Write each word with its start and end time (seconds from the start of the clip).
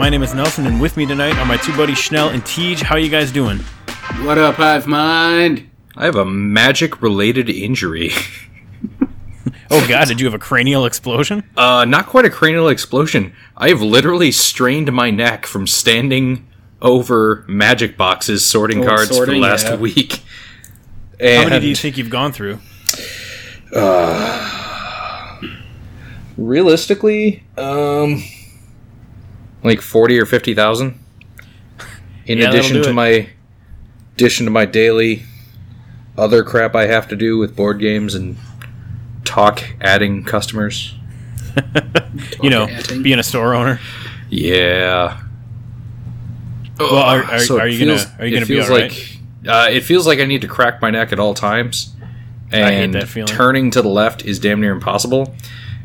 My 0.00 0.08
name 0.08 0.22
is 0.22 0.32
Nelson, 0.32 0.64
and 0.64 0.80
with 0.80 0.96
me 0.96 1.04
tonight 1.04 1.36
are 1.36 1.44
my 1.44 1.58
two 1.58 1.76
buddies 1.76 1.98
Schnell 1.98 2.30
and 2.30 2.42
Tej. 2.46 2.76
How 2.76 2.96
you 2.96 3.10
guys 3.10 3.30
doing? 3.30 3.58
What 4.22 4.38
up, 4.38 4.54
Hive 4.54 4.86
Mind? 4.86 5.68
I 5.94 6.06
have 6.06 6.16
a 6.16 6.24
magic 6.24 7.02
related 7.02 7.50
injury. 7.50 8.10
Oh 9.72 9.86
God, 9.86 10.08
did 10.08 10.18
you 10.20 10.26
have 10.26 10.34
a 10.34 10.38
cranial 10.38 10.84
explosion? 10.84 11.44
Uh, 11.56 11.84
not 11.84 12.06
quite 12.06 12.24
a 12.24 12.30
cranial 12.30 12.68
explosion. 12.68 13.32
I 13.56 13.68
have 13.68 13.80
literally 13.80 14.32
strained 14.32 14.92
my 14.92 15.10
neck 15.10 15.46
from 15.46 15.68
standing 15.68 16.48
over 16.82 17.44
magic 17.46 17.96
boxes 17.96 18.44
sorting 18.44 18.82
Oh, 18.82 18.88
cards 18.88 19.08
for 19.08 19.14
sorting, 19.14 19.40
the 19.40 19.46
last 19.46 19.66
yeah. 19.66 19.76
week. 19.76 20.24
How 21.20 21.44
many 21.44 21.60
do 21.60 21.68
you 21.68 21.76
think 21.76 21.98
you've 21.98 22.10
gone 22.10 22.32
through? 22.32 22.58
realistically, 26.36 27.44
um, 27.56 28.24
like 29.62 29.80
forty 29.80 30.18
or 30.18 30.26
fifty 30.26 30.54
thousand. 30.54 30.98
In 32.26 32.38
Yeah, 32.38 32.48
addition 32.50 32.82
to 32.82 32.90
it. 32.90 32.92
my 32.92 33.28
addition 34.14 34.44
to 34.46 34.50
my 34.52 34.64
daily 34.66 35.24
other 36.18 36.42
crap 36.44 36.74
I 36.76 36.86
have 36.86 37.08
to 37.08 37.16
do 37.16 37.38
with 37.38 37.56
board 37.56 37.78
games 37.80 38.14
and 38.14 38.36
talk 39.24 39.62
adding 39.80 40.24
customers. 40.24 40.94
You 42.42 42.50
know, 42.50 42.66
Talking. 42.66 43.02
being 43.02 43.18
a 43.18 43.22
store 43.22 43.54
owner. 43.54 43.80
Yeah. 44.28 45.20
Well, 46.78 46.94
are, 46.96 47.22
are, 47.24 47.38
So 47.40 47.58
are 47.58 47.66
it 47.68 47.74
you 47.74 47.86
gonna 47.86 48.14
are 48.18 48.26
you 48.26 48.32
it 48.36 48.40
gonna 48.40 48.46
be 48.46 48.54
feels 48.56 48.70
all 48.70 48.76
right? 48.76 48.90
like 48.90 49.18
uh, 49.48 49.68
it 49.70 49.80
feels 49.82 50.06
like 50.06 50.18
I 50.18 50.24
need 50.26 50.40
to 50.42 50.48
crack 50.48 50.80
my 50.82 50.90
neck 50.90 51.12
at 51.12 51.18
all 51.20 51.34
times, 51.34 51.94
and 52.52 52.64
I 52.64 52.72
hate 52.72 52.92
that 52.92 53.08
feeling. 53.08 53.28
turning 53.34 53.70
to 53.72 53.82
the 53.82 53.88
left 53.88 54.24
is 54.24 54.38
damn 54.38 54.60
near 54.60 54.72
impossible. 54.72 55.34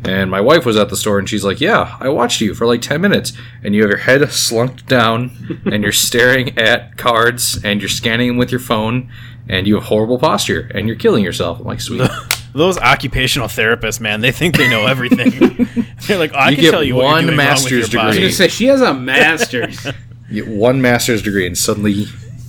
And 0.07 0.29
my 0.31 0.41
wife 0.41 0.65
was 0.65 0.77
at 0.77 0.89
the 0.89 0.95
store, 0.97 1.19
and 1.19 1.27
she's 1.29 1.43
like, 1.43 1.59
"Yeah, 1.61 1.95
I 1.99 2.09
watched 2.09 2.41
you 2.41 2.53
for 2.53 2.65
like 2.65 2.81
ten 2.81 3.01
minutes, 3.01 3.33
and 3.63 3.73
you 3.75 3.81
have 3.81 3.89
your 3.89 3.99
head 3.99 4.21
slunked 4.21 4.85
down, 4.87 5.61
and 5.65 5.83
you're 5.83 5.91
staring 5.91 6.57
at 6.57 6.97
cards, 6.97 7.59
and 7.63 7.81
you're 7.81 7.89
scanning 7.89 8.27
them 8.29 8.37
with 8.37 8.51
your 8.51 8.59
phone, 8.59 9.09
and 9.49 9.67
you 9.67 9.75
have 9.75 9.85
horrible 9.85 10.17
posture, 10.19 10.69
and 10.73 10.87
you're 10.87 10.95
killing 10.97 11.23
yourself." 11.23 11.59
I'm 11.59 11.65
like, 11.65 11.81
"Sweet." 11.81 12.09
Those 12.53 12.77
occupational 12.77 13.49
therapists, 13.49 13.99
man, 13.99 14.21
they 14.21 14.31
think 14.31 14.55
they 14.55 14.69
know 14.69 14.85
everything. 14.85 15.67
They're 16.07 16.17
like, 16.17 16.31
oh, 16.33 16.37
I 16.37 16.49
You 16.51 16.55
can 16.55 16.63
get 16.63 16.71
tell 16.71 16.83
you 16.83 16.95
what 16.95 17.03
one 17.03 17.11
you're 17.11 17.19
wrong 17.21 17.25
with 17.27 17.35
master's 17.35 17.91
your 17.91 18.01
I 18.01 18.05
was 18.05 18.15
body. 18.15 18.17
degree. 18.19 18.21
gonna 18.27 18.31
say 18.33 18.47
she 18.47 18.65
has 18.67 18.81
a 18.81 18.93
master's. 18.93 19.87
You 20.29 20.43
get 20.45 20.53
one 20.55 20.81
master's 20.81 21.21
degree, 21.21 21.45
and 21.45 21.55
suddenly 21.57 21.91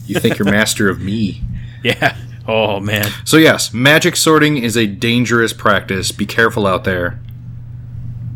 you 0.07 0.19
think 0.20 0.39
you're 0.39 0.51
master 0.51 0.89
of 0.89 1.01
me. 1.03 1.43
Yeah. 1.85 2.17
Oh 2.48 2.79
man. 2.81 3.11
So 3.25 3.37
yes, 3.37 3.75
magic 3.75 4.17
sorting 4.17 4.57
is 4.57 4.77
a 4.79 4.87
dangerous 4.87 5.53
practice. 5.53 6.11
Be 6.13 6.25
careful 6.25 6.67
out 6.67 6.85
there. 6.85 7.19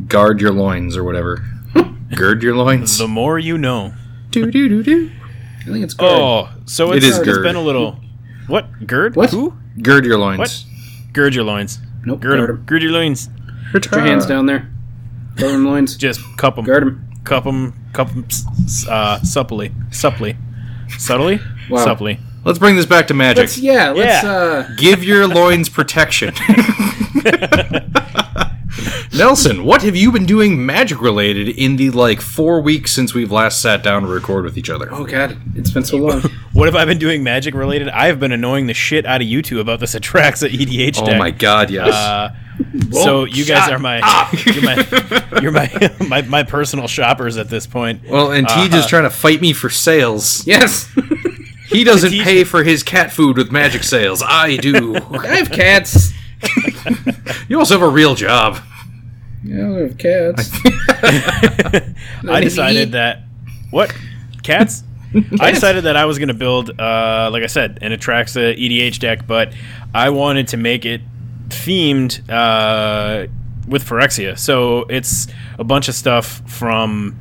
Guard 0.09 0.41
your 0.41 0.53
loins 0.53 0.97
or 0.97 1.05
whatever. 1.05 1.45
Gird 2.17 2.43
your 2.43 2.56
loins. 2.56 2.98
The 2.98 3.09
more 3.09 3.39
you 3.39 3.56
know. 3.59 3.95
do 4.31 4.51
do 4.51 4.69
do 4.69 4.83
do. 4.83 5.11
I 5.61 5.65
think 5.65 5.84
it's 5.84 5.95
good. 5.95 6.09
Oh, 6.11 6.48
so 6.65 6.93
It 6.93 6.98
it's, 6.98 7.06
is 7.06 7.19
it's 7.19 7.27
gird. 7.29 7.43
been 7.43 7.56
a 7.56 7.62
little. 7.62 7.98
What 8.47 8.87
gird? 8.87 9.15
What? 9.17 9.31
Who? 9.31 9.55
Gird 9.83 10.05
your 10.05 10.19
loins. 10.19 10.67
Gird 11.12 11.34
your 11.34 11.45
loins. 11.45 11.78
nope. 12.05 12.21
Gird, 12.21 12.39
Guard 12.39 12.51
'em. 12.51 12.56
him. 12.56 12.62
Gird 12.65 12.83
your 12.83 12.93
loins. 12.93 13.28
Put 13.73 13.91
your 13.91 14.01
hands 14.01 14.27
down 14.27 14.47
there. 14.47 14.69
Guard 15.37 15.53
them 15.55 15.65
loins. 15.67 15.97
Just 15.97 16.21
cup 16.37 16.56
them. 16.56 16.65
Guard 16.65 16.83
them. 16.87 17.09
Cup 17.25 17.45
them. 17.45 17.75
Cup 17.93 18.09
them. 18.09 18.27
Uh, 18.89 19.21
supply. 19.23 19.71
Supply. 19.91 20.37
Subtly. 20.98 21.41
Wow. 21.69 21.84
Supply. 21.84 22.19
Let's 22.45 22.59
bring 22.59 22.75
this 22.77 22.87
back 22.87 23.06
to 23.09 23.15
magic. 23.15 23.43
Let's 23.43 23.59
yeah. 23.59 23.91
Let's 23.91 24.25
Yeah. 24.25 24.31
uh. 24.31 24.69
Give 24.77 25.05
your 25.05 25.28
loins 25.28 25.69
protection. 25.69 26.32
Nelson, 29.12 29.65
what 29.65 29.82
have 29.82 29.97
you 29.97 30.12
been 30.12 30.25
doing 30.25 30.65
magic 30.65 31.00
related 31.00 31.48
in 31.48 31.75
the 31.76 31.91
like 31.91 32.21
four 32.21 32.60
weeks 32.60 32.93
since 32.93 33.12
we've 33.12 33.32
last 33.32 33.60
sat 33.60 33.82
down 33.82 34.03
to 34.03 34.09
record 34.09 34.44
with 34.44 34.56
each 34.56 34.71
other? 34.71 34.88
Oh 34.93 35.04
god, 35.04 35.37
it's 35.56 35.71
been 35.71 35.84
so 35.84 35.97
long. 35.97 36.22
What 36.53 36.66
have 36.66 36.75
I 36.75 36.84
been 36.84 36.98
doing 36.98 37.22
magic 37.22 37.54
related? 37.54 37.88
I 37.88 38.09
have 38.09 38.19
been 38.19 38.32
annoying 38.32 38.66
the 38.66 38.75
shit 38.75 39.06
out 39.06 39.20
of 39.22 39.26
you 39.26 39.41
two 39.41 39.60
about 39.60 39.78
this 39.78 39.94
Atraxa 39.94 40.49
EDH 40.50 40.94
deck. 41.06 41.15
Oh 41.15 41.16
my 41.16 41.31
god, 41.31 41.70
yes. 41.70 41.94
Uh, 41.94 42.34
so 42.91 43.25
you 43.25 43.44
guys 43.44 43.70
are 43.70 43.78
my, 43.78 43.99
you're 44.44 44.62
my, 44.65 45.31
you're 45.41 45.53
my, 45.53 45.97
my, 46.09 46.22
my 46.22 46.43
personal 46.43 46.88
shoppers 46.88 47.37
at 47.37 47.49
this 47.50 47.69
point. 47.69 48.03
well, 48.10 48.32
and 48.32 48.49
Tej 48.49 48.76
is 48.76 48.87
trying 48.87 49.04
to 49.04 49.10
fight 49.10 49.41
me 49.41 49.53
for 49.53 49.70
sales. 49.70 50.44
yes. 50.47 50.91
He 51.69 51.84
doesn't 51.84 52.10
Tej- 52.10 52.25
pay 52.25 52.44
for 52.44 52.65
his 52.65 52.82
cat 52.82 53.12
food 53.12 53.37
with 53.37 53.53
magic 53.53 53.84
sales. 53.84 54.20
I 54.26 54.56
do. 54.56 54.97
I 54.97 55.37
have 55.37 55.50
cats. 55.53 56.12
You 57.49 57.59
also 57.60 57.78
have 57.78 57.88
a 57.88 57.91
real 57.91 58.16
job. 58.16 58.59
Yeah, 59.43 59.73
I 59.73 59.78
have 59.81 59.99
cats. 59.99 60.51
I 62.28 62.41
decided 62.41 62.93
that 62.93 63.23
what 63.71 63.95
cats. 64.43 64.84
I 65.41 65.51
decided 65.51 65.84
that 65.84 65.97
I 65.97 66.05
was 66.05 66.19
going 66.19 66.28
to 66.28 66.34
build, 66.34 66.71
uh, 66.78 67.31
like 67.33 67.43
I 67.43 67.47
said, 67.47 67.79
an 67.83 67.93
Atraxa 67.93 68.56
EDH 68.56 69.00
deck, 69.00 69.27
but 69.27 69.53
I 69.93 70.11
wanted 70.11 70.49
to 70.49 70.56
make 70.56 70.84
it 70.84 71.00
themed 71.49 72.21
uh, 72.31 73.27
with 73.67 73.84
Phyrexia. 73.84 74.39
So 74.39 74.83
it's 74.83 75.27
a 75.59 75.65
bunch 75.65 75.89
of 75.89 75.95
stuff 75.95 76.43
from 76.47 77.19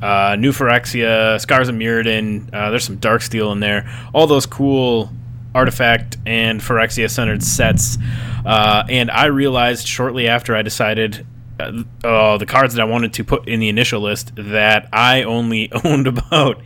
uh, 0.00 0.36
New 0.38 0.52
Phyrexia, 0.52 1.38
Scars 1.40 1.68
of 1.68 1.74
Mirrodin. 1.74 2.48
Uh, 2.54 2.70
there's 2.70 2.84
some 2.84 2.98
Darksteel 2.98 3.52
in 3.52 3.60
there. 3.60 3.90
All 4.14 4.26
those 4.26 4.46
cool 4.46 5.10
artifact 5.54 6.16
and 6.26 6.60
Phyrexia 6.60 7.10
centered 7.10 7.42
sets. 7.42 7.98
Uh, 8.44 8.84
and 8.88 9.10
I 9.10 9.26
realized 9.26 9.86
shortly 9.86 10.28
after 10.28 10.54
I 10.54 10.62
decided 10.62 11.26
uh, 11.58 11.82
uh, 12.04 12.38
the 12.38 12.46
cards 12.46 12.74
that 12.74 12.82
I 12.82 12.84
wanted 12.84 13.12
to 13.14 13.24
put 13.24 13.48
in 13.48 13.60
the 13.60 13.68
initial 13.68 14.00
list 14.00 14.32
that 14.36 14.88
I 14.92 15.22
only 15.22 15.70
owned 15.84 16.06
about 16.06 16.60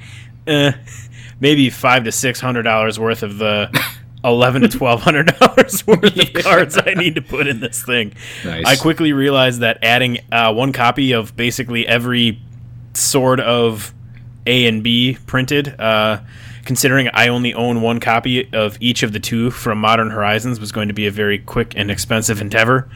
uh, 0.46 0.72
maybe 1.38 1.70
five 1.70 2.04
to 2.04 2.12
six 2.12 2.40
hundred 2.40 2.62
dollars 2.62 2.98
worth 2.98 3.22
of 3.22 3.38
the 3.38 3.70
eleven 4.24 4.62
to 4.62 4.68
twelve 4.68 5.02
hundred 5.02 5.34
dollars 5.38 5.86
worth 5.86 6.04
of 6.04 6.42
cards 6.42 6.78
I 6.78 6.94
need 6.94 7.14
to 7.14 7.22
put 7.22 7.46
in 7.46 7.60
this 7.60 7.82
thing. 7.82 8.14
Nice. 8.44 8.64
I 8.66 8.76
quickly 8.76 9.12
realized 9.12 9.60
that 9.60 9.78
adding 9.82 10.18
uh, 10.32 10.52
one 10.52 10.72
copy 10.72 11.12
of 11.12 11.36
basically 11.36 11.86
every 11.86 12.40
sort 12.94 13.40
of 13.40 13.94
A 14.46 14.66
and 14.66 14.82
B 14.82 15.16
printed, 15.26 15.80
uh, 15.80 16.20
considering 16.64 17.08
I 17.14 17.28
only 17.28 17.54
own 17.54 17.80
one 17.80 18.00
copy 18.00 18.52
of 18.52 18.76
each 18.80 19.02
of 19.02 19.12
the 19.12 19.20
two 19.20 19.50
from 19.50 19.78
Modern 19.78 20.10
Horizons, 20.10 20.58
was 20.58 20.72
going 20.72 20.88
to 20.88 20.94
be 20.94 21.06
a 21.06 21.10
very 21.10 21.38
quick 21.38 21.74
and 21.76 21.90
expensive 21.90 22.40
endeavor. 22.40 22.90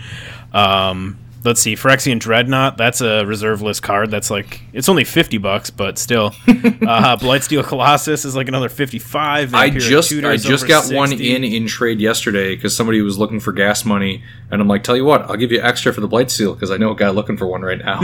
Um, 0.53 1.19
let's 1.45 1.61
see, 1.61 1.75
Phyrexian 1.75 2.19
Dreadnought, 2.19 2.77
that's 2.77 3.01
a 3.01 3.25
reserve 3.25 3.63
list 3.63 3.83
card. 3.83 4.11
That's 4.11 4.31
like, 4.31 4.61
it's 4.75 4.89
only 4.89 5.05
50 5.05 5.39
bucks, 5.39 5.71
but 5.71 5.99
still. 5.99 6.27
uh, 6.49 7.17
Blightsteel 7.17 7.65
Colossus 7.65 8.25
is 8.25 8.35
like 8.35 8.49
another 8.49 8.69
55. 8.69 9.55
I 9.55 9.71
just 9.71 10.11
Tutor 10.11 10.29
I 10.29 10.37
just 10.37 10.65
over 10.65 10.67
got 10.67 10.93
one 10.93 11.13
in 11.13 11.45
in 11.45 11.69
trade 11.69 12.01
yesterday 12.01 12.57
because 12.57 12.77
somebody 12.77 13.01
was 13.01 13.17
looking 13.17 13.39
for 13.39 13.53
gas 13.53 13.85
money, 13.85 14.25
and 14.51 14.61
I'm 14.61 14.67
like, 14.67 14.83
tell 14.83 14.97
you 14.97 15.05
what, 15.05 15.23
I'll 15.23 15.37
give 15.37 15.53
you 15.53 15.63
extra 15.63 15.95
for 15.95 16.01
the 16.01 16.09
Blightsteel 16.09 16.55
because 16.55 16.73
I 16.73 16.77
know 16.77 16.91
a 16.91 16.97
guy 16.97 17.11
looking 17.11 17.37
for 17.37 17.47
one 17.47 17.63
right 17.63 17.79
now. 17.79 18.03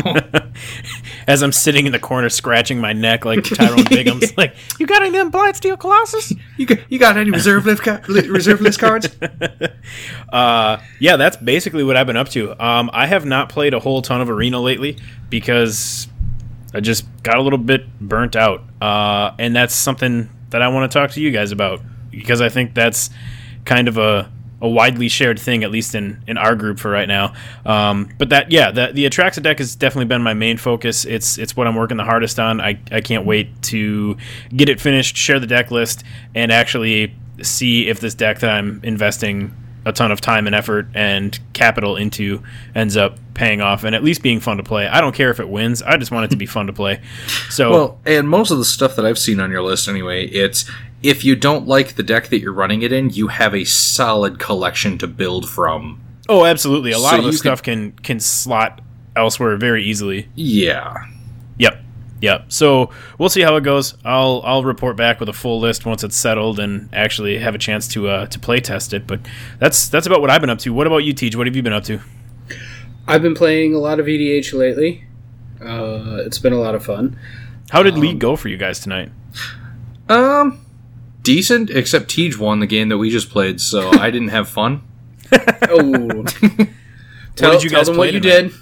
As 1.26 1.42
I'm 1.42 1.50
sitting 1.50 1.86
in 1.86 1.92
the 1.92 1.98
corner 1.98 2.28
scratching 2.28 2.80
my 2.80 2.92
neck 2.92 3.24
like 3.24 3.42
Tyrone 3.42 3.78
Biggums 3.80 4.36
like, 4.36 4.54
you 4.78 4.86
got 4.86 5.02
any 5.02 5.18
of 5.18 5.32
them 5.32 5.32
Blightsteel 5.32 5.76
Colossus? 5.76 6.32
you 6.56 6.66
got 6.66 6.78
you 6.88 7.00
got 7.00 7.16
any 7.16 7.32
reserve 7.32 7.66
list 7.66 7.82
ca- 7.82 8.00
reserve 8.06 8.60
list 8.60 8.78
cards? 8.78 9.08
Uh, 10.32 10.80
yeah, 11.00 11.16
that's 11.16 11.36
basically 11.36 11.82
what 11.82 11.96
I've 11.96 12.06
been 12.06 12.16
up 12.16 12.28
to. 12.28 12.52
Um, 12.64 12.90
I 12.92 13.08
have 13.08 13.24
not 13.24 13.48
played 13.48 13.74
a 13.74 13.80
whole 13.80 14.02
ton 14.02 14.20
of 14.20 14.30
Arena 14.30 14.60
lately 14.60 14.96
because 15.28 16.06
I 16.72 16.80
just 16.80 17.04
got 17.22 17.36
a 17.36 17.42
little 17.42 17.58
bit 17.58 17.86
burnt 18.00 18.36
out. 18.36 18.62
Uh, 18.80 19.34
and 19.38 19.54
that's 19.54 19.74
something 19.74 20.28
that 20.50 20.62
I 20.62 20.68
want 20.68 20.90
to 20.90 20.98
talk 20.98 21.10
to 21.12 21.20
you 21.20 21.30
guys 21.30 21.52
about 21.52 21.80
because 22.10 22.40
I 22.40 22.48
think 22.48 22.74
that's 22.74 23.10
kind 23.64 23.88
of 23.88 23.98
a, 23.98 24.30
a 24.60 24.68
widely 24.68 25.08
shared 25.08 25.38
thing, 25.38 25.64
at 25.64 25.70
least 25.70 25.94
in, 25.94 26.22
in 26.26 26.36
our 26.36 26.54
group 26.54 26.78
for 26.78 26.90
right 26.90 27.08
now. 27.08 27.34
Um, 27.64 28.10
but 28.18 28.28
that, 28.30 28.50
yeah, 28.52 28.70
the, 28.70 28.92
Atraxa 29.06 29.42
deck 29.42 29.58
has 29.58 29.74
definitely 29.74 30.06
been 30.06 30.22
my 30.22 30.34
main 30.34 30.58
focus. 30.58 31.04
It's 31.04 31.38
it's 31.38 31.56
what 31.56 31.66
I'm 31.66 31.76
working 31.76 31.96
the 31.96 32.04
hardest 32.04 32.38
on. 32.38 32.60
I, 32.60 32.80
I 32.90 33.00
can't 33.00 33.24
wait 33.24 33.62
to 33.64 34.16
get 34.54 34.68
it 34.68 34.80
finished, 34.80 35.16
share 35.16 35.40
the 35.40 35.46
deck 35.46 35.70
list, 35.70 36.04
and 36.34 36.52
actually 36.52 37.14
see 37.42 37.88
if 37.88 38.00
this 38.00 38.14
deck 38.14 38.40
that 38.40 38.50
I'm 38.50 38.80
investing 38.82 39.54
a 39.84 39.92
ton 39.92 40.12
of 40.12 40.20
time 40.20 40.46
and 40.46 40.54
effort 40.54 40.86
and 40.94 41.38
capital 41.52 41.96
into 41.96 42.42
ends 42.74 42.96
up 42.96 43.16
paying 43.34 43.60
off 43.60 43.84
and 43.84 43.94
at 43.94 44.04
least 44.04 44.22
being 44.22 44.40
fun 44.40 44.56
to 44.58 44.62
play. 44.62 44.86
I 44.86 45.00
don't 45.00 45.14
care 45.14 45.30
if 45.30 45.40
it 45.40 45.48
wins. 45.48 45.82
I 45.82 45.96
just 45.96 46.10
want 46.10 46.24
it 46.26 46.30
to 46.30 46.36
be 46.36 46.46
fun 46.46 46.66
to 46.66 46.72
play. 46.72 47.00
So 47.48 47.70
Well, 47.70 47.98
and 48.04 48.28
most 48.28 48.50
of 48.50 48.58
the 48.58 48.64
stuff 48.64 48.96
that 48.96 49.06
I've 49.06 49.18
seen 49.18 49.40
on 49.40 49.50
your 49.50 49.62
list 49.62 49.88
anyway, 49.88 50.26
it's 50.26 50.70
if 51.02 51.24
you 51.24 51.34
don't 51.34 51.66
like 51.66 51.94
the 51.94 52.02
deck 52.02 52.28
that 52.28 52.40
you're 52.40 52.52
running 52.52 52.82
it 52.82 52.92
in, 52.92 53.08
you 53.10 53.28
have 53.28 53.54
a 53.54 53.64
solid 53.64 54.38
collection 54.38 54.98
to 54.98 55.06
build 55.06 55.48
from. 55.48 56.00
oh, 56.28 56.44
absolutely. 56.44 56.92
A 56.92 56.98
lot 56.98 57.12
So 57.12 57.18
of 57.20 57.24
the 57.24 57.32
stuff 57.32 57.62
can 57.62 57.92
can 57.92 58.20
slot 58.20 58.82
elsewhere 59.16 59.56
very 59.56 59.82
easily. 59.84 60.28
Yeah. 60.34 60.94
Yep. 62.20 62.40
Yep. 62.40 62.52
So 62.52 62.90
we'll 63.18 63.28
see 63.28 63.40
how 63.42 63.56
it 63.56 63.62
goes. 63.62 63.94
I'll 64.04 64.42
I'll 64.44 64.64
report 64.64 64.96
back 64.96 65.20
with 65.20 65.28
a 65.28 65.32
full 65.32 65.60
list 65.60 65.86
once 65.86 66.04
it's 66.04 66.16
settled 66.16 66.60
and 66.60 66.88
actually 66.92 67.38
have 67.38 67.54
a 67.54 67.58
chance 67.58 67.88
to 67.88 68.08
uh, 68.08 68.26
to 68.26 68.38
play 68.38 68.60
test 68.60 68.92
it. 68.92 69.06
But 69.06 69.20
that's 69.58 69.88
that's 69.88 70.06
about 70.06 70.20
what 70.20 70.30
I've 70.30 70.40
been 70.40 70.50
up 70.50 70.58
to. 70.60 70.72
What 70.72 70.86
about 70.86 70.98
you, 70.98 71.12
Tej? 71.12 71.36
What 71.36 71.46
have 71.46 71.56
you 71.56 71.62
been 71.62 71.72
up 71.72 71.84
to? 71.84 72.00
I've 73.06 73.22
been 73.22 73.34
playing 73.34 73.74
a 73.74 73.78
lot 73.78 73.98
of 73.98 74.06
EDH 74.06 74.52
lately. 74.52 75.04
Uh, 75.60 76.18
it's 76.24 76.38
been 76.38 76.52
a 76.52 76.60
lot 76.60 76.74
of 76.74 76.84
fun. 76.84 77.18
How 77.70 77.82
did 77.82 77.96
League 77.98 78.18
go 78.18 78.36
for 78.36 78.48
you 78.48 78.56
guys 78.56 78.80
tonight? 78.80 79.10
Um, 80.08 80.64
decent, 81.22 81.70
except 81.70 82.08
Tej 82.10 82.32
won 82.38 82.60
the 82.60 82.66
game 82.66 82.88
that 82.88 82.98
we 82.98 83.10
just 83.10 83.30
played, 83.30 83.60
so 83.60 83.90
I 83.90 84.10
didn't 84.10 84.28
have 84.28 84.48
fun. 84.48 84.82
Oh, 85.72 86.24
tell, 87.36 87.52
did 87.52 87.62
you 87.62 87.70
tell 87.70 87.78
guys 87.78 87.86
them 87.86 87.94
play 87.94 88.08
what 88.08 88.14
you 88.14 88.20
tonight? 88.20 88.52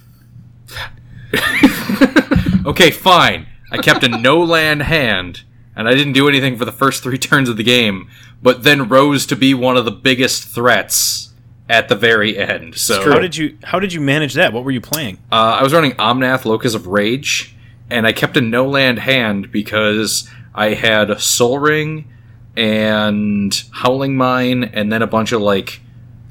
did. 1.33 2.31
Okay, 2.67 2.91
fine. 2.91 3.47
I 3.71 3.79
kept 3.79 4.03
a 4.03 4.09
no 4.09 4.43
land 4.43 4.83
hand, 4.83 5.43
and 5.77 5.89
I 5.89 5.95
didn't 5.95 6.15
do 6.15 6.29
anything 6.29 6.57
for 6.57 6.65
the 6.65 6.73
first 6.73 7.03
three 7.03 7.19
turns 7.19 7.49
of 7.49 7.57
the 7.57 7.63
game, 7.63 8.09
but 8.43 8.63
then 8.63 8.89
rose 8.89 9.27
to 9.27 9.37
be 9.37 9.55
one 9.55 9.77
of 9.77 9.85
the 9.85 9.91
biggest 9.91 10.45
threats 10.49 11.33
at 11.69 11.89
the 11.89 11.95
very 11.95 12.39
end. 12.39 12.77
So 12.77 13.11
How 13.13 13.19
did 13.19 13.37
you 13.37 13.59
How 13.65 13.79
did 13.79 13.93
you 13.93 14.01
manage 14.01 14.35
that? 14.35 14.53
What 14.53 14.65
were 14.65 14.71
you 14.71 14.81
playing? 14.81 15.19
Uh, 15.31 15.59
I 15.61 15.63
was 15.63 15.73
running 15.73 15.93
Omnath 15.93 16.45
Locus 16.45 16.75
of 16.75 16.87
Rage, 16.87 17.55
and 17.91 18.07
I 18.07 18.13
kept 18.13 18.37
a 18.37 18.41
no 18.41 18.67
land 18.67 19.01
hand 19.01 19.53
because 19.53 20.29
I 20.55 20.75
had 20.75 21.21
Sol 21.21 21.59
Ring 21.59 22.11
and 22.57 23.63
Howling 23.73 24.17
Mine, 24.17 24.65
and 24.65 24.91
then 24.91 25.03
a 25.03 25.07
bunch 25.07 25.33
of 25.33 25.41
like 25.41 25.81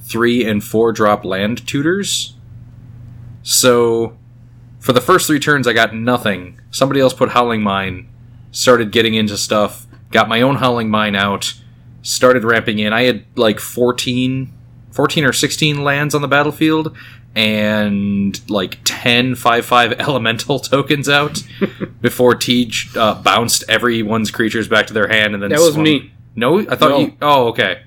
three 0.01 0.45
and 0.45 0.63
four 0.63 0.91
drop 0.91 1.23
land 1.23 1.67
tutors. 1.67 2.33
So 3.43 4.17
for 4.87 4.93
the 4.93 5.01
first 5.01 5.27
three 5.27 5.39
turns, 5.41 5.67
I 5.67 5.73
got 5.73 5.93
nothing. 5.93 6.61
Somebody 6.71 7.01
else 7.01 7.13
put 7.13 7.27
Howling 7.31 7.61
Mine, 7.61 8.07
started 8.51 8.91
getting 8.93 9.15
into 9.15 9.35
stuff, 9.37 9.85
got 10.11 10.29
my 10.29 10.41
own 10.41 10.55
Howling 10.55 10.89
Mine 10.89 11.13
out, 11.13 11.53
started 12.03 12.45
ramping 12.45 12.79
in. 12.79 12.93
I 12.93 13.01
had 13.03 13.25
like 13.35 13.59
14, 13.59 14.49
14 14.91 15.25
or 15.25 15.33
16 15.33 15.83
lands 15.83 16.15
on 16.15 16.21
the 16.21 16.27
battlefield 16.29 16.95
and 17.35 18.39
like 18.49 18.79
10 18.85 19.33
5-5 19.35 19.95
elemental 19.99 20.57
tokens 20.59 21.09
out 21.09 21.43
before 22.01 22.33
Tej 22.33 22.71
uh, 22.95 23.21
bounced 23.21 23.65
everyone's 23.67 24.31
creatures 24.31 24.69
back 24.69 24.87
to 24.87 24.93
their 24.93 25.09
hand 25.09 25.33
and 25.33 25.43
then 25.43 25.49
That 25.49 25.59
was 25.59 25.73
swung- 25.73 25.83
me. 25.83 26.13
No, 26.33 26.59
I 26.61 26.75
thought 26.77 26.91
No. 26.91 26.99
you. 26.99 27.17
Oh, 27.21 27.47
okay. 27.49 27.81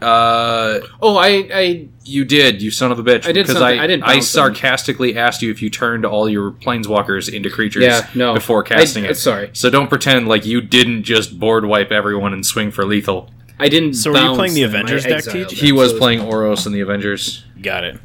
Uh, 0.00 0.80
Oh, 1.02 1.16
I, 1.16 1.48
I 1.52 1.88
you 2.04 2.24
did, 2.24 2.62
you 2.62 2.70
son 2.70 2.92
of 2.92 2.98
a 2.98 3.02
bitch. 3.02 3.24
I 3.26 3.32
did 3.32 3.46
because 3.46 3.58
something. 3.58 3.78
I, 3.80 3.84
I 3.84 3.86
didn't 3.86 4.04
I 4.04 4.14
bounce 4.14 4.32
them. 4.32 4.40
sarcastically 4.54 5.16
asked 5.16 5.42
you 5.42 5.50
if 5.50 5.60
you 5.60 5.70
turned 5.70 6.04
all 6.06 6.28
your 6.28 6.52
planeswalkers 6.52 7.32
into 7.32 7.50
creatures 7.50 7.82
yeah, 7.82 8.08
no. 8.14 8.32
before 8.34 8.62
casting 8.62 9.04
I, 9.06 9.08
it. 9.10 9.14
Sorry, 9.16 9.50
So 9.54 9.70
don't 9.70 9.88
pretend 9.88 10.28
like 10.28 10.46
you 10.46 10.60
didn't 10.60 11.02
just 11.02 11.38
board 11.40 11.64
wipe 11.64 11.90
everyone 11.90 12.32
and 12.32 12.46
swing 12.46 12.70
for 12.70 12.84
lethal. 12.84 13.30
I 13.58 13.68
didn't. 13.68 13.94
So 13.94 14.12
were 14.12 14.18
you 14.18 14.22
bounce 14.22 14.36
playing 14.38 14.54
the 14.54 14.62
them. 14.62 14.74
I 14.76 14.78
Avengers 14.80 15.02
deck, 15.04 15.12
exiled 15.14 15.34
Teach? 15.36 15.48
them, 15.58 15.66
He 15.66 15.72
was 15.72 15.90
so- 15.90 15.98
playing 15.98 16.20
Oros 16.20 16.66
in 16.66 16.72
the 16.72 16.80
Avengers. 16.80 17.44
Got 17.60 17.82
it. 17.84 18.00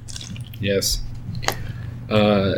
Yes. 0.59 1.01
Uh, 2.09 2.55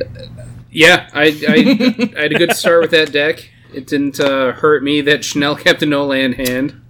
yeah, 0.72 1.10
I, 1.14 1.24
I, 1.48 2.18
I 2.18 2.22
had 2.22 2.32
a 2.34 2.38
good 2.38 2.54
start 2.54 2.82
with 2.82 2.92
that 2.92 3.12
deck. 3.12 3.50
It 3.74 3.88
didn't 3.88 4.20
uh, 4.20 4.54
hurt 4.54 4.84
me 4.84 5.02
that 5.02 5.24
Schnell 5.26 5.56
kept 5.56 5.82
a 5.84 5.86
no 5.86 6.06
land 6.06 6.36
hand. 6.36 6.82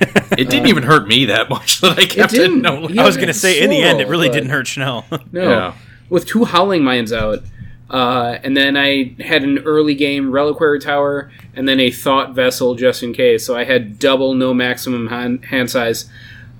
It 0.36 0.50
didn't 0.50 0.66
even 0.66 0.82
hurt 0.82 1.06
me 1.06 1.26
that 1.26 1.48
much 1.48 1.80
that 1.80 1.98
I 1.98 2.06
kept 2.06 2.32
it. 2.32 2.38
didn't. 2.38 2.62
No, 2.62 2.86
He 2.88 2.98
I 2.98 3.04
was 3.04 3.16
gonna 3.16 3.32
say 3.34 3.60
in 3.62 3.70
the 3.70 3.80
end, 3.82 4.00
it 4.00 4.08
really 4.08 4.28
didn't 4.28 4.50
hurt 4.50 4.66
Schnell. 4.66 5.04
No, 5.32 5.42
Yeah. 5.42 5.74
with 6.08 6.26
two 6.26 6.44
Howling 6.44 6.82
Mines 6.82 7.12
out, 7.12 7.42
uh, 7.90 8.38
and 8.42 8.56
then 8.56 8.76
I 8.76 9.14
had 9.20 9.44
an 9.44 9.58
early 9.60 9.94
game 9.94 10.30
Reliquary 10.32 10.80
Tower, 10.80 11.30
and 11.54 11.68
then 11.68 11.78
a 11.80 11.90
Thought 11.90 12.34
Vessel 12.34 12.74
just 12.74 13.02
in 13.02 13.12
case. 13.12 13.46
So 13.46 13.56
I 13.56 13.64
had 13.64 13.98
double 14.00 14.34
no 14.34 14.52
maximum 14.52 15.06
hand, 15.08 15.44
hand 15.44 15.70
size. 15.70 16.06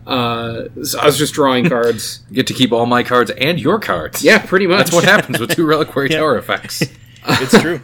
Uh, 0.06 0.64
so 0.82 0.98
I 1.00 1.06
was 1.06 1.16
just 1.18 1.32
drawing 1.34 1.68
cards. 1.68 2.20
get 2.32 2.46
to 2.48 2.54
keep 2.54 2.72
all 2.72 2.86
my 2.86 3.02
cards 3.02 3.30
and 3.32 3.58
your 3.58 3.78
cards. 3.80 4.22
yeah, 4.22 4.38
pretty 4.38 4.66
much. 4.66 4.78
That's 4.78 4.92
what 4.92 5.04
happens 5.04 5.40
with 5.40 5.50
two 5.56 5.64
Reliquary 5.66 6.10
Yeah. 6.10 6.18
Tower 6.18 6.36
effects. 6.38 6.82
it's 7.26 7.58
true. 7.60 7.80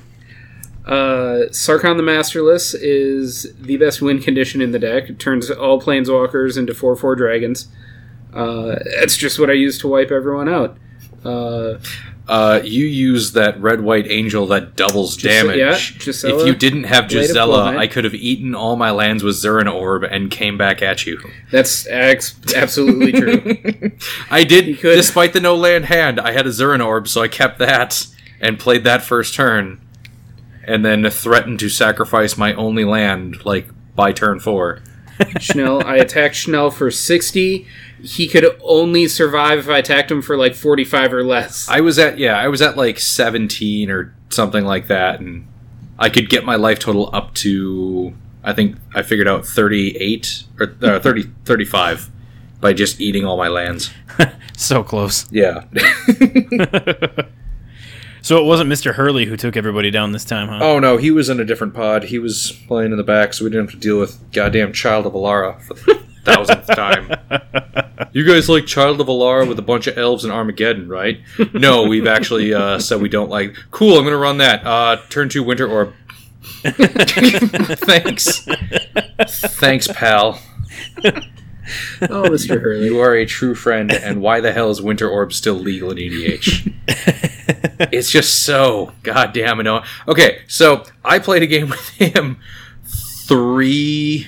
Uh, 0.87 1.47
Sarkhan 1.51 1.97
the 1.97 2.03
Masterless 2.03 2.75
is 2.75 3.53
the 3.61 3.77
best 3.77 4.01
win 4.03 4.21
condition 4.21 4.61
in 4.61 4.73
the 4.73 4.79
deck. 4.79 5.09
It 5.11 5.19
turns 5.19 5.51
all 5.51 5.81
planeswalkers 5.81 6.57
into 6.59 6.75
4 6.75 6.97
4 6.97 7.15
dragons. 7.17 7.69
Uh, 8.35 8.77
it's 8.85 9.17
just 9.17 9.39
what 9.39 9.51
I 9.51 9.55
use 9.55 9.79
to 9.81 9.89
wipe 9.89 10.11
everyone 10.11 10.49
out. 10.49 10.77
Uh, 11.25 11.79
Uh, 12.29 12.61
you 12.63 12.85
use 12.87 13.33
that 13.33 13.61
red 13.61 13.81
white 13.81 14.07
angel 14.09 14.47
that 14.47 14.77
doubles 14.77 15.17
damage. 15.17 15.57
yeah, 15.59 15.77
Gisela, 15.99 16.41
if 16.43 16.47
you 16.47 16.55
didn't 16.55 16.85
have 16.85 17.09
Gisela, 17.09 17.77
I 17.77 17.89
could 17.89 18.05
have 18.05 18.15
eaten 18.15 18.55
all 18.55 18.77
my 18.77 18.93
lands 18.93 19.25
with 19.25 19.35
Zuran 19.35 19.73
Orb 19.73 20.05
and 20.05 20.31
came 20.31 20.57
back 20.57 20.81
at 20.81 21.07
you. 21.07 21.19
that's 21.51 21.89
ex- 21.89 22.37
absolutely 22.55 23.11
true. 23.13 23.91
I 24.31 24.45
did, 24.45 24.81
despite 24.81 25.33
the 25.33 25.41
no 25.41 25.57
land 25.57 25.87
hand, 25.87 26.21
I 26.21 26.31
had 26.31 26.47
a 26.47 26.51
Zuran 26.51 26.85
Orb, 26.87 27.09
so 27.09 27.21
I 27.21 27.27
kept 27.27 27.59
that 27.59 28.07
and 28.41 28.61
played 28.61 28.85
that 28.85 29.03
first 29.03 29.35
turn, 29.35 29.81
and 30.65 30.85
then 30.85 31.09
threatened 31.11 31.59
to 31.61 31.69
sacrifice 31.69 32.37
my 32.37 32.55
only 32.55 32.85
land 32.85 33.45
like 33.45 33.69
by 33.95 34.13
turn 34.13 34.41
four. 34.41 34.83
Schnell, 35.39 35.85
I 35.85 35.97
attacked 35.97 36.35
Schnell 36.35 36.71
for 36.71 36.91
60. 36.91 37.67
He 38.03 38.27
could 38.29 38.57
only 38.63 39.07
survive 39.07 39.59
if 39.59 39.69
I 39.69 39.79
attacked 39.79 40.11
him 40.11 40.23
for 40.23 40.37
like 40.37 40.55
45 40.55 41.13
or 41.13 41.23
less. 41.23 41.69
I 41.69 41.81
was 41.81 41.99
at 41.99 42.19
yeah, 42.19 42.39
I 42.39 42.49
was 42.49 42.63
at 42.63 42.77
like 42.77 42.99
seventeen 42.99 43.91
or 43.91 44.15
something 44.31 44.65
like 44.65 44.87
that, 44.87 45.21
and 45.21 45.47
I 45.99 46.09
could 46.09 46.31
get 46.31 46.45
my 46.45 46.57
life 46.57 46.79
total 46.79 47.11
up 47.15 47.35
to 47.35 48.15
I 48.43 48.55
think 48.55 48.77
I 48.95 49.03
figured 49.03 49.29
out 49.29 49.45
thirty 49.45 49.97
eight 49.99 50.45
or 50.59 50.75
uh, 50.83 50.99
30, 51.03 51.25
35 51.45 52.11
by 52.61 52.73
just 52.73 53.01
eating 53.01 53.25
all 53.27 53.37
my 53.37 53.49
lands. 53.49 53.91
So 54.57 54.83
close. 54.85 55.27
Yeah, 55.33 55.65
So 58.23 58.39
it 58.39 58.45
wasn't 58.45 58.71
Mr. 58.71 58.95
Hurley 58.95 59.25
who 59.25 59.37
took 59.37 59.57
everybody 59.57 59.91
down 59.91 60.13
this 60.13 60.25
time, 60.25 60.49
huh? 60.49 60.59
Oh 60.63 60.79
no, 60.79 60.97
he 60.97 61.11
was 61.11 61.29
in 61.29 61.41
a 61.41 61.45
different 61.45 61.75
pod. 61.75 62.05
He 62.05 62.19
was 62.19 62.53
playing 62.69 62.91
in 62.93 62.97
the 62.99 63.03
back, 63.05 63.33
so 63.35 63.45
we 63.45 63.51
didn't 63.51 63.67
have 63.71 63.75
to 63.75 63.81
deal 63.81 63.99
with 63.99 64.19
goddamn 64.33 64.73
Child 64.73 65.07
of 65.07 65.13
Alara 65.15 65.61
for 65.63 65.75
the 65.75 65.95
thousandth 66.25 66.67
time. 66.67 67.11
You 68.13 68.27
guys 68.27 68.49
like 68.49 68.67
Child 68.67 69.01
of 69.01 69.07
Alara 69.07 69.47
with 69.47 69.59
a 69.61 69.63
bunch 69.63 69.87
of 69.87 69.97
elves 69.97 70.25
and 70.25 70.33
Armageddon, 70.33 70.89
right? 70.89 71.21
No, 71.55 71.85
we've 71.85 72.09
actually 72.09 72.53
uh, 72.53 72.81
said 72.81 73.01
we 73.01 73.09
don't 73.09 73.31
like. 73.31 73.55
Cool, 73.71 73.97
I'm 73.99 74.05
gonna 74.05 74.17
run 74.17 74.39
that. 74.39 74.67
Uh, 74.67 74.97
turn 75.11 75.29
two 75.29 75.45
Winter 75.45 75.69
Orb. 75.69 75.93
Thanks, 76.65 78.45
thanks, 79.61 79.87
pal. 79.89 80.41
oh, 82.03 82.25
Mr. 82.25 82.61
Hurley. 82.61 82.87
You 82.87 83.01
are 83.01 83.15
a 83.15 83.27
true 83.27 83.55
friend. 83.55 83.93
And 83.93 84.21
why 84.21 84.41
the 84.41 84.53
hell 84.53 84.71
is 84.71 84.81
Winter 84.81 85.09
Orb 85.09 85.33
still 85.33 85.55
legal 85.55 85.91
in 85.91 85.99
EDH? 85.99 86.75
it's 87.93 88.11
just 88.11 88.45
so 88.45 88.93
goddamn 89.03 89.61
annoying. 89.61 89.85
Okay, 90.09 90.43
so 90.47 90.85
I 91.05 91.19
played 91.19 91.43
a 91.43 91.47
game 91.47 91.69
with 91.71 91.89
him 91.91 92.39
three 92.85 94.27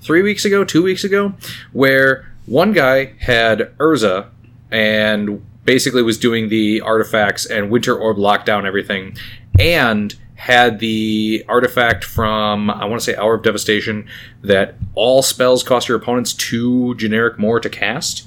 three 0.00 0.22
weeks 0.22 0.44
ago, 0.44 0.64
two 0.64 0.82
weeks 0.82 1.04
ago, 1.04 1.34
where 1.72 2.32
one 2.46 2.72
guy 2.72 3.14
had 3.20 3.72
Urza 3.78 4.28
and 4.70 5.44
basically 5.64 6.02
was 6.02 6.18
doing 6.18 6.48
the 6.48 6.80
artifacts 6.80 7.46
and 7.46 7.70
Winter 7.70 7.96
Orb 7.96 8.16
lockdown 8.16 8.64
everything, 8.64 9.16
and 9.58 10.14
had 10.42 10.80
the 10.80 11.44
artifact 11.48 12.02
from 12.02 12.68
I 12.68 12.84
want 12.86 13.00
to 13.00 13.04
say 13.04 13.14
Hour 13.16 13.34
of 13.34 13.44
Devastation 13.44 14.08
that 14.42 14.74
all 14.96 15.22
spells 15.22 15.62
cost 15.62 15.88
your 15.88 15.96
opponents 15.96 16.32
two 16.32 16.96
generic 16.96 17.38
more 17.38 17.60
to 17.60 17.70
cast. 17.70 18.26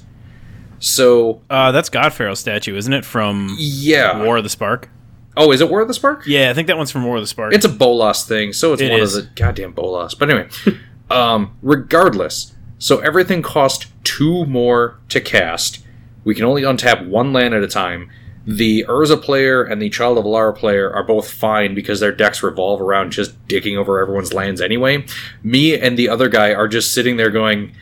So 0.78 1.42
Uh, 1.50 1.72
that's 1.72 1.90
God-Pharaoh's 1.90 2.40
statue, 2.40 2.74
isn't 2.74 2.92
it? 2.92 3.04
From 3.04 3.54
yeah. 3.58 4.22
War 4.24 4.38
of 4.38 4.44
the 4.44 4.48
Spark. 4.50 4.88
Oh, 5.36 5.52
is 5.52 5.60
it 5.60 5.68
War 5.68 5.82
of 5.82 5.88
the 5.88 5.94
Spark? 5.94 6.22
Yeah, 6.26 6.48
I 6.48 6.54
think 6.54 6.68
that 6.68 6.78
one's 6.78 6.90
from 6.90 7.04
War 7.04 7.16
of 7.16 7.22
the 7.22 7.26
Spark. 7.26 7.52
It's 7.52 7.66
a 7.66 7.68
Bolas 7.70 8.24
thing, 8.26 8.54
so 8.54 8.72
it's 8.72 8.80
It 8.80 8.90
one 8.90 9.00
is. 9.02 9.14
of 9.14 9.24
the 9.24 9.30
goddamn 9.34 9.72
Bolas. 9.72 10.14
But 10.14 10.30
anyway, 10.30 10.48
um, 11.10 11.54
regardless, 11.60 12.54
so 12.78 13.00
everything 13.00 13.42
cost 13.42 13.88
two 14.04 14.46
more 14.46 14.98
to 15.10 15.20
cast. 15.20 15.84
We 16.24 16.34
can 16.34 16.46
only 16.46 16.62
untap 16.62 17.06
one 17.06 17.34
land 17.34 17.52
at 17.52 17.62
a 17.62 17.68
time. 17.68 18.10
The 18.46 18.84
Urza 18.88 19.20
player 19.20 19.64
and 19.64 19.82
the 19.82 19.90
Child 19.90 20.18
of 20.18 20.24
Alara 20.24 20.56
player 20.56 20.92
are 20.92 21.02
both 21.02 21.28
fine 21.28 21.74
because 21.74 21.98
their 21.98 22.12
decks 22.12 22.44
revolve 22.44 22.80
around 22.80 23.10
just 23.10 23.46
digging 23.48 23.76
over 23.76 24.00
everyone's 24.00 24.32
lands 24.32 24.60
anyway. 24.60 25.04
Me 25.42 25.78
and 25.78 25.98
the 25.98 26.08
other 26.08 26.28
guy 26.28 26.54
are 26.54 26.68
just 26.68 26.94
sitting 26.94 27.16
there 27.16 27.30
going, 27.30 27.74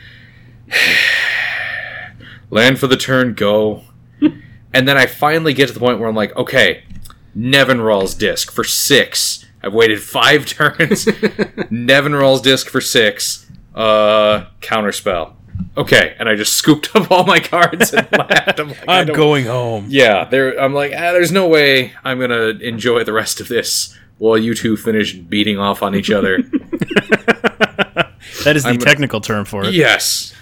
land 2.50 2.78
for 2.78 2.86
the 2.86 2.96
turn, 2.96 3.34
go. 3.34 3.82
and 4.72 4.88
then 4.88 4.96
I 4.96 5.04
finally 5.04 5.52
get 5.52 5.66
to 5.66 5.74
the 5.74 5.80
point 5.80 5.98
where 5.98 6.08
I'm 6.08 6.14
like, 6.14 6.34
okay, 6.34 6.84
Nevinyrral's 7.36 8.14
Disk 8.14 8.50
for 8.50 8.64
six. 8.64 9.44
I've 9.62 9.74
waited 9.74 10.02
five 10.02 10.46
turns. 10.46 11.04
Nevinyrral's 11.06 12.40
Disk 12.40 12.68
for 12.68 12.80
six. 12.80 13.50
Uh, 13.74 14.46
counterspell. 14.60 15.34
Okay, 15.76 16.14
and 16.18 16.28
I 16.28 16.36
just 16.36 16.52
scooped 16.54 16.94
up 16.94 17.10
all 17.10 17.24
my 17.24 17.40
cards 17.40 17.92
and 17.92 18.06
laughed. 18.12 18.60
I'm 18.60 18.68
like, 18.68 18.88
I 18.88 19.00
I'm 19.00 19.08
going 19.08 19.46
home. 19.46 19.86
Yeah, 19.88 20.24
there. 20.24 20.56
I'm 20.60 20.72
like, 20.72 20.92
ah, 20.92 21.10
there's 21.12 21.32
no 21.32 21.48
way 21.48 21.92
I'm 22.04 22.20
gonna 22.20 22.50
enjoy 22.60 23.02
the 23.04 23.12
rest 23.12 23.40
of 23.40 23.48
this 23.48 23.92
while 24.18 24.38
you 24.38 24.54
two 24.54 24.76
finish 24.76 25.14
beating 25.14 25.58
off 25.58 25.82
on 25.82 25.94
each 25.96 26.10
other. 26.12 26.38
That 28.44 28.56
is 28.56 28.62
the 28.62 28.68
I'm- 28.70 28.78
technical 28.78 29.20
term 29.20 29.44
for 29.44 29.64
it. 29.64 29.74
yes. 29.74 30.32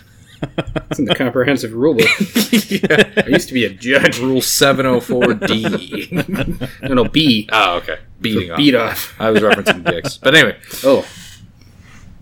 It's 0.91 0.99
in 0.99 1.05
the 1.05 1.15
comprehensive 1.15 1.71
rulebook. 1.71 3.23
I 3.25 3.29
used 3.29 3.47
to 3.49 3.55
be 3.55 3.65
a 3.65 3.71
judge. 3.71 4.19
Rule 4.19 4.41
704D. 4.41 6.83
No, 6.83 6.95
no, 6.95 7.05
B. 7.05 7.49
oh, 7.53 7.77
okay. 7.77 7.99
Beating 8.21 8.51
off. 8.51 8.57
Beat 8.57 8.75
off. 8.75 9.15
I 9.21 9.31
was 9.31 9.41
referencing 9.41 9.85
dicks. 9.85 10.17
But 10.17 10.35
anyway, 10.35 10.59
Oh, 10.85 11.07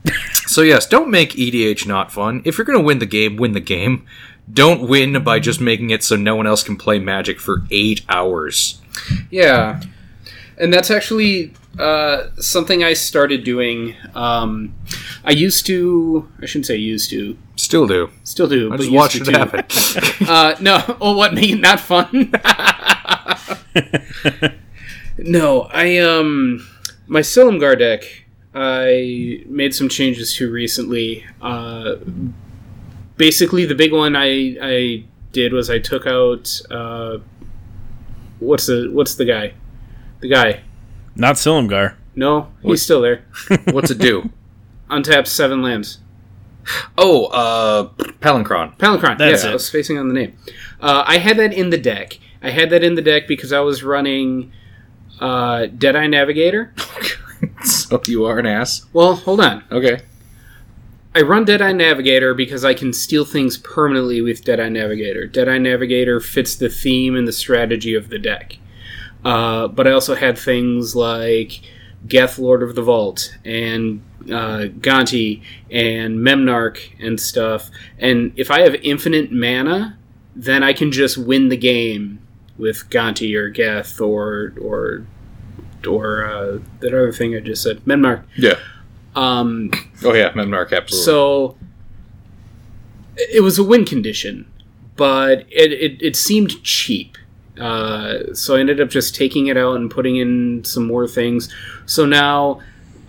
so 0.47 0.63
yes, 0.63 0.87
don't 0.87 1.11
make 1.11 1.33
EDH 1.33 1.87
not 1.87 2.11
fun. 2.13 2.43
If 2.45 2.59
you're 2.59 2.65
going 2.65 2.79
to 2.79 2.85
win 2.85 2.99
the 2.99 3.07
game, 3.07 3.37
win 3.37 3.53
the 3.53 3.61
game. 3.61 4.07
Don't 4.53 4.89
win 4.89 5.23
by 5.23 5.39
just 5.39 5.61
making 5.61 5.91
it 5.91 6.03
so 6.03 6.17
no 6.17 6.35
one 6.35 6.47
else 6.47 6.63
can 6.65 6.77
play 6.77 6.99
Magic 6.99 7.39
for 7.39 7.63
eight 7.71 8.03
hours. 8.09 8.81
yeah. 9.31 9.81
And 10.59 10.75
that's 10.75 10.91
actually 10.91 11.55
uh, 11.79 12.27
something 12.39 12.85
I 12.85 12.93
started 12.93 13.45
doing. 13.45 13.95
Um, 14.15 14.75
I 15.25 15.31
used 15.31 15.65
to, 15.67 16.29
I 16.43 16.47
shouldn't 16.47 16.67
say 16.67 16.77
used 16.77 17.09
to, 17.11 17.39
Still 17.57 17.87
do. 17.87 18.11
still 18.25 18.47
do. 18.49 18.71
I 18.73 18.77
just 18.77 18.91
to 18.91 19.21
it 19.23 19.25
too. 19.25 19.31
happen. 19.33 20.27
Uh, 20.29 20.55
no. 20.61 20.97
Oh, 21.01 21.17
what? 21.17 21.33
It 21.39 21.61
not 21.61 21.81
fun? 21.81 22.33
no, 25.19 25.63
I 25.73 25.99
um, 25.99 26.67
my 27.07 27.21
Silumgar 27.21 27.79
deck. 27.79 28.03
I 28.55 29.45
made 29.47 29.75
some 29.75 29.89
changes 29.89 30.35
to 30.35 30.51
recently. 30.51 31.25
Uh, 31.41 31.97
basically, 33.17 33.65
the 33.65 33.75
big 33.75 33.93
one 33.93 34.17
I 34.17 34.57
I 34.61 35.05
did 35.33 35.53
was 35.53 35.71
I 35.71 35.79
took 35.79 36.07
out 36.07 36.61
uh, 36.71 37.19
what's 38.41 38.67
the 38.67 38.89
what's 38.93 39.15
the 39.15 39.25
guy, 39.25 39.55
the 40.21 40.29
guy. 40.29 40.63
Not 41.15 41.37
Silumgar. 41.37 41.95
No, 42.17 42.49
he's 42.61 42.69
What? 42.69 42.79
still 42.81 43.01
there. 43.03 43.25
What's 43.71 43.91
it 43.91 43.99
do? 43.99 44.31
Untap 44.91 45.27
seven 45.27 45.63
lands. 45.63 45.99
Oh, 46.99 47.27
uh, 47.27 47.89
Palinchron. 48.21 48.77
Palinchron. 48.79 49.17
That's 49.17 49.43
yeah, 49.43 49.49
it. 49.49 49.53
I 49.53 49.55
was 49.55 49.67
spacing 49.67 49.97
on 49.97 50.09
the 50.09 50.15
name. 50.15 50.37
Uh, 50.81 51.05
I 51.07 51.19
had 51.19 51.37
that 51.39 51.53
in 51.53 51.71
the 51.71 51.79
deck. 51.79 52.19
I 52.43 52.51
had 52.51 52.71
that 52.71 52.83
in 52.83 52.95
the 52.97 53.03
deck 53.03 53.29
because 53.29 53.53
I 53.53 53.61
was 53.61 53.83
running 53.85 54.53
uh, 55.21 55.67
Deadeye 55.67 56.09
Navigator. 56.09 56.75
so 57.65 58.01
you 58.07 58.25
are 58.25 58.39
an 58.39 58.47
ass. 58.47 58.87
Well, 58.93 59.17
hold 59.17 59.41
on. 59.41 59.65
Okay. 59.71 60.03
I 61.15 61.23
run 61.23 61.45
Deadeye 61.45 61.73
Navigator 61.73 62.35
because 62.35 62.65
I 62.65 62.73
can 62.73 62.93
steal 62.93 63.25
things 63.25 63.59
permanently 63.59 64.23
with 64.23 64.45
Deadeye 64.45 64.69
Navigator. 64.69 65.27
Deadeye 65.27 65.59
Navigator 65.59 66.21
fits 66.21 66.55
the 66.55 66.69
theme 66.69 67.17
and 67.17 67.27
the 67.27 67.33
strategy 67.33 67.95
of 67.95 68.11
the 68.11 68.19
deck. 68.19 68.59
Uh, 69.25 69.67
but 69.69 69.89
I 69.89 69.91
also 69.91 70.15
had 70.15 70.39
things 70.39 70.95
like 70.95 71.61
Geth, 72.07 72.39
Lord 72.39 72.63
of 72.63 72.75
the 72.75 72.83
Vault, 72.83 73.37
and 73.45 74.03
uh, 74.27 74.71
Gonti, 74.79 75.43
and 75.71 76.19
Memnarch, 76.19 76.93
and 77.05 77.21
stuff. 77.21 77.71
And 77.99 78.33
if 78.37 78.51
I 78.51 78.61
have 78.61 78.75
infinite 78.77 79.33
mana, 79.33 79.99
then 80.37 80.63
I 80.63 80.73
can 80.73 80.93
just 80.93 81.19
win 81.19 81.49
the 81.49 81.57
game 81.57 82.21
with 82.57 82.89
Gonti 82.89 83.35
or 83.35 83.49
Geth 83.49 84.01
or 84.01 84.55
or 84.61 85.07
or 85.87 86.25
uh, 86.25 86.59
that 86.81 86.89
other 86.95 87.13
thing 87.13 87.37
I 87.37 87.41
just 87.41 87.63
said, 87.63 87.81
Memnarch. 87.85 88.23
Yeah. 88.37 88.59
Um, 89.15 89.71
Oh 90.05 90.15
yeah, 90.15 90.31
Memnarch 90.33 90.73
absolutely. 90.73 91.05
so 91.05 91.57
it 93.17 93.43
was 93.43 93.59
a 93.59 93.65
win 93.65 93.85
condition, 93.85 94.51
but 94.97 95.41
it, 95.51 95.73
it, 95.73 96.01
it 96.03 96.17
seemed 96.17 96.63
cheap. 96.63 97.19
Uh, 97.59 98.33
so 98.33 98.57
I 98.57 98.61
ended 98.61 98.81
up 98.81 98.89
just 98.89 99.15
taking 99.15 99.49
it 99.49 99.57
out 99.57 99.77
and 99.77 99.91
putting 99.91 100.17
in 100.17 100.65
some 100.65 100.87
more 100.87 101.07
things. 101.07 101.53
So 101.85 102.07
now 102.07 102.61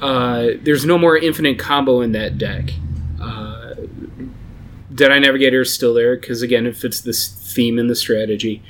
uh, 0.02 0.50
there's 0.64 0.84
no 0.86 0.98
more 0.98 1.16
infinite 1.18 1.58
combo 1.60 2.02
in 2.02 2.12
that 2.14 2.38
deck. 2.38 2.72
Uh, 3.22 3.76
Deadeye 4.94 5.20
Navigator 5.20 5.62
is 5.62 5.74
still 5.74 5.94
there 5.94 6.18
because 6.18 6.42
again 6.42 6.66
it 6.66 6.76
fits 6.76 7.00
this 7.00 7.30
theme 7.54 7.80
and 7.80 7.90
the 7.90 7.96
strategy. 7.96 8.62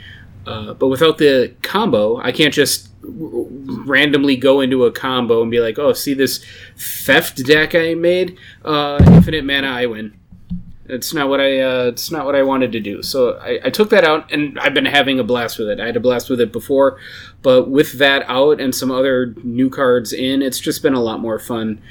Uh, 0.46 0.74
but 0.74 0.89
without 0.89 1.17
the 1.17 1.53
combo, 1.63 2.17
I 2.17 2.31
can't 2.31 2.53
just 2.53 2.89
randomly 3.03 4.36
go 4.36 4.62
into 4.62 4.86
a 4.86 4.91
combo 4.91 5.41
and 5.41 5.51
be 5.51 5.60
like, 5.60 5.79
"Oh, 5.79 5.93
see 5.93 6.13
this 6.13 6.43
theft 6.77 7.43
deck 7.46 7.75
I 7.75 7.93
made? 7.96 8.38
Uh, 8.63 9.00
infinite 9.08 9.46
mana, 9.46 9.67
I 9.67 9.86
win." 9.86 10.13
It's 10.86 11.13
not 11.13 11.29
what 11.29 11.39
I. 11.39 11.60
Uh, 11.60 11.84
it's 11.86 12.12
not 12.12 12.25
what 12.25 12.36
I 12.36 12.43
wanted 12.43 12.72
to 12.74 12.79
do. 12.79 13.01
So 13.01 13.38
I, 13.38 13.60
I 13.65 13.70
took 13.70 13.89
that 13.91 14.03
out, 14.03 14.31
and 14.31 14.60
I've 14.60 14.74
been 14.74 14.86
having 14.86 15.20
a 15.20 15.24
blast 15.24 15.58
with 15.58 15.70
it. 15.70 15.79
I 15.79 15.86
had 15.86 15.96
a 15.96 16.01
blast 16.01 16.29
with 16.29 16.41
it 16.41 16.51
before, 16.51 17.00
but 17.41 17.70
with 17.70 17.93
that 17.93 18.24
out 18.27 18.60
and 18.60 18.75
some 18.75 18.91
other 18.91 19.34
new 19.43 19.70
cards 19.70 20.12
in, 20.12 20.41
it's 20.41 20.60
just 20.60 20.81
been 20.84 20.93
a 20.93 21.01
lot 21.01 21.20
more 21.20 21.39
fun. 21.39 21.81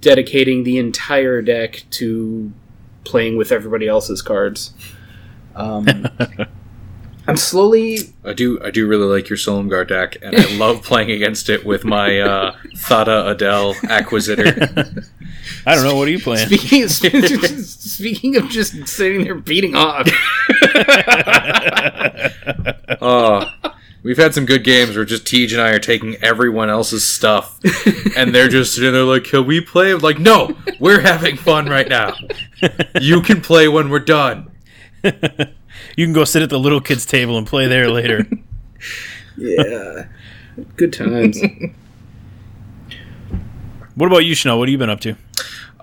Dedicating 0.00 0.64
the 0.64 0.78
entire 0.78 1.42
deck 1.42 1.84
to 1.90 2.52
playing 3.04 3.36
with 3.36 3.50
everybody 3.52 3.86
else's 3.88 4.22
cards. 4.22 4.74
Um, 5.54 6.06
I'm 7.30 7.36
slowly 7.36 7.98
I 8.24 8.32
do 8.32 8.60
I 8.60 8.72
do 8.72 8.88
really 8.88 9.06
like 9.06 9.28
your 9.28 9.36
Silumgar 9.36 9.86
deck, 9.86 10.16
and 10.20 10.34
I 10.34 10.52
love 10.56 10.82
playing 10.84 11.12
against 11.12 11.48
it 11.48 11.64
with 11.64 11.84
my 11.84 12.18
uh, 12.18 12.56
Thada 12.76 13.28
Adel 13.28 13.76
Acquisitor. 13.88 14.48
I 15.66 15.74
don't 15.76 15.84
know. 15.84 15.94
What 15.94 16.08
are 16.08 16.10
you 16.10 16.18
playing? 16.18 16.48
speaking 16.48 16.88
speaking 16.88 18.36
of 18.36 18.48
just 18.48 18.88
sitting 18.88 19.22
there 19.22 19.36
beating 19.36 19.76
off. 19.76 20.08
Oh, 23.00 23.48
we've 24.02 24.18
had 24.18 24.34
some 24.34 24.44
good 24.44 24.64
games 24.64 24.96
where 24.96 25.04
just 25.04 25.24
Tej 25.24 25.52
and 25.52 25.60
I 25.60 25.70
are 25.70 25.78
taking 25.78 26.16
everyone 26.16 26.68
else's 26.68 27.06
stuff, 27.06 27.60
and 28.16 28.34
they're 28.34 28.48
just 28.48 28.74
sitting 28.74 28.92
there 28.92 29.04
like, 29.04 29.22
"Can 29.22 29.46
we 29.46 29.60
play?" 29.60 29.94
Like, 29.94 30.18
no, 30.18 30.56
we're 30.80 31.00
having 31.00 31.36
fun 31.36 31.66
right 31.66 31.88
now. 31.88 32.16
You 33.00 33.22
can 33.22 33.40
play 33.40 33.68
when 33.68 33.88
we're 33.88 34.00
done. 34.00 34.50
You 35.96 36.06
can 36.06 36.12
go 36.12 36.24
sit 36.24 36.42
at 36.42 36.50
the 36.50 36.58
little 36.58 36.80
kids' 36.80 37.06
table 37.06 37.36
and 37.38 37.46
play 37.46 37.66
there 37.66 37.90
later. 37.90 38.26
yeah, 39.36 40.06
good 40.76 40.92
times. 40.92 41.40
what 43.94 44.06
about 44.06 44.24
you, 44.24 44.34
Schnell? 44.34 44.58
What 44.58 44.68
have 44.68 44.72
you 44.72 44.78
been 44.78 44.90
up 44.90 45.00
to? 45.00 45.16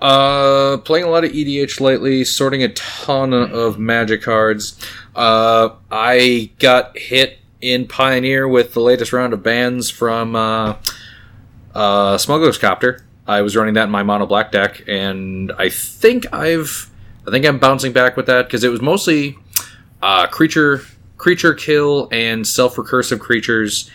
Uh, 0.00 0.78
playing 0.78 1.04
a 1.04 1.08
lot 1.08 1.24
of 1.24 1.32
EDH 1.32 1.80
lately, 1.80 2.24
sorting 2.24 2.62
a 2.62 2.68
ton 2.70 3.32
of 3.32 3.78
Magic 3.78 4.22
cards. 4.22 4.78
Uh, 5.14 5.70
I 5.90 6.50
got 6.58 6.96
hit 6.96 7.38
in 7.60 7.88
Pioneer 7.88 8.46
with 8.46 8.74
the 8.74 8.80
latest 8.80 9.12
round 9.12 9.32
of 9.32 9.42
bans 9.42 9.90
from 9.90 10.36
uh, 10.36 10.76
uh, 11.74 12.16
Smuggler's 12.18 12.58
Copter. 12.58 13.04
I 13.26 13.42
was 13.42 13.56
running 13.56 13.74
that 13.74 13.84
in 13.84 13.90
my 13.90 14.02
mono 14.02 14.26
black 14.26 14.52
deck, 14.52 14.82
and 14.86 15.52
I 15.58 15.68
think 15.68 16.32
I've, 16.32 16.90
I 17.26 17.30
think 17.30 17.44
I'm 17.44 17.58
bouncing 17.58 17.92
back 17.92 18.16
with 18.16 18.26
that 18.26 18.46
because 18.46 18.64
it 18.64 18.68
was 18.68 18.80
mostly 18.80 19.36
uh, 20.02 20.26
creature, 20.26 20.82
creature 21.16 21.54
kill, 21.54 22.08
and 22.12 22.46
self 22.46 22.76
recursive 22.76 23.20
creatures, 23.20 23.90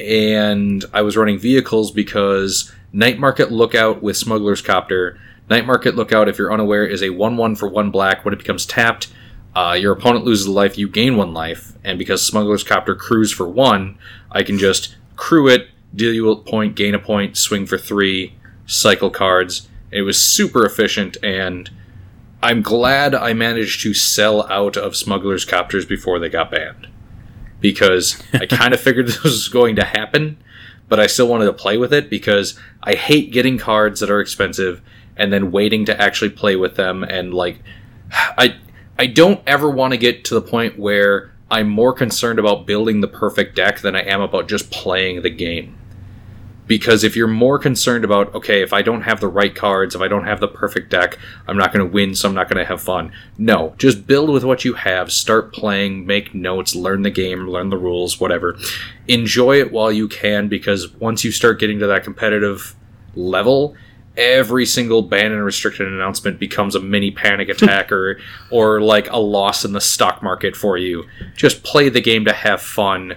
and 0.00 0.84
I 0.92 1.02
was 1.02 1.16
running 1.16 1.38
vehicles 1.38 1.90
because 1.90 2.72
Night 2.92 3.18
Market 3.18 3.50
Lookout 3.50 4.02
with 4.02 4.16
Smuggler's 4.16 4.62
Copter. 4.62 5.18
Night 5.50 5.66
Market 5.66 5.96
Lookout, 5.96 6.28
if 6.28 6.38
you're 6.38 6.52
unaware, 6.52 6.86
is 6.86 7.02
a 7.02 7.10
1 7.10 7.36
1 7.36 7.56
for 7.56 7.68
1 7.68 7.90
black. 7.90 8.24
When 8.24 8.34
it 8.34 8.38
becomes 8.38 8.66
tapped, 8.66 9.08
uh, 9.54 9.76
your 9.78 9.92
opponent 9.92 10.24
loses 10.24 10.46
a 10.46 10.52
life, 10.52 10.78
you 10.78 10.88
gain 10.88 11.16
1 11.16 11.34
life. 11.34 11.72
And 11.84 11.98
because 11.98 12.24
Smuggler's 12.24 12.64
Copter 12.64 12.94
crews 12.94 13.32
for 13.32 13.48
1, 13.48 13.98
I 14.30 14.42
can 14.42 14.58
just 14.58 14.96
crew 15.16 15.48
it, 15.48 15.68
deal 15.94 16.12
you 16.12 16.30
a 16.30 16.36
point, 16.36 16.74
gain 16.74 16.94
a 16.94 16.98
point, 16.98 17.36
swing 17.36 17.66
for 17.66 17.76
3, 17.76 18.34
cycle 18.66 19.10
cards. 19.10 19.68
It 19.90 20.02
was 20.02 20.20
super 20.20 20.64
efficient, 20.64 21.16
and 21.22 21.70
I'm 22.42 22.62
glad 22.62 23.14
I 23.14 23.32
managed 23.34 23.82
to 23.82 23.94
sell 23.94 24.50
out 24.50 24.76
of 24.76 24.96
Smuggler's 24.96 25.44
Copters 25.44 25.86
before 25.86 26.18
they 26.18 26.28
got 26.28 26.50
banned. 26.50 26.88
Because 27.60 28.20
I 28.32 28.46
kind 28.50 28.74
of 28.74 28.80
figured 28.80 29.06
this 29.06 29.22
was 29.22 29.48
going 29.48 29.76
to 29.76 29.84
happen, 29.84 30.38
but 30.88 30.98
I 30.98 31.06
still 31.06 31.28
wanted 31.28 31.46
to 31.46 31.52
play 31.52 31.78
with 31.78 31.92
it 31.92 32.10
because 32.10 32.58
I 32.82 32.94
hate 32.94 33.32
getting 33.32 33.58
cards 33.58 34.00
that 34.00 34.10
are 34.10 34.20
expensive 34.20 34.82
and 35.16 35.32
then 35.32 35.52
waiting 35.52 35.84
to 35.84 36.00
actually 36.00 36.30
play 36.30 36.56
with 36.56 36.76
them 36.76 37.04
and 37.04 37.34
like 37.34 37.62
I 38.12 38.56
I 38.98 39.06
don't 39.06 39.42
ever 39.46 39.70
want 39.70 39.92
to 39.92 39.98
get 39.98 40.24
to 40.26 40.34
the 40.34 40.42
point 40.42 40.78
where 40.78 41.32
I'm 41.50 41.68
more 41.68 41.92
concerned 41.92 42.38
about 42.38 42.66
building 42.66 43.00
the 43.00 43.08
perfect 43.08 43.56
deck 43.56 43.80
than 43.80 43.94
I 43.94 44.02
am 44.02 44.20
about 44.20 44.48
just 44.48 44.70
playing 44.70 45.22
the 45.22 45.30
game. 45.30 45.76
Because 46.66 47.02
if 47.02 47.16
you're 47.16 47.26
more 47.26 47.58
concerned 47.58 48.04
about, 48.04 48.34
okay, 48.34 48.62
if 48.62 48.72
I 48.72 48.82
don't 48.82 49.02
have 49.02 49.20
the 49.20 49.28
right 49.28 49.54
cards, 49.54 49.94
if 49.94 50.00
I 50.00 50.08
don't 50.08 50.24
have 50.24 50.40
the 50.40 50.48
perfect 50.48 50.90
deck, 50.90 51.18
I'm 51.48 51.56
not 51.56 51.72
going 51.72 51.84
to 51.84 51.92
win, 51.92 52.14
so 52.14 52.28
I'm 52.28 52.34
not 52.34 52.48
going 52.48 52.58
to 52.58 52.68
have 52.68 52.80
fun. 52.80 53.12
No, 53.36 53.74
just 53.78 54.06
build 54.06 54.30
with 54.30 54.44
what 54.44 54.64
you 54.64 54.74
have, 54.74 55.10
start 55.10 55.52
playing, 55.52 56.06
make 56.06 56.34
notes, 56.34 56.74
learn 56.74 57.02
the 57.02 57.10
game, 57.10 57.48
learn 57.48 57.70
the 57.70 57.76
rules, 57.76 58.20
whatever. 58.20 58.56
Enjoy 59.08 59.58
it 59.58 59.72
while 59.72 59.90
you 59.90 60.06
can, 60.08 60.48
because 60.48 60.92
once 60.94 61.24
you 61.24 61.32
start 61.32 61.58
getting 61.58 61.80
to 61.80 61.86
that 61.88 62.04
competitive 62.04 62.76
level, 63.16 63.74
every 64.16 64.66
single 64.66 65.02
ban 65.02 65.32
and 65.32 65.44
restricted 65.44 65.88
announcement 65.88 66.38
becomes 66.38 66.74
a 66.74 66.80
mini 66.80 67.10
panic 67.10 67.48
attack 67.48 67.90
or 67.90 68.18
or 68.50 68.80
like 68.80 69.10
a 69.10 69.18
loss 69.18 69.64
in 69.64 69.72
the 69.72 69.80
stock 69.80 70.22
market 70.22 70.56
for 70.56 70.76
you. 70.76 71.04
Just 71.34 71.62
play 71.62 71.88
the 71.88 72.00
game 72.00 72.24
to 72.24 72.32
have 72.32 72.60
fun, 72.60 73.14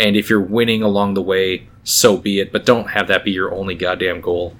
and 0.00 0.16
if 0.16 0.28
you're 0.28 0.40
winning 0.40 0.82
along 0.82 1.14
the 1.14 1.22
way, 1.22 1.68
so 1.84 2.16
be 2.16 2.40
it. 2.40 2.50
But 2.50 2.66
don't 2.66 2.88
have 2.90 3.06
that 3.08 3.24
be 3.24 3.30
your 3.30 3.54
only 3.54 3.74
goddamn 3.76 4.20
goal. 4.20 4.56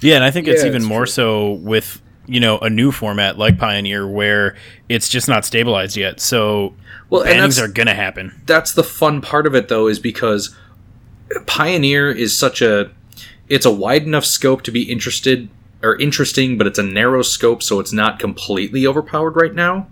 Yeah, 0.00 0.16
and 0.16 0.24
I 0.24 0.30
think 0.32 0.48
it's 0.48 0.62
Yeah, 0.62 0.68
even 0.68 0.82
it's 0.82 0.88
more 0.88 1.04
true. 1.06 1.12
so 1.12 1.52
with 1.52 2.02
you 2.26 2.40
know 2.40 2.58
a 2.58 2.70
new 2.70 2.90
format 2.92 3.38
like 3.38 3.58
Pioneer 3.58 4.06
where 4.08 4.56
it's 4.88 5.08
just 5.08 5.28
not 5.28 5.44
stabilized 5.44 5.96
yet. 5.96 6.20
So 6.20 6.74
Well, 7.08 7.22
and 7.22 7.38
bannings 7.40 7.62
are 7.62 7.68
gonna 7.68 7.94
happen. 7.94 8.40
that's 8.46 8.72
the 8.72 8.84
fun 8.84 9.20
part 9.20 9.46
of 9.46 9.54
it 9.54 9.68
though 9.68 9.86
is 9.88 9.98
because 9.98 10.54
pioneer 11.46 12.10
is 12.10 12.36
such 12.36 12.60
a 12.62 12.90
it's 13.48 13.66
a 13.66 13.70
wide 13.70 14.02
enough 14.02 14.24
scope 14.24 14.62
to 14.62 14.70
be 14.70 14.82
interested 14.82 15.48
or 15.82 15.96
interesting 15.98 16.58
but 16.58 16.66
it's 16.66 16.78
a 16.78 16.82
narrow 16.82 17.22
scope 17.22 17.62
so 17.62 17.80
it's 17.80 17.92
not 17.92 18.18
completely 18.18 18.86
overpowered 18.86 19.36
right 19.36 19.54
now 19.54 19.86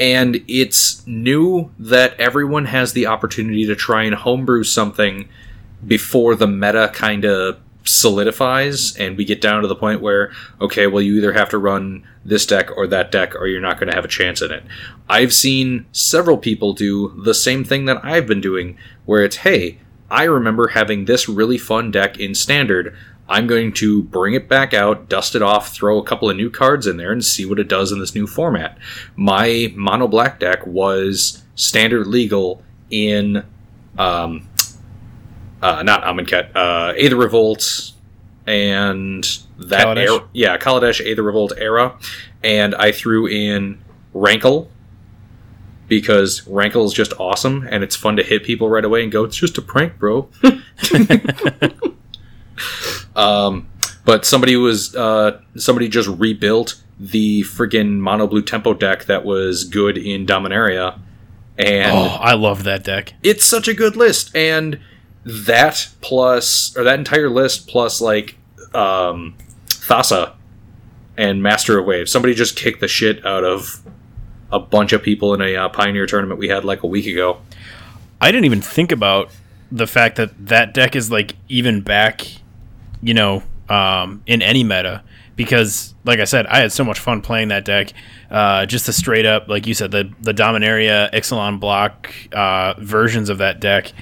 and 0.00 0.42
it's 0.48 1.06
new 1.06 1.70
that 1.78 2.18
everyone 2.18 2.64
has 2.64 2.94
the 2.94 3.06
opportunity 3.06 3.66
to 3.66 3.76
try 3.76 4.02
and 4.02 4.14
homebrew 4.14 4.64
something 4.64 5.28
before 5.86 6.34
the 6.34 6.46
meta 6.46 6.90
kind 6.94 7.24
of 7.24 7.60
solidifies 7.84 8.96
and 8.96 9.16
we 9.16 9.24
get 9.24 9.40
down 9.40 9.62
to 9.62 9.68
the 9.68 9.76
point 9.76 10.00
where 10.00 10.32
okay 10.60 10.86
well 10.86 11.02
you 11.02 11.16
either 11.16 11.32
have 11.32 11.48
to 11.48 11.58
run 11.58 12.06
this 12.24 12.46
deck 12.46 12.70
or 12.76 12.86
that 12.86 13.10
deck 13.10 13.34
or 13.34 13.46
you're 13.46 13.60
not 13.60 13.78
going 13.78 13.88
to 13.88 13.94
have 13.94 14.04
a 14.04 14.08
chance 14.08 14.42
in 14.42 14.52
it. 14.52 14.62
I've 15.08 15.32
seen 15.32 15.86
several 15.90 16.36
people 16.36 16.72
do 16.72 17.14
the 17.22 17.34
same 17.34 17.64
thing 17.64 17.84
that 17.86 18.02
i've 18.04 18.26
been 18.26 18.40
doing 18.40 18.78
where 19.04 19.22
it's 19.22 19.36
hey 19.36 19.78
i 20.10 20.24
remember 20.24 20.68
having 20.68 21.04
this 21.04 21.28
really 21.28 21.58
fun 21.58 21.90
deck 21.90 22.18
in 22.18 22.34
standard 22.34 22.96
i'm 23.30 23.46
going 23.46 23.72
to 23.72 24.02
bring 24.02 24.34
it 24.34 24.48
back 24.48 24.74
out 24.74 25.08
dust 25.08 25.34
it 25.34 25.42
off 25.42 25.72
throw 25.72 25.98
a 25.98 26.04
couple 26.04 26.28
of 26.28 26.36
new 26.36 26.50
cards 26.50 26.86
in 26.86 26.98
there 26.98 27.12
and 27.12 27.24
see 27.24 27.46
what 27.46 27.58
it 27.58 27.68
does 27.68 27.90
in 27.92 27.98
this 27.98 28.14
new 28.14 28.26
format 28.26 28.76
my 29.16 29.72
mono 29.74 30.06
black 30.06 30.38
deck 30.38 30.66
was 30.66 31.42
standard 31.54 32.06
legal 32.06 32.62
in 32.90 33.44
um, 33.98 34.48
uh, 35.62 35.82
not 35.82 36.02
Amonkhet, 36.02 36.54
uh, 36.54 36.94
Aether 36.96 37.16
Revolt, 37.16 37.92
and 38.46 39.24
that 39.58 39.86
Kaladesh? 39.86 40.06
era, 40.06 40.28
yeah, 40.32 40.58
Kaladesh, 40.58 41.06
Aether 41.06 41.22
Revolt 41.22 41.52
era, 41.56 41.98
and 42.42 42.74
I 42.74 42.92
threw 42.92 43.26
in 43.26 43.82
Rankle 44.14 44.70
because 45.88 46.46
Rankle 46.46 46.84
is 46.86 46.92
just 46.92 47.12
awesome 47.18 47.66
and 47.68 47.82
it's 47.82 47.96
fun 47.96 48.16
to 48.16 48.22
hit 48.22 48.44
people 48.44 48.70
right 48.70 48.84
away 48.84 49.02
and 49.02 49.10
go, 49.10 49.24
it's 49.24 49.36
just 49.36 49.58
a 49.58 49.62
prank, 49.62 49.98
bro. 49.98 50.28
um, 53.20 53.68
but 54.04 54.24
somebody 54.24 54.56
was 54.56 54.94
uh, 54.96 55.40
somebody 55.56 55.88
just 55.88 56.08
rebuilt 56.08 56.80
the 56.98 57.42
friggin' 57.42 57.98
mono 57.98 58.26
blue 58.26 58.42
tempo 58.42 58.74
deck 58.74 59.04
that 59.06 59.24
was 59.24 59.64
good 59.64 59.96
in 59.98 60.26
Dominaria, 60.26 60.98
and 61.58 61.92
Oh, 61.92 62.16
I 62.20 62.34
love 62.34 62.64
that 62.64 62.84
deck. 62.84 63.14
it's 63.22 63.44
such 63.44 63.68
a 63.68 63.74
good 63.74 63.96
list 63.96 64.34
and 64.36 64.78
that 65.24 65.88
plus 66.00 66.74
or 66.76 66.84
that 66.84 66.98
entire 66.98 67.28
list 67.28 67.68
plus 67.68 68.00
like 68.00 68.36
um 68.74 69.34
thassa 69.66 70.32
and 71.18 71.42
master 71.42 71.78
of 71.78 71.84
waves 71.84 72.10
somebody 72.10 72.32
just 72.34 72.56
kicked 72.56 72.80
the 72.80 72.88
shit 72.88 73.24
out 73.26 73.44
of 73.44 73.82
a 74.50 74.58
bunch 74.58 74.92
of 74.94 75.02
people 75.02 75.34
in 75.34 75.42
a 75.42 75.54
uh, 75.56 75.68
pioneer 75.68 76.06
tournament 76.06 76.38
we 76.40 76.48
had 76.48 76.64
like 76.64 76.82
a 76.82 76.86
week 76.86 77.06
ago 77.06 77.38
I 78.20 78.30
didn't 78.32 78.46
even 78.46 78.62
think 78.62 78.92
about 78.92 79.30
the 79.72 79.86
fact 79.86 80.16
that 80.16 80.30
that 80.46 80.72
deck 80.74 80.94
is 80.96 81.10
like 81.10 81.36
even 81.48 81.80
back, 81.82 82.26
you 83.02 83.14
know, 83.14 83.42
um, 83.68 84.22
in 84.26 84.42
any 84.42 84.64
meta 84.64 85.02
because, 85.36 85.94
like 86.04 86.18
I 86.20 86.24
said, 86.24 86.46
I 86.46 86.58
had 86.58 86.72
so 86.72 86.84
much 86.84 86.98
fun 86.98 87.22
playing 87.22 87.48
that 87.48 87.64
deck. 87.64 87.92
Uh, 88.30 88.66
just 88.66 88.86
the 88.86 88.92
straight 88.92 89.26
up, 89.26 89.48
like 89.48 89.66
you 89.66 89.74
said, 89.74 89.90
the 89.90 90.10
the 90.20 90.32
Dominaria 90.34 91.10
Ixalan 91.12 91.60
block 91.60 92.12
uh, 92.32 92.74
versions 92.78 93.28
of 93.30 93.38
that 93.38 93.60
deck. 93.60 93.92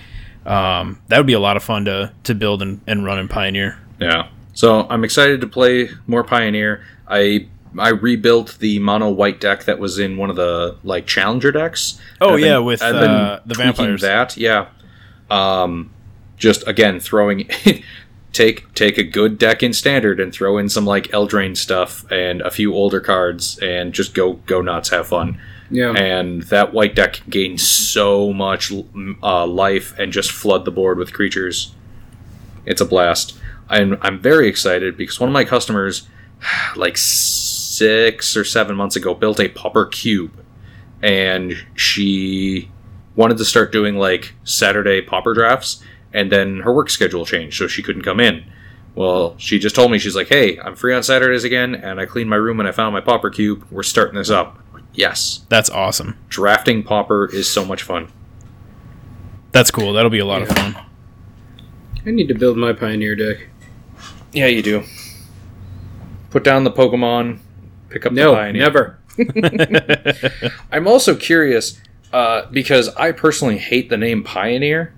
Um, 0.46 1.00
that 1.08 1.18
would 1.18 1.26
be 1.26 1.34
a 1.34 1.40
lot 1.40 1.56
of 1.56 1.62
fun 1.62 1.84
to 1.84 2.12
to 2.24 2.34
build 2.34 2.62
and, 2.62 2.80
and 2.86 3.04
run 3.04 3.18
in 3.18 3.28
Pioneer. 3.28 3.78
yeah 4.00 4.28
so 4.54 4.86
i'm 4.90 5.04
excited 5.04 5.40
to 5.42 5.46
play 5.46 5.88
more 6.08 6.24
pioneer 6.24 6.82
i 7.06 7.46
i 7.78 7.90
rebuilt 7.90 8.56
the 8.60 8.78
mono 8.80 9.08
white 9.10 9.40
deck 9.40 9.64
that 9.66 9.78
was 9.78 9.98
in 10.00 10.16
one 10.16 10.30
of 10.30 10.36
the 10.36 10.76
like 10.84 11.06
challenger 11.06 11.52
decks 11.52 12.00
Oh, 12.20 12.36
been- 12.36 12.44
yeah, 12.44 12.58
with, 12.58 12.80
uh, 12.82 13.40
the 13.44 13.54
vampires. 13.54 14.00
that 14.00 14.36
yeah 14.36 14.68
um 15.30 15.90
just 16.38 16.66
again 16.66 16.98
throwing 16.98 17.48
take 18.38 18.72
take 18.74 18.96
a 18.98 19.02
good 19.02 19.36
deck 19.36 19.62
in 19.62 19.72
standard 19.72 20.20
and 20.20 20.32
throw 20.32 20.58
in 20.58 20.68
some 20.68 20.86
like 20.86 21.08
Eldraine 21.08 21.56
stuff 21.56 22.10
and 22.10 22.40
a 22.40 22.50
few 22.50 22.72
older 22.72 23.00
cards 23.00 23.58
and 23.58 23.92
just 23.92 24.14
go 24.14 24.34
go 24.46 24.62
nuts 24.62 24.90
have 24.90 25.08
fun. 25.08 25.40
Yeah. 25.70 25.92
and 25.92 26.44
that 26.44 26.72
white 26.72 26.94
deck 26.94 27.14
can 27.14 27.28
gain 27.28 27.58
so 27.58 28.32
much 28.32 28.72
uh, 29.22 29.46
life 29.46 29.94
and 29.98 30.10
just 30.10 30.32
flood 30.32 30.64
the 30.64 30.70
board 30.70 30.96
with 30.96 31.12
creatures. 31.12 31.74
It's 32.64 32.80
a 32.80 32.86
blast. 32.86 33.38
I'm, 33.68 33.98
I'm 34.00 34.18
very 34.18 34.48
excited 34.48 34.96
because 34.96 35.20
one 35.20 35.28
of 35.28 35.34
my 35.34 35.44
customers 35.44 36.08
like 36.76 36.96
six 36.96 38.34
or 38.34 38.44
seven 38.44 38.76
months 38.76 38.96
ago 38.96 39.12
built 39.14 39.40
a 39.40 39.48
pauper 39.48 39.84
cube. 39.84 40.32
And 41.02 41.52
she 41.74 42.70
wanted 43.14 43.36
to 43.36 43.44
start 43.44 43.70
doing 43.70 43.96
like 43.96 44.32
Saturday 44.44 45.02
pauper 45.02 45.34
drafts, 45.34 45.82
and 46.12 46.30
then 46.32 46.60
her 46.60 46.72
work 46.72 46.90
schedule 46.90 47.24
changed, 47.26 47.56
so 47.58 47.66
she 47.66 47.82
couldn't 47.82 48.02
come 48.02 48.20
in. 48.20 48.44
Well, 48.94 49.34
she 49.38 49.58
just 49.58 49.74
told 49.76 49.90
me 49.92 49.98
she's 49.98 50.16
like, 50.16 50.28
"Hey, 50.28 50.58
I'm 50.58 50.74
free 50.74 50.94
on 50.94 51.02
Saturdays 51.02 51.44
again, 51.44 51.74
and 51.74 52.00
I 52.00 52.06
cleaned 52.06 52.28
my 52.30 52.36
room 52.36 52.58
and 52.60 52.68
I 52.68 52.72
found 52.72 52.92
my 52.92 53.00
pauper 53.00 53.30
cube. 53.30 53.64
We're 53.70 53.82
starting 53.82 54.16
this 54.16 54.30
up." 54.30 54.58
Yes, 54.94 55.46
That's 55.48 55.70
awesome. 55.70 56.16
drafting 56.28 56.82
pauper 56.82 57.26
is 57.32 57.48
so 57.48 57.64
much 57.64 57.82
fun. 57.84 58.08
That's 59.52 59.70
cool. 59.70 59.92
That'll 59.92 60.10
be 60.10 60.18
a 60.18 60.24
lot 60.26 60.42
of 60.42 60.48
fun. 60.48 60.76
I 62.04 62.10
need 62.10 62.28
to 62.28 62.34
build 62.34 62.56
my 62.56 62.72
Pioneer 62.72 63.14
deck. 63.14 63.46
Yeah, 64.32 64.46
you 64.46 64.62
do. 64.62 64.82
Put 66.30 66.42
down 66.44 66.64
the 66.64 66.70
Pokemon, 66.72 67.38
pick 67.90 68.06
up 68.06 68.12
the 68.14 68.20
No, 68.20 68.34
Pioneer. 68.34 68.62
never. 68.62 68.98
I'm 70.72 70.86
also 70.88 71.14
curious 71.14 71.80
uh, 72.12 72.46
because 72.50 72.88
I 72.90 73.12
personally 73.12 73.58
hate 73.58 73.88
the 73.90 73.96
name 73.96 74.22
Pioneer. 74.24 74.92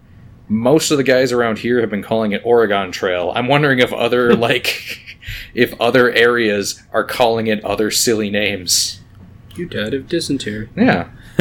Most 0.51 0.91
of 0.91 0.99
the 0.99 1.05
guys 1.05 1.31
around 1.31 1.61
here 1.61 1.81
have 1.81 1.91
been 1.91 2.03
calling 2.03 2.33
it 2.33 2.43
Oregon 2.45 2.91
Trail. 2.91 3.33
I'm 3.37 3.47
wondering 3.47 3.79
if 3.79 3.93
other 3.93 4.35
like 4.37 5.01
if 5.55 5.81
other 5.81 6.11
areas 6.11 6.83
are 6.93 7.05
calling 7.05 7.47
it 7.47 7.65
other 7.65 7.91
silly 7.91 8.31
names. 8.31 9.01
You 9.55 9.67
died 9.67 9.95
of 9.95 10.09
dysentery. 10.09 10.69
Yeah, 10.77 11.11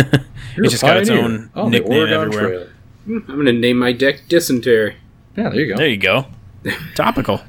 You're 0.56 0.66
It's 0.66 0.74
a 0.76 0.78
just 0.78 0.84
got 0.84 0.98
its 0.98 1.10
pioneer. 1.10 1.26
own 1.26 1.52
oh, 1.56 1.70
nickname 1.70 1.92
the 1.92 1.98
Oregon 2.00 2.22
everywhere. 2.22 2.48
Trail. 2.48 2.68
Hmm, 3.06 3.18
I'm 3.28 3.36
going 3.36 3.46
to 3.48 3.54
name 3.54 3.80
my 3.80 3.92
deck 3.92 4.22
Dysentery. 4.28 4.96
Yeah, 5.36 5.50
there 5.50 5.60
you 5.60 5.68
go. 5.68 5.78
There 5.78 5.88
you 5.88 5.98
go. 5.98 6.26
Topical. 6.96 7.42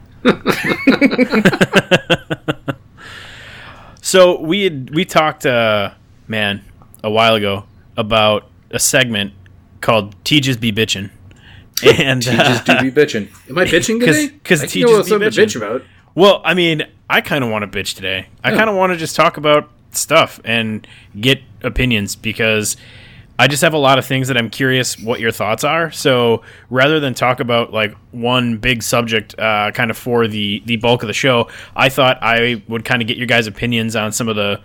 so 4.00 4.40
we 4.40 4.64
had 4.64 4.94
we 4.94 5.04
talked 5.04 5.44
uh 5.44 5.90
man 6.28 6.62
a 7.02 7.10
while 7.10 7.34
ago 7.34 7.64
about 7.96 8.48
a 8.70 8.78
segment 8.78 9.32
called 9.80 10.14
Teaches 10.24 10.56
Be 10.56 10.72
Bitchin'. 10.72 11.10
And 11.84 12.22
Just 12.22 12.64
do 12.66 12.72
uh, 12.72 12.82
be 12.82 12.90
bitching. 12.90 13.28
Am 13.48 13.58
I 13.58 13.64
bitching 13.64 14.00
'Cause- 14.04 14.16
today? 14.16 14.34
'cause 14.44 14.62
I 14.62 14.66
the 14.66 14.70
think 14.72 14.86
I 14.86 14.90
know 14.90 15.02
teachers 15.02 15.04
be 15.06 15.10
something 15.10 15.30
to 15.30 15.40
bitching. 15.40 15.44
bitch 15.46 15.56
about. 15.56 15.82
well, 16.14 16.42
I 16.44 16.54
mean, 16.54 16.82
I 17.08 17.20
kind 17.20 17.42
of 17.44 17.50
want 17.50 17.70
to 17.70 17.78
bitch 17.78 17.94
today. 17.94 18.26
I 18.44 18.50
Yeah. 18.50 18.56
kind 18.56 18.70
of 18.70 18.76
want 18.76 18.92
to 18.92 18.96
just 18.98 19.16
talk 19.16 19.36
about 19.36 19.70
stuff 19.92 20.40
and 20.44 20.86
get 21.20 21.40
opinions 21.62 22.14
because 22.16 22.76
I 23.38 23.48
just 23.48 23.62
have 23.62 23.72
a 23.72 23.78
lot 23.78 23.98
of 23.98 24.04
things 24.04 24.28
that 24.28 24.36
I'm 24.36 24.50
curious 24.50 24.98
what 24.98 25.18
your 25.18 25.30
thoughts 25.32 25.64
are. 25.64 25.90
So 25.90 26.42
rather 26.68 27.00
than 27.00 27.14
talk 27.14 27.40
about 27.40 27.72
like 27.72 27.94
one 28.12 28.58
big 28.58 28.82
subject, 28.82 29.34
uh, 29.38 29.70
kind 29.72 29.90
of 29.90 29.96
for 29.96 30.28
the 30.28 30.62
the 30.66 30.76
bulk 30.76 31.02
of 31.02 31.06
the 31.06 31.12
show, 31.14 31.48
I 31.74 31.88
thought 31.88 32.18
I 32.22 32.62
would 32.68 32.84
kind 32.84 33.00
of 33.02 33.08
get 33.08 33.16
your 33.16 33.26
guys' 33.26 33.46
opinions 33.46 33.96
on 33.96 34.12
some 34.12 34.28
of 34.28 34.36
the 34.36 34.60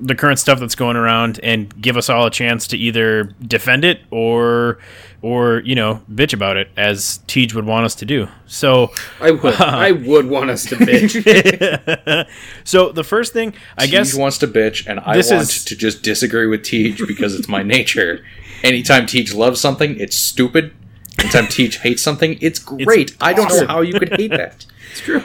the 0.00 0.14
current 0.14 0.38
stuff 0.38 0.60
that's 0.60 0.74
going 0.74 0.96
around 0.96 1.40
and 1.42 1.80
give 1.80 1.96
us 1.96 2.08
all 2.08 2.26
a 2.26 2.30
chance 2.30 2.66
to 2.68 2.76
either 2.76 3.24
defend 3.46 3.84
it 3.84 4.00
or 4.10 4.78
or 5.20 5.60
you 5.64 5.74
know 5.74 6.00
bitch 6.12 6.32
about 6.32 6.56
it 6.56 6.68
as 6.76 7.18
Tej 7.26 7.48
would 7.54 7.64
want 7.66 7.84
us 7.84 7.94
to 7.96 8.04
do. 8.04 8.28
So 8.46 8.92
I 9.20 9.32
would. 9.32 9.54
I 9.60 9.92
would 9.92 10.28
want 10.28 10.50
us 10.50 10.64
to 10.66 10.76
bitch. 10.76 12.26
so 12.64 12.92
the 12.92 13.04
first 13.04 13.32
thing 13.32 13.54
I 13.76 13.86
Teej 13.86 13.90
guess 13.90 14.14
wants 14.14 14.38
to 14.38 14.46
bitch, 14.46 14.86
and 14.86 15.00
I 15.00 15.16
want 15.16 15.18
is- 15.18 15.64
to 15.64 15.76
just 15.76 16.02
disagree 16.02 16.46
with 16.46 16.62
Teej 16.62 17.06
because 17.06 17.34
it's 17.34 17.48
my 17.48 17.62
nature. 17.62 18.24
Anytime 18.62 19.06
Teej 19.06 19.34
loves 19.34 19.60
something, 19.60 19.98
it's 19.98 20.16
stupid. 20.16 20.74
Anytime 21.18 21.46
Teej 21.46 21.80
hates 21.80 22.02
something, 22.02 22.38
it's 22.40 22.58
great. 22.58 23.16
I 23.20 23.32
don't 23.32 23.48
know 23.48 23.66
how 23.66 23.80
you 23.80 23.98
could 23.98 24.18
hate 24.18 24.30
that. 24.30 24.66
it's 24.90 25.00
true. 25.00 25.22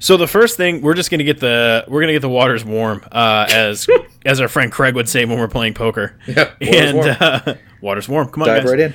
So 0.00 0.16
the 0.16 0.26
first 0.26 0.56
thing 0.56 0.80
we're 0.80 0.94
just 0.94 1.10
gonna 1.10 1.24
get 1.24 1.38
the 1.40 1.84
we're 1.86 2.00
gonna 2.00 2.14
get 2.14 2.22
the 2.22 2.28
waters 2.28 2.64
warm, 2.64 3.04
uh, 3.12 3.46
as 3.48 3.86
as 4.26 4.40
our 4.40 4.48
friend 4.48 4.72
Craig 4.72 4.94
would 4.94 5.08
say 5.08 5.24
when 5.26 5.38
we're 5.38 5.46
playing 5.46 5.74
poker. 5.74 6.18
Yeah, 6.26 6.50
water's 6.60 6.60
and 6.90 6.96
warm. 6.96 7.16
Uh, 7.20 7.54
water's 7.80 8.08
warm. 8.08 8.28
Come 8.30 8.42
on, 8.42 8.48
Dive 8.48 8.62
guys. 8.64 8.70
right 8.70 8.80
in. 8.80 8.94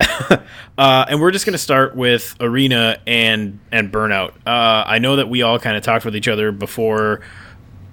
Uh, 0.76 1.06
and 1.08 1.20
we're 1.20 1.30
just 1.30 1.46
gonna 1.46 1.56
start 1.56 1.94
with 1.94 2.34
arena 2.40 2.98
and 3.06 3.60
and 3.70 3.92
burnout. 3.92 4.30
Uh, 4.44 4.82
I 4.86 4.98
know 4.98 5.16
that 5.16 5.28
we 5.28 5.42
all 5.42 5.58
kind 5.60 5.76
of 5.76 5.84
talked 5.84 6.04
with 6.04 6.16
each 6.16 6.26
other 6.26 6.50
before, 6.50 7.20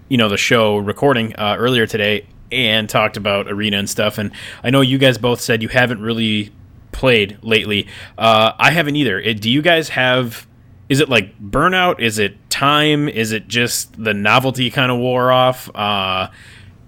you 0.09 0.17
know, 0.17 0.29
the 0.29 0.37
show 0.37 0.77
recording 0.77 1.35
uh, 1.35 1.57
earlier 1.59 1.85
today, 1.85 2.25
and 2.51 2.89
talked 2.89 3.17
about 3.17 3.51
arena 3.51 3.77
and 3.77 3.87
stuff. 3.87 4.17
And 4.17 4.31
I 4.63 4.71
know 4.71 4.81
you 4.81 4.97
guys 4.97 5.19
both 5.19 5.41
said 5.41 5.61
you 5.61 5.67
haven't 5.69 6.01
really 6.01 6.51
played 6.91 7.37
lately. 7.43 7.87
Uh, 8.17 8.53
I 8.57 8.71
haven't 8.71 8.95
either. 8.95 9.19
It, 9.19 9.41
do 9.41 9.51
you 9.51 9.61
guys 9.61 9.89
have 9.89 10.47
is 10.91 10.99
it 10.99 11.07
like 11.07 11.39
burnout? 11.39 12.01
Is 12.01 12.19
it 12.19 12.49
time? 12.49 13.07
Is 13.07 13.31
it 13.31 13.47
just 13.47 14.03
the 14.03 14.13
novelty 14.13 14.69
kind 14.69 14.91
of 14.91 14.99
wore 14.99 15.31
off? 15.31 15.73
Uh, 15.73 16.29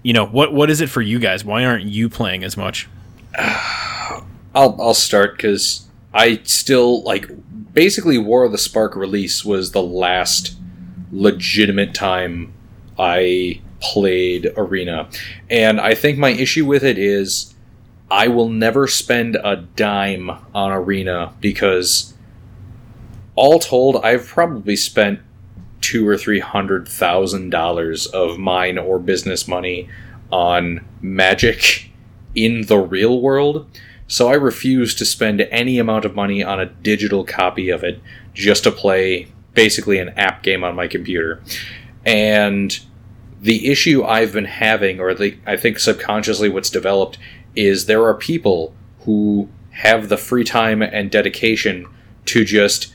you 0.02 0.12
know, 0.12 0.26
what 0.26 0.52
what 0.52 0.68
is 0.68 0.82
it 0.82 0.90
for 0.90 1.00
you 1.00 1.18
guys? 1.18 1.42
Why 1.42 1.64
aren't 1.64 1.86
you 1.86 2.10
playing 2.10 2.44
as 2.44 2.54
much? 2.54 2.86
I'll 3.38 4.76
I'll 4.78 4.92
start 4.92 5.38
because 5.38 5.86
I 6.12 6.42
still 6.44 7.02
like 7.04 7.30
basically 7.72 8.18
War 8.18 8.44
of 8.44 8.52
the 8.52 8.58
Spark 8.58 8.94
release 8.94 9.42
was 9.42 9.72
the 9.72 9.82
last 9.82 10.54
legitimate 11.10 11.94
time 11.94 12.52
I 12.98 13.62
played 13.80 14.52
Arena, 14.54 15.08
and 15.48 15.80
I 15.80 15.94
think 15.94 16.18
my 16.18 16.28
issue 16.28 16.66
with 16.66 16.84
it 16.84 16.98
is 16.98 17.54
I 18.10 18.28
will 18.28 18.50
never 18.50 18.86
spend 18.86 19.38
a 19.42 19.56
dime 19.56 20.30
on 20.54 20.72
Arena 20.72 21.32
because 21.40 22.13
all 23.36 23.58
told 23.58 23.96
I've 24.04 24.26
probably 24.26 24.76
spent 24.76 25.20
two 25.80 26.06
or 26.06 26.16
three 26.16 26.40
hundred 26.40 26.88
thousand 26.88 27.50
dollars 27.50 28.06
of 28.06 28.38
mine 28.38 28.78
or 28.78 28.98
business 28.98 29.46
money 29.46 29.88
on 30.30 30.84
Magic 31.00 31.90
in 32.34 32.62
the 32.66 32.78
real 32.78 33.20
world 33.20 33.66
so 34.06 34.28
I 34.28 34.34
refuse 34.34 34.94
to 34.96 35.04
spend 35.04 35.40
any 35.50 35.78
amount 35.78 36.04
of 36.04 36.14
money 36.14 36.42
on 36.42 36.60
a 36.60 36.66
digital 36.66 37.24
copy 37.24 37.70
of 37.70 37.82
it 37.82 38.00
just 38.34 38.64
to 38.64 38.70
play 38.70 39.28
basically 39.54 39.98
an 39.98 40.10
app 40.10 40.42
game 40.42 40.62
on 40.62 40.74
my 40.74 40.86
computer. 40.86 41.42
And 42.04 42.78
the 43.40 43.68
issue 43.70 44.04
I've 44.04 44.32
been 44.32 44.44
having, 44.44 45.00
or 45.00 45.14
the, 45.14 45.38
I 45.46 45.56
think 45.56 45.78
subconsciously 45.78 46.48
what's 46.48 46.70
developed, 46.70 47.18
is 47.56 47.86
there 47.86 48.04
are 48.04 48.14
people 48.14 48.74
who 49.00 49.48
have 49.70 50.08
the 50.08 50.16
free 50.16 50.44
time 50.44 50.82
and 50.82 51.10
dedication 51.10 51.86
to 52.26 52.44
just 52.44 52.94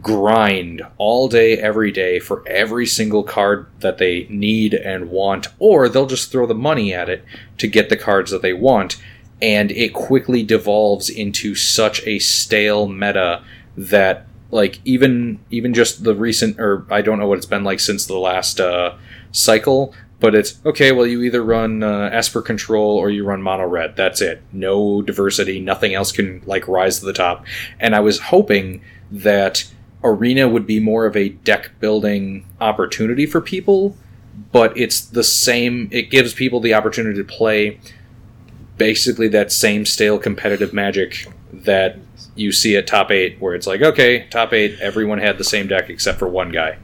grind 0.00 0.82
all 0.98 1.28
day, 1.28 1.58
every 1.58 1.90
day 1.90 2.18
for 2.18 2.46
every 2.46 2.86
single 2.86 3.22
card 3.22 3.66
that 3.80 3.98
they 3.98 4.26
need 4.30 4.74
and 4.74 5.10
want, 5.10 5.48
or 5.58 5.88
they'll 5.88 6.06
just 6.06 6.30
throw 6.30 6.46
the 6.46 6.54
money 6.54 6.94
at 6.94 7.08
it 7.08 7.24
to 7.58 7.66
get 7.66 7.88
the 7.88 7.96
cards 7.96 8.30
that 8.30 8.42
they 8.42 8.52
want 8.52 8.96
and 9.42 9.70
it 9.72 9.92
quickly 9.92 10.42
devolves 10.42 11.08
into 11.08 11.54
such 11.54 12.06
a 12.06 12.18
stale 12.18 12.86
meta 12.86 13.42
that 13.76 14.26
like 14.50 14.80
even 14.84 15.38
even 15.50 15.72
just 15.72 16.04
the 16.04 16.14
recent 16.14 16.58
or 16.60 16.86
I 16.90 17.02
don't 17.02 17.18
know 17.18 17.26
what 17.26 17.38
it's 17.38 17.46
been 17.46 17.64
like 17.64 17.80
since 17.80 18.06
the 18.06 18.18
last 18.18 18.60
uh, 18.60 18.96
cycle, 19.32 19.94
but 20.18 20.34
it's 20.34 20.58
okay. 20.66 20.92
Well, 20.92 21.06
you 21.06 21.22
either 21.22 21.42
run 21.42 21.82
uh, 21.82 22.10
Esper 22.12 22.42
Control 22.42 22.96
or 22.96 23.10
you 23.10 23.24
run 23.24 23.42
Mono 23.42 23.66
Red. 23.66 23.96
That's 23.96 24.20
it. 24.20 24.42
No 24.52 25.02
diversity. 25.02 25.60
Nothing 25.60 25.94
else 25.94 26.12
can 26.12 26.42
like 26.46 26.66
rise 26.68 26.98
to 26.98 27.06
the 27.06 27.12
top. 27.12 27.46
And 27.78 27.94
I 27.94 28.00
was 28.00 28.18
hoping 28.18 28.82
that 29.10 29.64
Arena 30.02 30.48
would 30.48 30.66
be 30.66 30.80
more 30.80 31.06
of 31.06 31.16
a 31.16 31.30
deck 31.30 31.72
building 31.80 32.46
opportunity 32.60 33.26
for 33.26 33.40
people, 33.40 33.96
but 34.52 34.76
it's 34.76 35.00
the 35.00 35.24
same. 35.24 35.88
It 35.92 36.10
gives 36.10 36.32
people 36.32 36.60
the 36.60 36.74
opportunity 36.74 37.18
to 37.18 37.24
play 37.24 37.78
basically 38.78 39.28
that 39.28 39.52
same 39.52 39.84
stale 39.84 40.18
competitive 40.18 40.72
magic 40.72 41.26
that 41.52 41.98
you 42.34 42.50
see 42.52 42.76
at 42.76 42.86
top 42.86 43.10
eight, 43.10 43.38
where 43.40 43.54
it's 43.54 43.66
like, 43.66 43.82
okay, 43.82 44.26
top 44.30 44.52
eight, 44.54 44.78
everyone 44.80 45.18
had 45.18 45.36
the 45.36 45.44
same 45.44 45.66
deck 45.66 45.90
except 45.90 46.18
for 46.18 46.28
one 46.28 46.50
guy, 46.50 46.78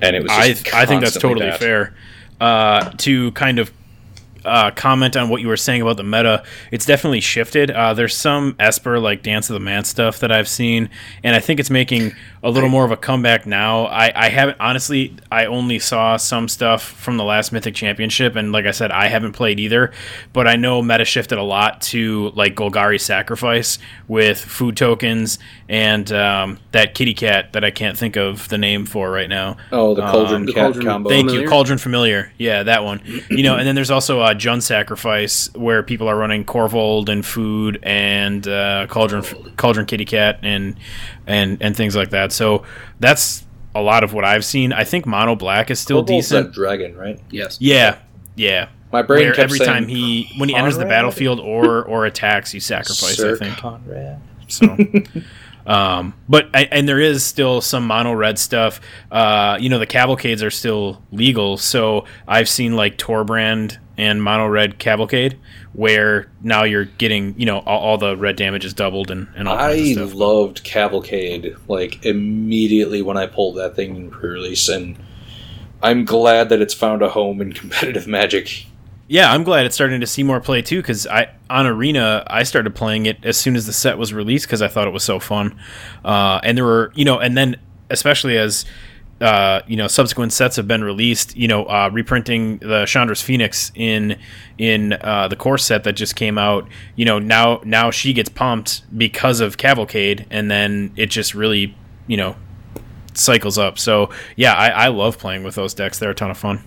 and 0.00 0.14
it 0.14 0.22
was. 0.22 0.30
I 0.32 0.54
I 0.72 0.86
think 0.86 1.02
that's 1.02 1.18
totally 1.18 1.46
that. 1.46 1.58
fair. 1.58 1.94
Uh, 2.40 2.90
to 2.98 3.32
kind 3.32 3.58
of 3.58 3.72
uh, 4.44 4.70
comment 4.70 5.16
on 5.16 5.28
what 5.28 5.40
you 5.40 5.48
were 5.48 5.56
saying 5.56 5.82
about 5.82 5.96
the 5.96 6.02
meta. 6.02 6.44
It's 6.70 6.86
definitely 6.86 7.20
shifted. 7.20 7.70
Uh, 7.70 7.94
there's 7.94 8.16
some 8.16 8.56
Esper 8.58 8.98
like 8.98 9.22
Dance 9.22 9.50
of 9.50 9.54
the 9.54 9.60
Manse 9.60 9.88
stuff 9.88 10.20
that 10.20 10.30
I've 10.30 10.48
seen, 10.48 10.90
and 11.22 11.34
I 11.34 11.40
think 11.40 11.60
it's 11.60 11.70
making 11.70 12.14
a 12.42 12.50
little 12.50 12.68
more 12.68 12.84
of 12.84 12.90
a 12.90 12.96
comeback 12.96 13.46
now. 13.46 13.86
I, 13.86 14.12
I 14.14 14.28
haven't 14.28 14.58
honestly. 14.60 15.16
I 15.30 15.46
only 15.46 15.78
saw 15.78 16.16
some 16.16 16.48
stuff 16.48 16.82
from 16.82 17.16
the 17.16 17.24
last 17.24 17.52
Mythic 17.52 17.74
Championship, 17.74 18.36
and 18.36 18.52
like 18.52 18.66
I 18.66 18.70
said, 18.70 18.90
I 18.90 19.08
haven't 19.08 19.32
played 19.32 19.58
either. 19.58 19.92
But 20.32 20.46
I 20.46 20.56
know 20.56 20.82
meta 20.82 21.04
shifted 21.04 21.38
a 21.38 21.42
lot 21.42 21.80
to 21.82 22.30
like 22.34 22.54
Golgari 22.54 23.00
Sacrifice 23.00 23.78
with 24.08 24.38
food 24.38 24.76
tokens 24.76 25.38
and 25.68 26.12
um, 26.12 26.58
that 26.72 26.94
kitty 26.94 27.14
cat 27.14 27.52
that 27.54 27.64
I 27.64 27.70
can't 27.70 27.96
think 27.96 28.16
of 28.16 28.48
the 28.48 28.58
name 28.58 28.84
for 28.84 29.10
right 29.10 29.28
now. 29.28 29.56
Oh, 29.72 29.94
the 29.94 30.02
Cauldron 30.02 30.42
um, 30.42 30.46
cat 30.46 30.54
cauldron 30.54 30.86
combo. 30.86 31.10
Thank 31.10 31.28
familiar? 31.28 31.42
you, 31.42 31.48
Cauldron 31.48 31.78
Familiar. 31.78 32.32
Yeah, 32.38 32.62
that 32.64 32.84
one. 32.84 33.00
you 33.30 33.42
know, 33.42 33.56
and 33.56 33.66
then 33.66 33.74
there's 33.74 33.90
also 33.90 34.20
uh, 34.20 34.33
Jund 34.34 34.62
Sacrifice 34.62 35.52
where 35.54 35.82
people 35.82 36.08
are 36.08 36.16
running 36.16 36.44
Korvold 36.44 37.08
and 37.08 37.24
food 37.24 37.78
and 37.82 38.46
uh, 38.46 38.86
Cauldron 38.88 39.22
Cauldron 39.56 39.86
Kitty 39.86 40.04
Cat 40.04 40.40
and 40.42 40.76
and 41.26 41.60
and 41.60 41.76
things 41.76 41.96
like 41.96 42.10
that. 42.10 42.32
So 42.32 42.64
that's 43.00 43.44
a 43.74 43.82
lot 43.82 44.04
of 44.04 44.12
what 44.12 44.24
I've 44.24 44.44
seen. 44.44 44.72
I 44.72 44.84
think 44.84 45.06
Mono 45.06 45.34
Black 45.36 45.70
is 45.70 45.80
still 45.80 46.02
Korvold's 46.02 46.28
decent. 46.28 46.52
dragon, 46.54 46.96
right? 46.96 47.20
Yes. 47.30 47.58
Yeah. 47.60 47.98
Yeah. 48.36 48.68
My 48.92 49.02
brain 49.02 49.26
Where 49.26 49.40
every 49.40 49.58
time 49.58 49.88
he 49.88 50.30
when 50.36 50.48
he 50.48 50.54
enters 50.54 50.78
the 50.78 50.84
battlefield 50.84 51.40
or 51.40 51.84
or 51.84 52.06
attacks, 52.06 52.52
he 52.52 52.60
sacrifices. 52.60 53.40
I 53.40 53.44
think. 53.44 53.56
Conrad. 53.58 54.20
So. 54.48 54.76
Um, 55.66 56.14
but 56.28 56.48
I, 56.54 56.68
and 56.70 56.88
there 56.88 57.00
is 57.00 57.24
still 57.24 57.60
some 57.60 57.86
mono 57.86 58.12
red 58.12 58.38
stuff. 58.38 58.80
Uh, 59.10 59.56
you 59.60 59.68
know, 59.68 59.78
the 59.78 59.86
cavalcades 59.86 60.42
are 60.42 60.50
still 60.50 61.02
legal, 61.10 61.56
so 61.56 62.04
I've 62.28 62.48
seen 62.48 62.76
like 62.76 62.98
Torbrand 62.98 63.78
and 63.96 64.22
mono 64.22 64.46
red 64.46 64.78
cavalcade, 64.78 65.38
where 65.72 66.30
now 66.42 66.64
you're 66.64 66.84
getting 66.84 67.38
you 67.38 67.46
know 67.46 67.58
all, 67.60 67.80
all 67.80 67.98
the 67.98 68.16
red 68.16 68.36
damage 68.36 68.64
is 68.64 68.74
doubled 68.74 69.10
and, 69.10 69.28
and 69.36 69.48
all 69.48 69.56
I 69.56 69.94
loved 69.96 70.64
cavalcade 70.64 71.56
like 71.68 72.04
immediately 72.04 73.02
when 73.02 73.16
I 73.16 73.26
pulled 73.26 73.56
that 73.56 73.74
thing 73.74 73.96
in 73.96 74.10
pre-release, 74.10 74.68
and 74.68 74.96
I'm 75.82 76.04
glad 76.04 76.50
that 76.50 76.60
it's 76.60 76.74
found 76.74 77.02
a 77.02 77.08
home 77.08 77.40
in 77.40 77.52
competitive 77.54 78.06
Magic 78.06 78.66
yeah, 79.14 79.30
I'm 79.30 79.44
glad 79.44 79.64
it's 79.64 79.76
starting 79.76 80.00
to 80.00 80.08
see 80.08 80.24
more 80.24 80.40
play 80.40 80.60
too. 80.60 80.78
Because 80.78 81.06
I 81.06 81.30
on 81.48 81.68
Arena, 81.68 82.24
I 82.26 82.42
started 82.42 82.74
playing 82.74 83.06
it 83.06 83.24
as 83.24 83.36
soon 83.36 83.54
as 83.54 83.64
the 83.64 83.72
set 83.72 83.96
was 83.96 84.12
released 84.12 84.44
because 84.44 84.60
I 84.60 84.66
thought 84.66 84.88
it 84.88 84.92
was 84.92 85.04
so 85.04 85.20
fun. 85.20 85.56
Uh, 86.04 86.40
and 86.42 86.58
there 86.58 86.64
were, 86.64 86.90
you 86.96 87.04
know, 87.04 87.20
and 87.20 87.36
then 87.36 87.54
especially 87.90 88.36
as 88.36 88.64
uh, 89.20 89.60
you 89.68 89.76
know 89.76 89.86
subsequent 89.86 90.32
sets 90.32 90.56
have 90.56 90.66
been 90.66 90.82
released, 90.82 91.36
you 91.36 91.46
know, 91.46 91.64
uh, 91.66 91.90
reprinting 91.92 92.58
the 92.58 92.86
Chandra's 92.86 93.22
Phoenix 93.22 93.70
in 93.76 94.18
in 94.58 94.94
uh, 94.94 95.28
the 95.28 95.36
core 95.36 95.58
set 95.58 95.84
that 95.84 95.92
just 95.92 96.16
came 96.16 96.36
out. 96.36 96.66
You 96.96 97.04
know, 97.04 97.20
now 97.20 97.60
now 97.64 97.92
she 97.92 98.14
gets 98.14 98.30
pumped 98.30 98.82
because 98.98 99.38
of 99.38 99.56
Cavalcade, 99.56 100.26
and 100.28 100.50
then 100.50 100.92
it 100.96 101.06
just 101.06 101.36
really, 101.36 101.76
you 102.08 102.16
know, 102.16 102.34
cycles 103.12 103.58
up. 103.58 103.78
So 103.78 104.10
yeah, 104.34 104.54
I, 104.54 104.70
I 104.70 104.88
love 104.88 105.20
playing 105.20 105.44
with 105.44 105.54
those 105.54 105.72
decks. 105.72 106.00
They're 106.00 106.10
a 106.10 106.16
ton 106.16 106.32
of 106.32 106.36
fun. 106.36 106.64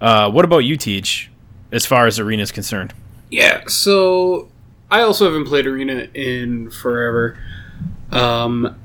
Uh, 0.00 0.28
what 0.32 0.44
about 0.44 0.64
you, 0.64 0.76
Teach? 0.76 1.29
As 1.72 1.86
far 1.86 2.06
as 2.06 2.18
arena 2.18 2.42
is 2.42 2.52
concerned. 2.52 2.92
Yeah, 3.30 3.62
so 3.68 4.48
I 4.90 5.02
also 5.02 5.24
haven't 5.26 5.46
played 5.46 5.66
arena 5.66 6.08
in 6.14 6.70
forever. 6.70 7.38
Um, 8.10 8.76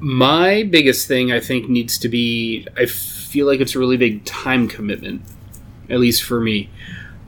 my 0.00 0.64
biggest 0.64 1.08
thing 1.08 1.32
I 1.32 1.40
think 1.40 1.68
needs 1.68 1.98
to 1.98 2.08
be 2.08 2.66
I 2.76 2.86
feel 2.86 3.46
like 3.46 3.60
it's 3.60 3.74
a 3.74 3.78
really 3.78 3.96
big 3.96 4.24
time 4.24 4.68
commitment, 4.68 5.22
at 5.88 5.98
least 5.98 6.22
for 6.22 6.40
me. 6.40 6.70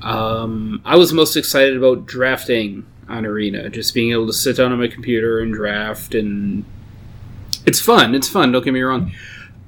Um, 0.02 0.80
I 0.84 0.96
was 0.96 1.12
most 1.12 1.36
excited 1.36 1.76
about 1.76 2.06
drafting 2.06 2.86
on 3.08 3.26
Arena, 3.26 3.68
just 3.68 3.92
being 3.92 4.12
able 4.12 4.26
to 4.26 4.32
sit 4.32 4.56
down 4.56 4.72
on 4.72 4.78
my 4.78 4.88
computer 4.88 5.40
and 5.40 5.52
draft, 5.52 6.14
and 6.14 6.64
it's 7.66 7.80
fun. 7.80 8.14
It's 8.14 8.28
fun. 8.28 8.52
Don't 8.52 8.64
get 8.64 8.72
me 8.72 8.80
wrong. 8.80 9.12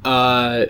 Uh, 0.05 0.67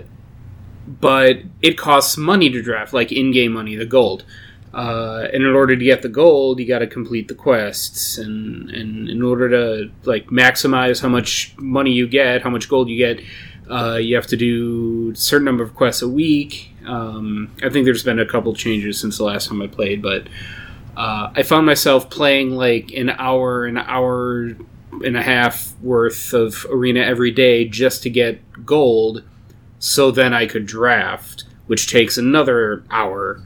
but 0.99 1.37
it 1.61 1.77
costs 1.77 2.17
money 2.17 2.49
to 2.49 2.61
draft, 2.61 2.93
like 2.93 3.11
in-game 3.11 3.53
money, 3.53 3.75
the 3.75 3.85
gold. 3.85 4.25
Uh, 4.73 5.27
and 5.31 5.43
in 5.43 5.53
order 5.53 5.75
to 5.75 5.83
get 5.83 6.01
the 6.01 6.09
gold, 6.09 6.59
you 6.59 6.67
got 6.67 6.79
to 6.79 6.87
complete 6.87 7.27
the 7.27 7.35
quests, 7.35 8.17
and 8.17 8.69
and 8.71 9.07
in 9.07 9.21
order 9.21 9.47
to 9.49 9.91
like 10.03 10.27
maximize 10.27 11.01
how 11.01 11.09
much 11.09 11.53
money 11.57 11.91
you 11.91 12.07
get, 12.07 12.41
how 12.41 12.49
much 12.49 12.67
gold 12.67 12.89
you 12.89 12.97
get, 12.97 13.23
uh, 13.69 13.97
you 13.97 14.15
have 14.15 14.25
to 14.27 14.35
do 14.35 15.11
a 15.11 15.15
certain 15.15 15.45
number 15.45 15.63
of 15.63 15.75
quests 15.75 16.01
a 16.01 16.09
week. 16.09 16.71
Um, 16.87 17.51
I 17.61 17.69
think 17.69 17.85
there's 17.85 18.03
been 18.03 18.19
a 18.19 18.25
couple 18.25 18.53
changes 18.55 18.99
since 18.99 19.17
the 19.17 19.23
last 19.25 19.47
time 19.47 19.61
I 19.61 19.67
played, 19.67 20.01
but 20.01 20.27
uh, 20.97 21.31
I 21.35 21.43
found 21.43 21.67
myself 21.67 22.09
playing 22.09 22.51
like 22.51 22.91
an 22.93 23.11
hour, 23.11 23.65
an 23.65 23.77
hour 23.77 24.55
and 25.03 25.17
a 25.17 25.21
half 25.21 25.73
worth 25.81 26.33
of 26.33 26.65
arena 26.69 27.01
every 27.01 27.31
day 27.31 27.65
just 27.65 28.03
to 28.03 28.09
get 28.09 28.65
gold 28.65 29.23
so 29.83 30.11
then 30.11 30.33
I 30.33 30.45
could 30.45 30.65
draft, 30.65 31.43
which 31.67 31.91
takes 31.91 32.17
another 32.17 32.85
hour. 32.89 33.43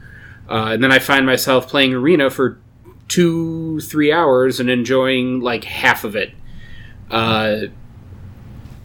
Uh, 0.48 0.70
and 0.70 0.84
then 0.84 0.92
I 0.92 1.00
find 1.00 1.26
myself 1.26 1.66
playing 1.66 1.92
Arena 1.92 2.30
for 2.30 2.60
two, 3.08 3.80
three 3.80 4.12
hours 4.12 4.60
and 4.60 4.70
enjoying 4.70 5.40
like 5.40 5.64
half 5.64 6.04
of 6.04 6.14
it. 6.14 6.32
Uh, 7.10 7.62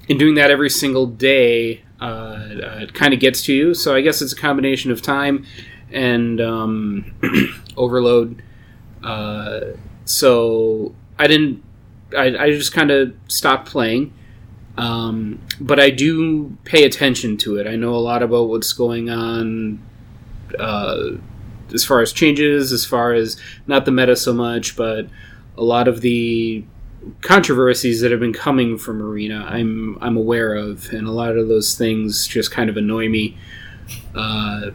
and 0.09 0.17
doing 0.17 0.33
that 0.33 0.49
every 0.49 0.69
single 0.69 1.05
day 1.05 1.83
uh, 2.01 2.05
uh 2.05 2.79
it 2.81 2.95
kind 2.95 3.13
of 3.13 3.19
gets 3.19 3.43
to 3.43 3.53
you. 3.53 3.75
So 3.75 3.93
I 3.93 4.01
guess 4.01 4.23
it's 4.23 4.33
a 4.33 4.35
combination 4.35 4.89
of 4.89 5.03
time 5.03 5.45
and 5.91 6.41
um, 6.41 7.13
overload. 7.77 8.41
Uh, 9.03 9.61
so 10.05 10.95
I 11.19 11.27
didn't. 11.27 11.63
I, 12.17 12.35
I 12.35 12.49
just 12.49 12.73
kind 12.73 12.89
of 12.89 13.13
stopped 13.27 13.69
playing 13.69 14.11
Um, 14.77 15.39
but 15.59 15.79
I 15.79 15.89
do 15.89 16.57
pay 16.63 16.83
attention 16.83 17.37
to 17.37 17.57
it. 17.57 17.67
I 17.67 17.75
know 17.75 17.93
a 17.93 17.97
lot 17.97 18.23
about 18.23 18.49
what's 18.49 18.73
going 18.73 19.09
on 19.09 19.79
uh, 20.59 21.11
as 21.73 21.85
far 21.85 22.01
as 22.01 22.11
changes, 22.11 22.71
as 22.71 22.85
far 22.85 23.13
as 23.13 23.39
not 23.67 23.85
the 23.85 23.91
meta 23.91 24.15
so 24.15 24.33
much, 24.33 24.75
but 24.75 25.07
a 25.57 25.63
lot 25.63 25.87
of 25.87 26.01
the 26.01 26.63
controversies 27.21 28.01
that 28.01 28.11
have 28.11 28.19
been 28.19 28.33
coming 28.33 28.77
from 28.77 29.01
Arena. 29.01 29.45
I'm 29.47 29.97
I'm 30.01 30.17
aware 30.17 30.55
of, 30.55 30.89
and 30.91 31.07
a 31.07 31.11
lot 31.11 31.37
of 31.37 31.47
those 31.47 31.77
things 31.77 32.27
just 32.27 32.51
kind 32.51 32.69
of 32.69 32.77
annoy 32.77 33.09
me. 33.09 33.37
Uh, 34.15 34.71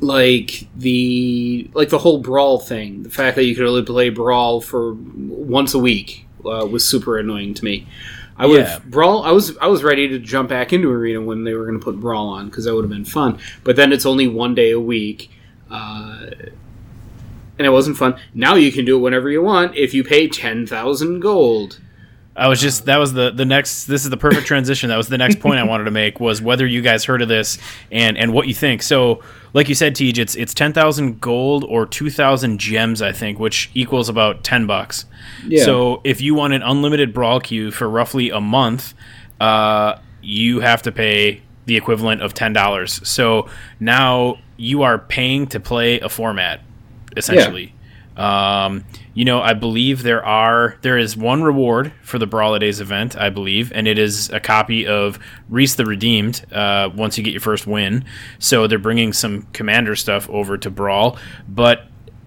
like 0.00 0.68
the 0.76 1.70
like 1.74 1.90
the 1.90 1.98
whole 1.98 2.18
brawl 2.18 2.58
thing, 2.58 3.02
the 3.02 3.10
fact 3.10 3.36
that 3.36 3.44
you 3.44 3.54
could 3.54 3.66
only 3.66 3.82
play 3.82 4.10
brawl 4.10 4.60
for 4.60 4.94
once 4.94 5.74
a 5.74 5.78
week 5.78 6.26
uh, 6.44 6.66
was 6.66 6.84
super 6.84 7.18
annoying 7.18 7.54
to 7.54 7.64
me. 7.64 7.86
I 8.38 8.46
would 8.46 8.60
Yeah. 8.60 8.78
brawl. 8.84 9.24
I 9.24 9.32
was 9.32 9.56
I 9.58 9.66
was 9.66 9.82
ready 9.82 10.08
to 10.08 10.18
jump 10.18 10.48
back 10.48 10.72
into 10.72 10.90
arena 10.90 11.20
when 11.20 11.44
they 11.44 11.54
were 11.54 11.66
going 11.66 11.78
to 11.78 11.84
put 11.84 11.98
brawl 11.98 12.28
on 12.28 12.46
because 12.46 12.64
that 12.64 12.74
would 12.74 12.84
have 12.84 12.90
been 12.90 13.04
fun. 13.04 13.38
But 13.64 13.76
then 13.76 13.92
it's 13.92 14.06
only 14.06 14.28
one 14.28 14.54
day 14.54 14.70
a 14.70 14.78
week, 14.80 15.30
uh, 15.70 16.26
and 17.58 17.66
it 17.66 17.70
wasn't 17.70 17.96
fun. 17.96 18.14
Now 18.34 18.54
you 18.54 18.70
can 18.70 18.84
do 18.84 18.96
it 18.96 19.00
whenever 19.00 19.28
you 19.28 19.42
want 19.42 19.76
if 19.76 19.92
you 19.92 20.04
pay 20.04 20.28
ten 20.28 20.66
thousand 20.66 21.20
gold. 21.20 21.80
I 22.38 22.46
was 22.46 22.60
just 22.60 22.84
that 22.84 22.98
was 22.98 23.12
the 23.12 23.30
the 23.30 23.44
next. 23.44 23.86
This 23.86 24.04
is 24.04 24.10
the 24.10 24.16
perfect 24.16 24.46
transition. 24.46 24.88
That 24.90 24.96
was 24.96 25.08
the 25.08 25.18
next 25.18 25.40
point 25.40 25.58
I 25.58 25.64
wanted 25.64 25.84
to 25.84 25.90
make 25.90 26.20
was 26.20 26.40
whether 26.40 26.66
you 26.66 26.80
guys 26.82 27.04
heard 27.04 27.20
of 27.20 27.28
this 27.28 27.58
and 27.90 28.16
and 28.16 28.32
what 28.32 28.46
you 28.46 28.54
think. 28.54 28.82
So, 28.82 29.22
like 29.54 29.68
you 29.68 29.74
said, 29.74 29.96
Tej, 29.96 30.10
it's 30.20 30.36
it's 30.36 30.54
ten 30.54 30.72
thousand 30.72 31.20
gold 31.20 31.64
or 31.64 31.84
two 31.84 32.10
thousand 32.10 32.58
gems, 32.58 33.02
I 33.02 33.12
think, 33.12 33.40
which 33.40 33.70
equals 33.74 34.08
about 34.08 34.44
ten 34.44 34.66
bucks. 34.66 35.04
Yeah. 35.46 35.64
So 35.64 36.00
if 36.04 36.20
you 36.20 36.34
want 36.34 36.52
an 36.54 36.62
unlimited 36.62 37.12
brawl 37.12 37.40
queue 37.40 37.72
for 37.72 37.90
roughly 37.90 38.30
a 38.30 38.40
month, 38.40 38.94
uh, 39.40 39.96
you 40.22 40.60
have 40.60 40.82
to 40.82 40.92
pay 40.92 41.42
the 41.66 41.76
equivalent 41.76 42.22
of 42.22 42.34
ten 42.34 42.52
dollars. 42.52 43.06
So 43.06 43.48
now 43.80 44.38
you 44.56 44.82
are 44.82 44.98
paying 44.98 45.48
to 45.48 45.60
play 45.60 45.98
a 46.00 46.08
format, 46.08 46.60
essentially. 47.16 47.74
Um, 48.18 48.84
you 49.14 49.24
know, 49.24 49.40
I 49.40 49.54
believe 49.54 50.02
there 50.02 50.24
are 50.24 50.76
there 50.82 50.98
is 50.98 51.16
one 51.16 51.42
reward 51.42 51.92
for 52.02 52.18
the 52.18 52.26
Brawlidays 52.26 52.80
event, 52.80 53.16
I 53.16 53.30
believe, 53.30 53.72
and 53.72 53.86
it 53.86 53.98
is 53.98 54.28
a 54.30 54.40
copy 54.40 54.86
of 54.86 55.18
Rhys 55.48 55.76
the 55.76 55.86
Redeemed. 55.86 56.44
Uh, 56.52 56.90
once 56.94 57.16
you 57.16 57.24
get 57.24 57.32
your 57.32 57.40
first 57.40 57.66
win, 57.66 58.04
so 58.38 58.66
they're 58.66 58.78
bringing 58.78 59.12
some 59.12 59.42
commander 59.52 59.94
stuff 59.94 60.28
over 60.30 60.58
to 60.58 60.70
Brawl, 60.70 61.16
but 61.48 61.86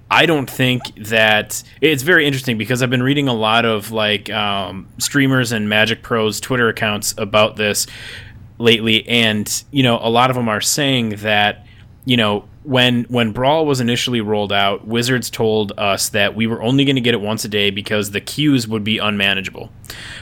I 0.09 0.25
don't 0.25 0.49
think 0.49 0.93
that 0.95 1.63
it's 1.79 2.03
very 2.03 2.25
interesting 2.25 2.57
because 2.57 2.83
I've 2.83 2.89
been 2.89 3.03
reading 3.03 3.29
a 3.29 3.33
lot 3.33 3.63
of 3.63 3.91
like 3.91 4.29
um, 4.29 4.89
streamers 4.97 5.53
and 5.53 5.69
Magic 5.69 6.03
Pros 6.03 6.41
Twitter 6.41 6.67
accounts 6.67 7.13
about 7.17 7.55
this 7.55 7.87
lately, 8.57 9.07
and 9.07 9.63
you 9.71 9.83
know 9.83 9.99
a 10.01 10.09
lot 10.09 10.29
of 10.29 10.35
them 10.35 10.49
are 10.49 10.61
saying 10.61 11.11
that 11.17 11.65
you 12.05 12.17
know 12.17 12.45
when 12.63 13.03
when 13.05 13.31
Brawl 13.31 13.65
was 13.65 13.81
initially 13.81 14.21
rolled 14.21 14.51
out, 14.51 14.85
Wizards 14.85 15.29
told 15.29 15.71
us 15.77 16.09
that 16.09 16.35
we 16.35 16.47
were 16.47 16.61
only 16.61 16.85
going 16.85 16.95
to 16.95 17.01
get 17.01 17.13
it 17.13 17.21
once 17.21 17.43
a 17.45 17.47
day 17.47 17.71
because 17.71 18.11
the 18.11 18.21
queues 18.21 18.67
would 18.67 18.83
be 18.83 18.97
unmanageable, 18.97 19.71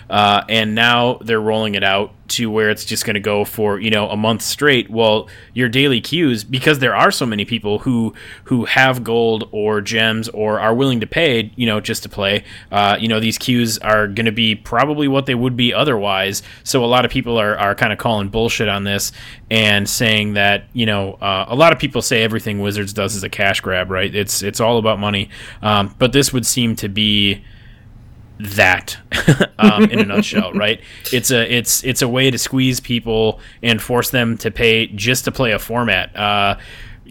uh, 0.10 0.44
and 0.48 0.76
now 0.76 1.16
they're 1.22 1.42
rolling 1.42 1.76
it 1.76 1.84
out 1.84 2.14
to 2.30 2.50
where 2.50 2.70
it's 2.70 2.86
just 2.86 3.06
going 3.06 3.16
to 3.16 3.20
go 3.20 3.46
for 3.46 3.80
you 3.80 3.90
know 3.90 4.10
a 4.10 4.18
month 4.18 4.42
straight. 4.42 4.90
Well, 4.90 5.28
your 5.54 5.70
daily 5.70 6.02
queues 6.02 6.44
because 6.44 6.80
there 6.80 6.96
are 6.96 7.12
so 7.12 7.26
many 7.26 7.46
people 7.46 7.80
who 7.80 8.14
who 8.46 8.66
have 8.66 9.04
gold 9.04 9.50
or 9.52 9.82
gems 9.82 10.30
or 10.30 10.60
are 10.60 10.74
willing 10.74 11.00
to 11.00 11.08
pay 11.08 11.52
you 11.56 11.66
know 11.66 11.80
just 11.80 12.04
to 12.04 12.10
play. 12.10 12.44
Uh, 12.72 12.98
you 13.00 13.08
know 13.08 13.20
these 13.20 13.38
queues 13.38 13.78
are 13.80 14.08
going 14.08 14.26
to 14.26 14.32
be 14.32 14.56
probably 14.56 15.08
what 15.08 15.26
they 15.26 15.36
would 15.36 15.56
be 15.56 15.74
otherwise. 15.74 16.42
So 16.64 16.84
a 16.84 16.88
lot 16.88 17.06
of 17.06 17.12
people 17.12 17.40
are 17.40 17.58
are 17.58 17.76
kind 17.76 17.94
of 17.94 18.00
calling 18.00 18.30
bullshit 18.30 18.70
on 18.70 18.84
this 18.84 19.12
and 19.52 19.90
saying 19.90 20.34
that 20.34 20.66
you 20.74 20.86
know 20.86 21.14
uh, 21.14 21.46
a 21.48 21.56
lot 21.56 21.74
of 21.74 21.80
people 21.80 22.02
say 22.02 22.24
everything 22.24 22.60
Wizards 22.60 22.94
does 22.94 23.16
is 23.16 23.24
a 23.24 23.30
cash 23.30 23.62
grab, 23.62 23.90
right? 23.90 24.14
It's 24.14 24.42
it's 24.42 24.60
all 24.60 24.78
about 24.78 25.00
money. 25.00 25.30
Um, 25.62 25.96
but 25.98 26.14
this 26.14 26.32
would 26.34 26.46
seem 26.46 26.76
to 26.78 26.90
be 26.90 27.44
that 28.40 28.98
um, 29.60 29.84
in 29.84 30.00
a 30.00 30.06
nutshell, 30.06 30.54
right? 30.54 30.82
It's 31.12 31.32
a 31.32 31.52
it's 31.54 31.84
it's 31.84 32.02
a 32.02 32.08
way 32.08 32.32
to 32.32 32.38
squeeze 32.38 32.80
people 32.80 33.40
and 33.62 33.82
force 33.82 34.10
them 34.10 34.38
to 34.40 34.52
pay 34.52 34.88
just 34.88 35.26
to 35.26 35.32
play 35.32 35.52
a 35.52 35.60
format. 35.60 36.16
Uh, 36.16 36.58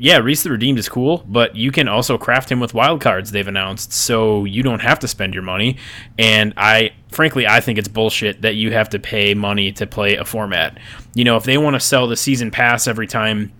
yeah, 0.00 0.18
Rhys 0.18 0.44
the 0.44 0.50
Redeemed 0.50 0.78
is 0.78 0.88
cool, 0.88 1.24
but 1.26 1.56
you 1.56 1.72
can 1.72 1.88
also 1.88 2.16
craft 2.16 2.50
him 2.50 2.60
with 2.60 2.72
wild 2.72 3.00
cards 3.00 3.32
they've 3.32 3.46
announced, 3.46 3.92
so 3.92 4.44
you 4.44 4.62
don't 4.62 4.80
have 4.80 5.00
to 5.00 5.08
spend 5.08 5.34
your 5.34 5.42
money. 5.42 5.76
And 6.18 6.54
I, 6.56 6.92
frankly, 7.08 7.48
I 7.48 7.60
think 7.60 7.78
it's 7.78 7.88
bullshit 7.88 8.42
that 8.42 8.54
you 8.54 8.72
have 8.72 8.88
to 8.90 9.00
pay 9.00 9.34
money 9.34 9.72
to 9.72 9.86
play 9.88 10.14
a 10.14 10.24
format. 10.24 10.78
You 11.14 11.24
know, 11.24 11.36
if 11.36 11.42
they 11.44 11.58
want 11.58 11.74
to 11.74 11.80
sell 11.80 12.06
the 12.06 12.16
season 12.16 12.52
pass 12.52 12.86
every 12.86 13.08
time 13.08 13.52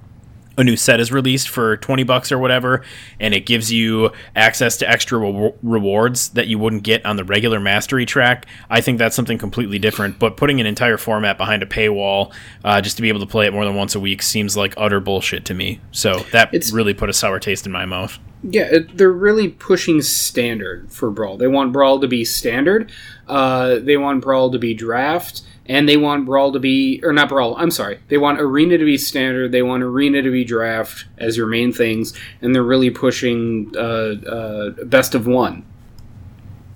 a 0.59 0.64
new 0.64 0.77
set 0.77 1.01
is 1.01 1.11
released 1.11 1.49
for 1.49 1.79
20 1.79 2.03
bucks 2.03 2.31
or 2.31 2.37
whatever 2.38 2.83
and 3.18 3.33
it 3.33 3.47
gives 3.47 3.73
you 3.73 4.11
access 4.37 4.77
to 4.77 4.90
extra 4.90 5.18
re- 5.18 5.53
rewards 5.62 6.29
that 6.31 6.49
you 6.49 6.59
wouldn't 6.59 6.83
get 6.83 7.05
on 7.07 7.16
the 7.16 7.25
regular 7.25 7.59
mastery 7.61 8.05
track 8.05 8.44
i 8.68 8.81
think 8.81 8.99
that's 8.99 9.16
something 9.16 9.38
completely 9.38 9.79
different. 9.79 10.18
But 10.18 10.37
putting 10.37 10.61
an 10.61 10.66
entire 10.66 10.97
format 10.99 11.38
behind 11.38 11.62
a 11.62 11.66
paywall 11.66 12.33
uh, 12.64 12.81
just 12.81 12.97
to 12.97 13.03
be 13.03 13.09
able 13.09 13.21
to 13.21 13.27
play 13.27 13.47
it 13.47 13.53
more 13.53 13.64
than 13.64 13.75
once 13.77 13.94
a 13.94 14.01
week 14.01 14.21
seems 14.23 14.57
like 14.57 14.75
utter 14.77 15.01
bullshit 15.01 15.44
to 15.47 15.55
me. 15.55 15.81
So 15.92 16.18
that 16.33 16.53
It's- 16.53 16.73
really 16.73 16.92
put 16.94 17.09
a 17.09 17.12
sour 17.12 17.38
taste 17.38 17.64
in 17.64 17.73
my 17.73 17.87
mouth 17.87 18.18
Yeah, 18.42 18.66
it, 18.70 18.96
they're 18.96 19.11
really 19.11 19.48
pushing 19.48 20.01
standard 20.01 20.92
for 20.92 21.11
Brawl. 21.11 21.37
They 21.37 21.48
want 21.48 21.72
Brawl 21.72 22.01
to 22.01 22.07
be 22.07 22.24
standard. 22.24 22.92
Uh, 23.27 23.81
they 23.81 23.96
want 23.96 24.22
Brawl 24.22 24.51
to 24.53 24.59
be 24.59 24.74
draft, 24.74 25.42
and 25.66 25.88
they 25.88 25.96
want 25.96 26.24
Brawl 26.24 26.53
to 26.53 26.61
be 26.61 27.01
or 27.03 27.12
not 27.12 27.29
Brawl. 27.29 27.57
I'm 27.57 27.72
sorry. 27.72 27.98
They 28.09 28.18
want 28.18 28.40
Arena 28.40 28.79
to 28.79 28.85
be 28.85 28.96
standard. 28.96 29.51
They 29.51 29.62
want 29.62 29.83
Arena 29.83 30.22
to 30.22 30.31
be 30.31 30.44
draft 30.44 31.07
as 31.18 31.37
your 31.37 31.48
main 31.48 31.72
things, 31.72 32.16
and 32.40 32.55
they're 32.55 32.62
really 32.62 32.90
pushing 32.90 33.72
uh, 33.77 34.14
uh, 34.27 34.70
best 34.85 35.14
of 35.16 35.27
one. 35.27 35.66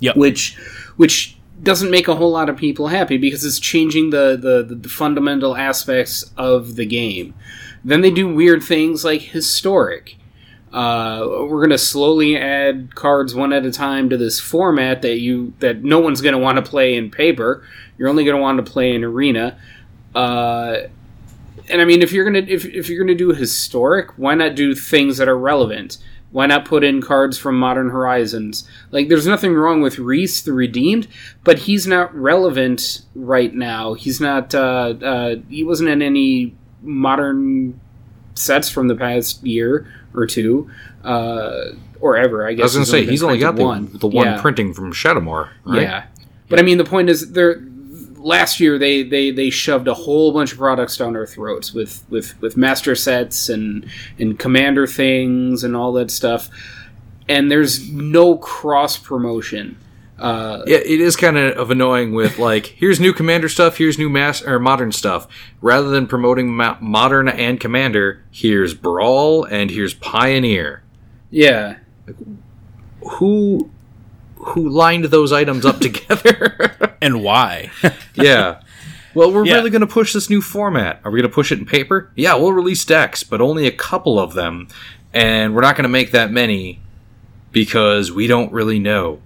Yep. 0.01 0.17
Which, 0.17 0.57
which 0.97 1.39
doesn't 1.63 1.93
make 1.93 2.09
a 2.09 2.17
whole 2.17 2.33
lot 2.33 2.49
of 2.49 2.57
people 2.57 2.89
happy 2.89 3.19
because 3.19 3.45
it's 3.45 3.61
changing 3.61 4.11
the 4.11 4.37
the, 4.37 4.75
the 4.75 4.89
fundamental 4.89 5.57
aspects 5.57 6.33
of 6.37 6.75
the 6.75 6.87
game. 6.87 7.35
Then 7.85 8.01
they 8.01 8.11
do 8.11 8.33
weird 8.33 8.63
things 8.65 9.05
like 9.05 9.21
historic. 9.21 10.17
Uh, 10.73 11.47
we're 11.49 11.61
gonna 11.61 11.77
slowly 11.77 12.37
add 12.37 12.95
cards 12.95 13.35
one 13.35 13.53
at 13.53 13.67
a 13.67 13.71
time 13.71 14.09
to 14.09 14.17
this 14.17 14.41
format 14.41 15.03
that 15.03 15.19
you 15.19 15.53
that 15.59 15.85
no 15.85 15.99
one's 15.99 16.23
gonna 16.23 16.39
want 16.39 16.57
to 16.57 16.63
play 16.63 16.95
in 16.95 17.11
paper. 17.11 17.63
You're 17.99 18.09
only 18.09 18.25
gonna 18.25 18.41
want 18.41 18.65
to 18.65 18.71
play 18.71 18.95
in 18.95 19.05
arena. 19.05 19.59
Uh, 20.15 20.77
and 21.69 21.81
I 21.81 21.85
mean, 21.85 22.01
if 22.01 22.13
you're 22.13 22.25
gonna 22.25 22.47
if, 22.49 22.65
if 22.65 22.89
you're 22.89 23.05
gonna 23.05 23.17
do 23.17 23.33
historic, 23.33 24.17
why 24.17 24.35
not 24.35 24.55
do 24.55 24.75
things 24.75 25.19
that 25.19 25.29
are 25.29 25.39
relevant? 25.39 25.99
Why 26.31 26.47
not 26.47 26.65
put 26.65 26.83
in 26.83 27.03
cards 27.03 27.37
from 27.37 27.59
Modern 27.59 27.91
Horizons? 27.91 28.67
Like, 28.91 29.11
there's 29.11 29.27
nothing 29.27 29.53
wrong 29.53 29.83
with 29.83 29.99
Rhys 29.99 30.43
the 30.43 30.55
Redeemed, 30.55 31.07
but 31.45 31.59
he's 31.59 31.87
not 31.87 32.15
relevant 32.15 33.03
right 33.15 33.55
now. 33.55 33.93
He's 33.93 34.19
not. 34.19 34.55
Uh, 34.55 34.95
uh, 35.03 35.37
he 35.51 35.63
wasn't 35.63 35.91
in 35.91 36.01
any 36.01 36.57
modern 36.81 37.79
sets 38.35 38.71
from 38.71 38.89
the 38.89 38.97
past 38.97 39.45
year 39.45 39.87
or 40.15 40.27
two, 40.27 40.71
uh, 41.05 41.73
or 42.01 42.17
ever. 42.17 42.47
I 42.47 42.53
guess 42.55 42.63
I 42.63 42.65
was 42.65 42.75
going 42.75 42.85
to 42.85 42.91
say 42.91 43.07
he's 43.07 43.23
only 43.23 43.39
got 43.39 43.57
printed 43.57 43.93
the 43.95 43.99
the 43.99 44.07
one 44.09 44.27
Yeah. 44.27 44.41
printing 44.41 44.75
from 44.75 44.93
Shadowmoor. 44.93 45.49
Right? 45.65 45.83
Yeah, 45.83 46.05
but 46.49 46.59
I 46.59 46.63
mean, 46.63 46.79
the 46.79 46.85
point 46.85 47.09
is, 47.11 47.33
there. 47.33 47.63
Last 48.19 48.61
year, 48.61 48.79
they, 48.79 49.03
they, 49.03 49.33
they 49.33 49.51
shoved 49.51 49.89
a 49.89 49.95
whole 49.95 50.33
bunch 50.33 50.53
of 50.53 50.59
products 50.59 50.97
down 50.97 51.17
our 51.17 51.27
throats 51.27 51.75
with, 51.75 52.05
with, 52.09 52.41
with 52.41 52.57
master 52.57 52.95
sets 52.95 53.49
and 53.49 53.85
and 54.17 54.39
commander 54.39 54.87
things 54.87 55.65
and 55.65 55.75
all 55.75 55.93
that 55.95 56.09
stuff, 56.09 56.49
and 57.29 57.51
there's 57.51 57.91
no 57.91 58.37
cross 58.37 58.97
promotion. 58.97 59.77
Uh, 60.23 60.63
Yeah, 60.67 60.79
it 60.79 61.01
is 61.01 61.17
kind 61.17 61.37
of 61.37 61.71
annoying 61.71 62.13
with 62.15 62.39
like 62.39 62.67
here's 62.67 63.01
new 63.01 63.13
commander 63.13 63.49
stuff, 63.49 63.77
here's 63.79 63.99
new 63.99 64.09
mass 64.09 64.43
or 64.43 64.59
modern 64.59 64.93
stuff. 64.93 65.27
Rather 65.61 65.89
than 65.91 66.07
promoting 66.07 66.55
ma- 66.55 66.77
modern 66.81 67.29
and 67.29 67.59
commander, 67.61 68.23
here's 68.31 68.73
brawl 68.75 69.45
and 69.45 69.71
here's 69.71 69.95
pioneer. 69.95 70.83
yeah, 71.31 71.77
Who 73.19 73.71
who 74.37 74.69
lined 74.69 75.05
those 75.07 75.33
items 75.33 75.65
up 75.65 75.79
together? 75.87 76.73
and 77.03 77.23
why 77.23 77.71
yeah. 78.15 78.61
Well, 79.15 79.31
we're 79.31 79.45
Yeah. 79.45 79.57
really 79.57 79.71
going 79.71 79.83
to 79.83 79.87
push 79.87 80.13
this 80.15 80.31
new 80.31 80.41
format. 80.41 81.01
Are 81.05 81.11
we 81.11 81.21
going 81.21 81.31
to 81.31 81.35
push 81.35 81.53
it 81.53 81.59
in 81.59 81.67
paper? 81.67 82.11
Yeah, 82.15 82.35
we'll 82.37 82.53
release 82.55 82.83
decks, 82.85 83.23
but 83.25 83.41
only 83.43 83.67
a 83.67 83.71
couple 83.73 84.19
of 84.19 84.33
them, 84.33 84.69
and 85.13 85.55
we're 85.55 85.61
not 85.61 85.77
going 85.77 85.83
to 85.83 85.89
make 85.91 86.13
that 86.13 86.31
many 86.31 86.81
because 87.51 88.11
we 88.11 88.27
don't 88.27 88.51
really 88.53 88.79
know. 88.79 89.21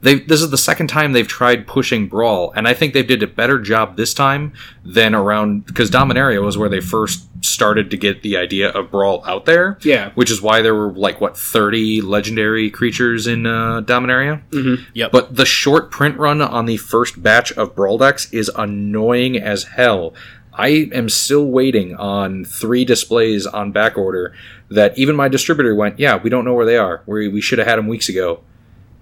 They 0.00 0.20
this 0.20 0.40
is 0.40 0.50
the 0.50 0.58
second 0.58 0.86
time 0.88 1.12
they've 1.12 1.26
tried 1.26 1.66
pushing 1.66 2.06
brawl, 2.06 2.52
and 2.52 2.68
I 2.68 2.74
think 2.74 2.94
they 2.94 3.02
did 3.02 3.22
a 3.22 3.26
better 3.26 3.58
job 3.58 3.96
this 3.96 4.14
time 4.14 4.52
than 4.84 5.14
around 5.14 5.66
because 5.66 5.90
Dominaria 5.90 6.42
was 6.42 6.56
where 6.56 6.68
they 6.68 6.80
first 6.80 7.24
started 7.44 7.90
to 7.90 7.96
get 7.96 8.22
the 8.22 8.36
idea 8.36 8.70
of 8.70 8.90
brawl 8.90 9.24
out 9.26 9.44
there. 9.44 9.78
Yeah. 9.82 10.10
which 10.14 10.30
is 10.30 10.40
why 10.42 10.62
there 10.62 10.74
were 10.74 10.92
like 10.92 11.20
what 11.20 11.36
thirty 11.36 12.00
legendary 12.00 12.70
creatures 12.70 13.26
in 13.26 13.46
uh, 13.46 13.80
Dominaria. 13.82 14.42
Mm-hmm. 14.50 14.84
Yep. 14.94 15.12
But 15.12 15.36
the 15.36 15.46
short 15.46 15.90
print 15.90 16.16
run 16.16 16.40
on 16.40 16.66
the 16.66 16.76
first 16.76 17.22
batch 17.22 17.52
of 17.52 17.74
brawl 17.74 17.98
decks 17.98 18.32
is 18.32 18.50
annoying 18.56 19.36
as 19.36 19.64
hell. 19.64 20.14
I 20.52 20.90
am 20.92 21.08
still 21.08 21.46
waiting 21.46 21.94
on 21.94 22.44
three 22.44 22.84
displays 22.84 23.46
on 23.46 23.70
back 23.70 23.96
order 23.96 24.34
that 24.70 24.98
even 24.98 25.14
my 25.14 25.28
distributor 25.28 25.72
went, 25.74 26.00
yeah, 26.00 26.16
we 26.16 26.30
don't 26.30 26.44
know 26.44 26.52
where 26.52 26.66
they 26.66 26.76
are. 26.76 27.02
We, 27.06 27.28
we 27.28 27.40
should 27.40 27.58
have 27.60 27.68
had 27.68 27.78
them 27.78 27.86
weeks 27.86 28.08
ago. 28.08 28.40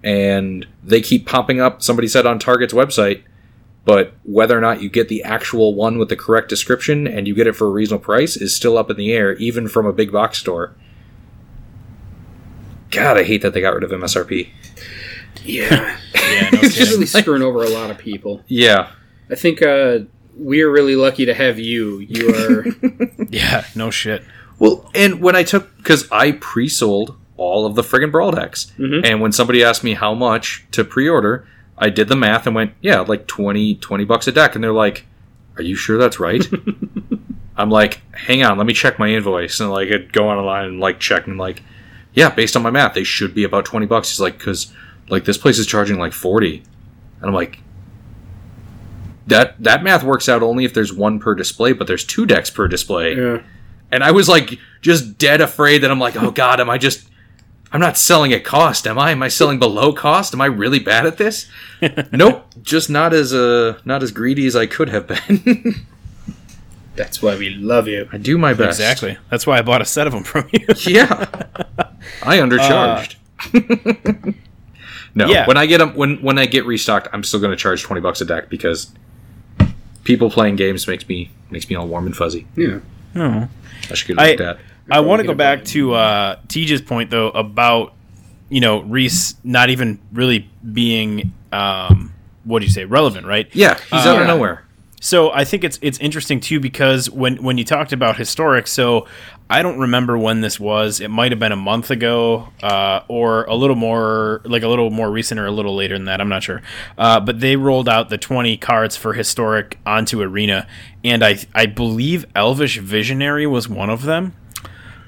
And 0.07 0.69
they 0.85 1.01
keep 1.01 1.27
popping 1.27 1.61
up, 1.61 1.83
somebody 1.83 2.07
said 2.07 2.27
on 2.27 2.39
Target's 2.39 2.73
website, 2.73 3.25
but 3.85 4.15
whether 4.23 4.57
or 4.57 4.61
not 4.61 4.81
you 4.81 4.89
get 4.89 5.09
the 5.09 5.25
actual 5.25 5.75
one 5.75 5.99
with 5.99 6.09
the 6.11 6.15
correct 6.17 6.49
description 6.49 7.09
and 7.09 7.27
you 7.27 7.35
get 7.35 7.49
it 7.49 7.57
for 7.57 7.67
a 7.67 7.71
reasonable 7.71 8.05
price 8.05 8.37
is 8.37 8.55
still 8.55 8.79
up 8.79 8.89
in 8.89 8.97
the 8.97 9.13
air, 9.13 9.33
even 9.35 9.67
from 9.67 9.85
a 9.85 9.93
big 9.93 10.13
box 10.13 10.39
store. 10.39 10.77
God, 12.93 13.19
I 13.19 13.25
hate 13.25 13.43
that 13.43 13.53
they 13.53 13.61
got 13.61 13.75
rid 13.75 13.83
of 13.83 13.91
MSRP. 13.91 14.51
Yeah. 15.45 15.99
Yeah, 16.27 16.51
no 16.51 16.59
it's 16.63 16.75
kidding. 16.75 16.93
really 16.95 17.07
screwing 17.07 17.43
over 17.43 17.63
a 17.63 17.69
lot 17.69 17.89
of 17.89 17.99
people. 17.99 18.43
Yeah. 18.49 18.91
I 19.31 19.37
think 19.37 19.63
uh, 19.63 20.01
we're 20.35 20.69
really 20.69 20.97
lucky 20.97 21.25
to 21.25 21.35
have 21.35 21.57
you. 21.61 22.01
You 22.01 22.35
are. 22.35 22.67
yeah, 23.29 23.65
no 23.77 23.93
shit. 23.93 24.25
Well, 24.59 24.91
and 24.93 25.21
when 25.21 25.37
I 25.37 25.45
took 25.45 25.77
because 25.77 26.11
I 26.11 26.33
pre-sold 26.33 27.17
all 27.37 27.67
of 27.67 27.75
the 27.75 27.83
friggin' 27.83 28.11
brawl 28.11 28.31
decks, 28.33 28.73
Mhm. 28.79 29.03
and 29.05 29.21
when 29.21 29.33
somebody 29.33 29.63
asked 29.63 29.85
me 29.85 29.95
how 29.95 30.15
much 30.15 30.65
to 30.73 30.85
pre-order, 30.85 31.47
I 31.79 31.91
did 31.91 32.09
the 32.09 32.17
math 32.17 32.47
and 32.47 32.55
went, 32.57 32.73
yeah, 32.81 33.01
like 33.01 33.27
20, 33.27 33.75
20 33.77 34.05
bucks 34.05 34.27
a 34.27 34.33
deck, 34.33 34.55
and 34.55 34.65
they're 34.65 34.73
like, 34.73 35.05
"Are 35.59 35.63
you 35.63 35.77
sure 35.77 35.99
that's 35.99 36.19
right?" 36.19 36.47
I'm 37.59 37.71
like, 37.71 38.01
"Hang 38.13 38.43
on, 38.43 38.57
let 38.59 38.67
me 38.67 38.73
check 38.73 38.99
my 38.99 39.09
invoice," 39.09 39.61
and 39.61 39.71
like 39.71 39.91
I'd 39.91 40.13
go 40.13 40.29
online 40.31 40.65
and 40.67 40.81
like 40.81 40.99
check 41.01 41.27
and 41.27 41.37
like, 41.39 41.63
yeah, 42.15 42.31
based 42.31 42.57
on 42.57 42.63
my 42.63 42.71
math, 42.71 42.95
they 42.95 43.05
should 43.05 43.35
be 43.35 43.45
about 43.45 43.65
twenty 43.67 43.87
bucks. 43.87 44.11
He's 44.11 44.21
like, 44.21 44.39
because 44.39 44.73
like 45.11 45.25
this 45.27 45.37
place 45.39 45.59
is 45.59 45.67
charging 45.67 45.99
like 45.99 46.13
forty, 46.15 46.63
and 47.21 47.29
I'm 47.29 47.35
like. 47.35 47.59
That 49.29 49.61
that 49.63 49.83
math 49.83 50.05
works 50.05 50.29
out 50.29 50.43
only 50.45 50.65
if 50.65 50.73
there's 50.73 50.93
one 50.93 51.19
per 51.19 51.35
display, 51.35 51.73
but 51.73 51.89
there's 51.89 52.05
two 52.05 52.27
decks 52.27 52.49
per 52.49 52.69
display. 52.69 53.17
yeah. 53.17 53.41
And 53.91 54.05
I 54.05 54.13
was 54.13 54.29
like 54.29 54.59
just 54.83 55.19
dead 55.19 55.41
afraid 55.41 55.79
that 55.79 55.91
I'm 55.91 55.99
like, 55.99 56.15
oh 56.17 56.31
god, 56.31 56.61
am 56.61 56.71
I 56.71 56.79
just 56.79 57.09
I'm 57.77 57.81
not 57.83 57.99
selling 57.99 58.33
at 58.33 58.43
cost, 58.43 58.87
am 58.87 58.99
I? 58.99 59.11
Am 59.11 59.23
I 59.23 59.29
selling 59.29 59.59
below 59.59 59.93
cost? 59.93 60.33
Am 60.33 60.41
I 60.41 60.47
really 60.47 60.79
bad 60.79 61.05
at 61.05 61.19
this? 61.19 61.47
nope, 62.11 62.47
just 62.63 62.89
not 62.89 63.13
as 63.13 63.35
uh 63.35 63.79
not 63.85 64.03
as 64.03 64.13
greedy 64.13 64.47
as 64.47 64.57
I 64.57 64.65
could 64.65 64.89
have 64.89 65.07
been. 65.07 65.87
That's 66.97 67.21
why 67.21 67.37
we 67.37 67.51
love 67.51 67.87
you. 67.87 68.09
I 68.11 68.17
do 68.17 68.39
my 68.39 68.55
best. 68.55 68.81
Exactly. 68.81 69.19
That's 69.31 69.47
why 69.47 69.59
I 69.59 69.63
bought 69.63 69.83
a 69.83 69.85
set 69.85 70.07
of 70.07 70.15
them 70.15 70.25
from 70.25 70.49
you. 70.55 70.67
Yeah. 70.87 71.27
I 72.23 72.39
undercharged. 72.39 73.17
no, 75.15 75.27
yeah. 75.27 75.47
when 75.47 75.59
I 75.59 75.67
get 75.67 75.83
'em- 75.83 75.95
when 75.97 76.17
when 76.23 76.39
I 76.39 76.47
get 76.47 76.65
restocked, 76.65 77.09
I'm 77.13 77.23
still 77.25 77.41
going 77.41 77.51
to 77.53 77.59
charge 77.59 77.83
20 77.83 78.01
bucks 78.01 78.23
a 78.23 78.25
deck 78.25 78.49
because 78.49 78.91
people 80.05 80.31
playing 80.31 80.57
games 80.57 80.89
makes 80.89 81.07
me 81.07 81.31
makes 81.51 81.69
me 81.69 81.77
all 81.77 81.87
warm 81.87 82.07
and 82.07 82.17
fuzzy. 82.17 82.47
Yeah. 82.57 82.79
oh. 83.17 83.49
I 83.91 83.95
should 83.95 84.09
get 84.09 84.19
I- 84.19 84.29
like 84.31 84.39
that. 84.39 84.59
I 84.91 85.01
want 85.01 85.21
to 85.21 85.27
go 85.27 85.35
back 85.35 85.61
button. 85.61 85.73
to 85.73 85.95
uh, 85.95 86.37
Tej's 86.49 86.83
point 86.83 87.11
though 87.11 87.31
about 87.31 87.95
you 88.49 88.61
know 88.61 88.81
Rhys 88.83 89.35
not 89.43 89.71
even 89.71 89.99
really 90.13 90.49
being 90.73 91.33
um, 91.53 92.13
what 92.45 92.61
do 92.61 92.67
you 92.67 92.73
say 92.73 92.85
relevant, 92.85 93.27
right? 93.27 93.49
Yeah, 93.55 93.75
he's 93.75 94.07
Uh, 94.07 94.11
out 94.11 94.23
of 94.23 94.29
nowhere. 94.29 94.63
So 95.01 95.31
I 95.31 95.45
think 95.45 95.63
it's 95.63 95.79
it's 95.83 95.99
interesting 95.99 96.41
too 96.41 96.59
because 96.59 97.11
when 97.11 97.43
when 97.43 97.59
you 97.59 97.65
talked 97.65 97.93
about 97.93 98.17
historic, 98.17 98.67
so 98.67 99.07
I 99.49 99.63
don't 99.63 99.79
remember 99.79 100.19
when 100.19 100.41
this 100.41 100.59
was. 100.59 101.01
It 101.01 101.09
might 101.09 101.31
have 101.31 101.39
been 101.39 101.53
a 101.53 101.57
month 101.57 101.91
ago, 101.91 102.49
uh, 102.63 103.01
or 103.07 103.45
a 103.45 103.55
little 103.55 103.77
more, 103.77 104.41
like 104.45 104.65
a 104.65 104.69
little 104.69 104.91
more 104.91 105.09
recent, 105.09 105.39
or 105.39 105.47
a 105.47 105.53
little 105.53 105.77
later 105.77 105.95
than 105.97 106.07
that. 106.07 106.21
I'm 106.21 106.29
not 106.29 106.43
sure. 106.43 106.63
Uh, 106.99 107.21
but 107.21 107.39
they 107.39 107.55
rolled 107.55 107.89
out 107.89 108.09
the 108.09 108.19
20 108.19 108.57
cards 108.57 108.97
for 108.97 109.13
historic 109.13 109.79
onto 109.87 110.21
arena, 110.23 110.67
and 111.05 111.25
I 111.25 111.39
I 111.55 111.67
believe 111.67 112.27
Elvish 112.35 112.79
Visionary 112.79 113.47
was 113.47 113.69
one 113.69 113.91
of 113.91 114.03
them. 114.03 114.35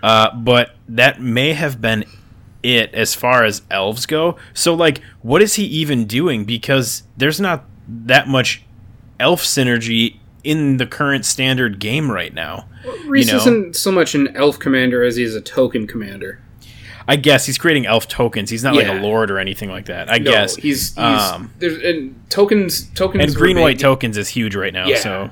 Uh, 0.03 0.35
but 0.35 0.77
that 0.89 1.21
may 1.21 1.53
have 1.53 1.81
been 1.81 2.05
it 2.63 2.93
as 2.95 3.15
far 3.15 3.45
as 3.45 3.63
elves 3.71 4.07
go. 4.07 4.37
So 4.55 4.75
like, 4.75 5.01
what 5.23 5.43
is 5.43 5.55
he 5.55 5.65
even 5.65 6.07
doing? 6.07 6.45
Because 6.45 7.03
there's 7.17 7.41
not 7.41 7.65
that 7.89 8.29
much 8.29 8.63
elf 9.21 9.43
synergy 9.43 10.17
in 10.45 10.77
the 10.77 10.87
current 10.87 11.25
standard 11.25 11.79
game 11.79 12.11
right 12.11 12.33
now. 12.33 12.69
Rhys 13.07 13.27
You 13.27 13.33
know? 13.35 13.39
isn't 13.41 13.77
so 13.77 13.91
much 13.93 14.15
an 14.15 14.35
elf 14.37 14.59
commander 14.59 15.03
as 15.05 15.17
he 15.17 15.23
is 15.25 15.35
a 15.35 15.41
token 15.41 15.87
commander. 15.87 16.41
I 17.11 17.17
guess 17.17 17.47
he's 17.47 17.57
creating 17.57 17.87
elf 17.87 18.07
tokens. 18.07 18.51
He's 18.51 18.63
not 18.63 18.75
like 18.75 18.87
a 18.87 19.01
lord 19.01 19.31
or 19.31 19.39
anything 19.39 19.71
like 19.71 19.87
that. 19.87 20.13
I 20.13 20.19
No, 20.19 20.31
guess. 20.31 20.57
he's, 20.57 20.91
he's 20.91 20.99
Um, 20.99 21.53
there's 21.59 21.79
and 21.83 22.15
tokens 22.29 22.83
tokens 22.91 23.25
and 23.25 23.35
green 23.35 23.59
white 23.59 23.79
tokens 23.79 24.19
is 24.19 24.29
huge 24.29 24.55
right 24.55 24.75
now. 24.75 24.87
Yeah. 24.87 24.99
So 24.99 25.31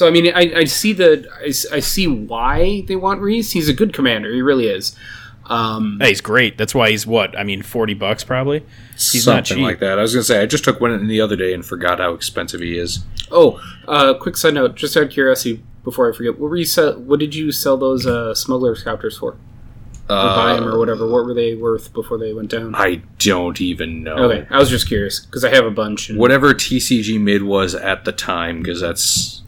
So 0.00 0.08
I 0.08 0.10
mean, 0.10 0.32
I, 0.34 0.60
I 0.60 0.64
see 0.64 0.94
the 0.94 1.28
I, 1.42 1.48
s- 1.48 1.66
I 1.70 1.80
see 1.80 2.06
why 2.06 2.84
they 2.88 2.96
want 2.96 3.20
Rhys. 3.20 3.50
He's 3.52 3.68
a 3.68 3.74
good 3.74 3.92
commander. 3.92 4.32
He 4.32 4.40
really 4.40 4.66
is. 4.66 4.96
Um, 5.44 5.98
hey, 6.00 6.08
he's 6.08 6.22
great. 6.22 6.56
That's 6.56 6.74
why 6.74 6.88
he's 6.88 7.06
what? 7.06 7.38
I 7.38 7.44
mean, 7.44 7.60
forty 7.60 7.92
bucks 7.92 8.24
probably. 8.24 8.64
He's 8.94 9.26
not 9.26 9.46
Something 9.46 9.58
cheap. 9.58 9.64
like 9.66 9.80
that. 9.80 9.98
I 9.98 10.02
was 10.02 10.14
gonna 10.14 10.24
say 10.24 10.40
I 10.40 10.46
just 10.46 10.64
took 10.64 10.80
one 10.80 11.06
the 11.06 11.20
other 11.20 11.36
day 11.36 11.52
and 11.52 11.62
forgot 11.62 11.98
how 11.98 12.14
expensive 12.14 12.62
he 12.62 12.78
is. 12.78 13.00
oh, 13.30 13.60
uh, 13.86 14.14
quick 14.14 14.38
side 14.38 14.54
note, 14.54 14.74
just 14.74 14.96
out 14.96 15.02
of 15.02 15.10
curiosity, 15.10 15.62
before 15.84 16.10
I 16.10 16.16
forget, 16.16 16.38
what 16.40 16.48
were 16.48 16.56
you 16.56 16.64
sell, 16.64 16.98
What 16.98 17.20
did 17.20 17.34
you 17.34 17.52
sell 17.52 17.76
those 17.76 18.06
uh, 18.06 18.34
smuggler's 18.34 18.82
copters 18.82 19.18
for? 19.18 19.32
Or 19.32 20.16
buy 20.16 20.54
them 20.54 20.64
or 20.66 20.78
whatever. 20.78 21.06
What 21.06 21.26
were 21.26 21.34
they 21.34 21.56
worth 21.56 21.92
before 21.92 22.16
they 22.16 22.32
went 22.32 22.50
down? 22.50 22.74
Uh, 22.74 22.78
I 22.78 23.02
don't 23.18 23.60
even 23.60 24.02
know. 24.02 24.16
Okay, 24.30 24.46
I 24.48 24.58
was 24.58 24.70
just 24.70 24.88
curious 24.88 25.20
because 25.20 25.44
I 25.44 25.50
have 25.54 25.66
a 25.66 25.70
bunch. 25.70 26.08
And, 26.08 26.18
Whatever 26.18 26.54
TCG 26.54 27.20
mid 27.20 27.42
was 27.42 27.74
at 27.74 28.06
the 28.06 28.12
time, 28.12 28.62
because 28.62 28.80
that's 28.80 29.42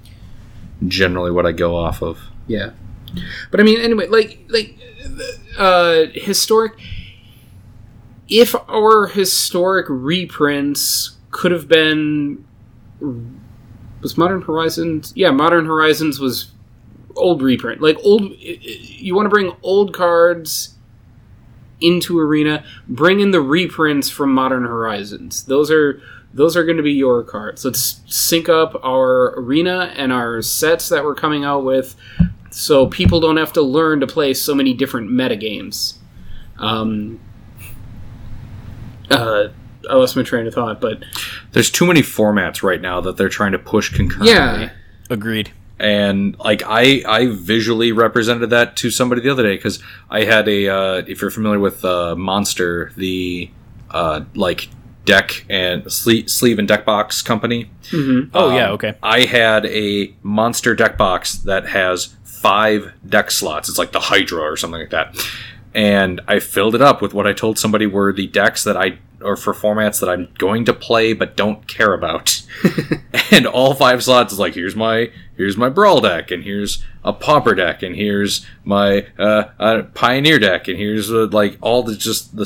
generally 0.87 1.31
what 1.31 1.47
I 1.47 1.53
go 1.53 1.77
off 1.77 2.03
of. 2.03 2.18
Yeah, 2.47 2.71
but 3.51 3.61
I 3.61 3.62
mean, 3.62 3.81
anyway, 3.81 4.07
like 4.09 4.40
like 4.49 4.79
uh, 5.59 6.07
historic. 6.14 6.73
If 8.29 8.55
our 8.68 9.09
historic 9.09 9.87
reprints 9.88 11.18
could 11.31 11.53
have 11.53 11.68
been 11.68 12.45
was 14.01 14.16
Modern 14.16 14.42
Horizons, 14.42 15.12
yeah, 15.14 15.31
Modern 15.31 15.66
Horizons 15.66 16.18
was 16.18 16.53
old 17.16 17.42
reprint. 17.42 17.81
Like 17.81 17.99
old, 18.03 18.33
you 18.38 19.14
want 19.14 19.27
to 19.27 19.31
bring 19.31 19.53
old 19.62 19.95
cards 19.95 20.77
into 21.81 22.18
Arena. 22.18 22.64
Bring 22.88 23.21
in 23.21 23.31
the 23.33 23.40
reprints 23.40 24.09
from 24.09 24.33
Modern 24.33 24.64
Horizons. 24.64 25.45
Those 25.45 25.71
are 25.71 26.01
those 26.35 26.57
are 26.57 26.64
going 26.64 26.77
to 26.79 26.83
be 26.83 26.92
your 26.92 27.23
cards. 27.23 27.64
Let's 27.64 28.01
sync 28.07 28.49
up 28.49 28.81
our 28.85 29.38
arena 29.38 29.92
and 29.97 30.12
our 30.12 30.40
sets 30.42 30.88
that 30.88 31.05
we're 31.05 31.14
coming 31.14 31.45
out 31.45 31.64
with, 31.64 31.95
so 32.51 32.87
people 32.87 33.21
don't 33.21 33.37
have 33.37 33.53
to 33.55 33.62
learn 33.62 34.01
to 34.01 34.07
play 34.07 34.33
so 34.35 34.55
many 34.55 34.73
different 34.75 35.11
meta 35.12 35.37
games. 35.37 35.99
Um, 36.59 37.21
uh, 39.11 39.49
I 39.90 39.95
lost 39.95 40.16
my 40.16 40.23
train 40.23 40.47
of 40.47 40.55
thought, 40.55 40.81
but 40.81 41.03
There's 41.53 41.71
too 41.71 41.87
many 41.87 42.03
formats 42.03 42.62
right 42.62 42.81
now 42.81 43.01
that 43.01 43.16
they're 43.16 43.29
trying 43.29 43.53
to 43.53 43.59
push 43.59 43.95
concurrently. 43.95 44.31
yeah, 44.33 44.71
Agreed. 45.11 45.51
and 45.79 46.38
like 46.38 46.62
I 46.64 47.03
I 47.07 47.27
visually 47.27 47.90
represented 47.92 48.51
that 48.51 48.77
to 48.77 48.90
somebody 48.90 49.21
the 49.21 49.31
other 49.31 49.42
day 49.42 49.57
because 49.57 49.83
I 50.09 50.25
had 50.25 50.49
a 50.49 50.68
uh, 50.68 51.03
if 51.07 51.21
you're 51.21 51.31
familiar 51.33 51.59
with 51.59 51.85
uh, 51.85 52.14
Monster 52.16 52.92
the 52.97 53.51
uh, 53.90 54.21
like 54.35 54.68
deck 55.05 55.45
and 55.49 55.91
sleeve, 55.93 56.31
sleeve 56.31 56.59
and 56.59 56.69
deck 56.69 56.85
box 56.85 57.23
company. 57.23 57.71
hmm 57.91 58.23
Oh 58.35 58.51
Um, 58.51 58.57
yeah. 58.57 58.71
Okay. 58.73 58.95
I 59.03 59.25
had 59.25 59.67
a 59.67 60.15
monster 60.23 60.75
deck 60.75 60.97
box 60.97 61.35
that 61.38 61.69
has 61.69 62.15
five 62.25 62.93
deck 63.09 63.31
slots. 63.31 63.69
It's 63.69 63.79
like 63.79 63.93
the 63.93 64.01
Hydra 64.01 64.41
or 64.43 64.57
something 64.57 64.81
like 64.81 64.91
that. 64.91 65.17
And 65.75 66.21
I 66.29 66.38
filled 66.38 66.75
it 66.75 66.83
up 66.83 67.01
with 67.01 67.14
what 67.14 67.26
I 67.26 67.33
told 67.33 67.59
somebody 67.59 67.87
were 67.87 68.12
the 68.12 68.26
decks 68.26 68.62
that 68.64 68.76
I 68.76 68.99
or 69.22 69.37
for 69.37 69.55
formats 69.55 70.01
that 70.01 70.09
I'm 70.09 70.29
going 70.37 70.64
to 70.64 70.72
play 70.72 71.12
but 71.12 71.37
don't 71.37 71.66
care 71.68 71.95
about. 71.95 72.43
and 73.31 73.47
all 73.47 73.72
five 73.74 74.03
slots 74.03 74.33
is 74.33 74.39
like 74.39 74.55
here's 74.55 74.74
my 74.76 75.11
here's 75.37 75.57
my 75.57 75.68
brawl 75.68 76.01
deck 76.01 76.31
and 76.33 76.43
here's 76.43 76.85
a 77.05 77.12
pauper 77.12 77.55
deck 77.55 77.83
and 77.83 77.95
here's 77.97 78.45
my 78.64 79.07
uh, 79.18 79.45
uh, 79.61 79.83
pioneer 79.95 80.39
deck 80.41 80.66
and 80.68 80.76
here's 80.76 81.11
uh, 81.11 81.26
like 81.29 81.57
all 81.61 81.83
the 81.85 81.95
just 81.97 82.37
the 82.37 82.45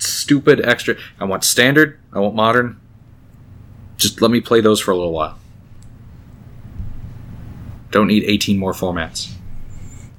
stupid 0.00 0.60
extra. 0.64 0.96
I 1.18 1.24
want 1.24 1.44
standard. 1.44 1.98
I 2.12 2.18
want 2.18 2.34
modern. 2.34 2.80
Just 3.96 4.20
let 4.20 4.30
me 4.30 4.40
play 4.40 4.60
those 4.60 4.80
for 4.80 4.90
a 4.90 4.96
little 4.96 5.12
while. 5.12 5.38
Don't 7.90 8.06
need 8.06 8.24
18 8.24 8.58
more 8.58 8.72
formats. 8.72 9.32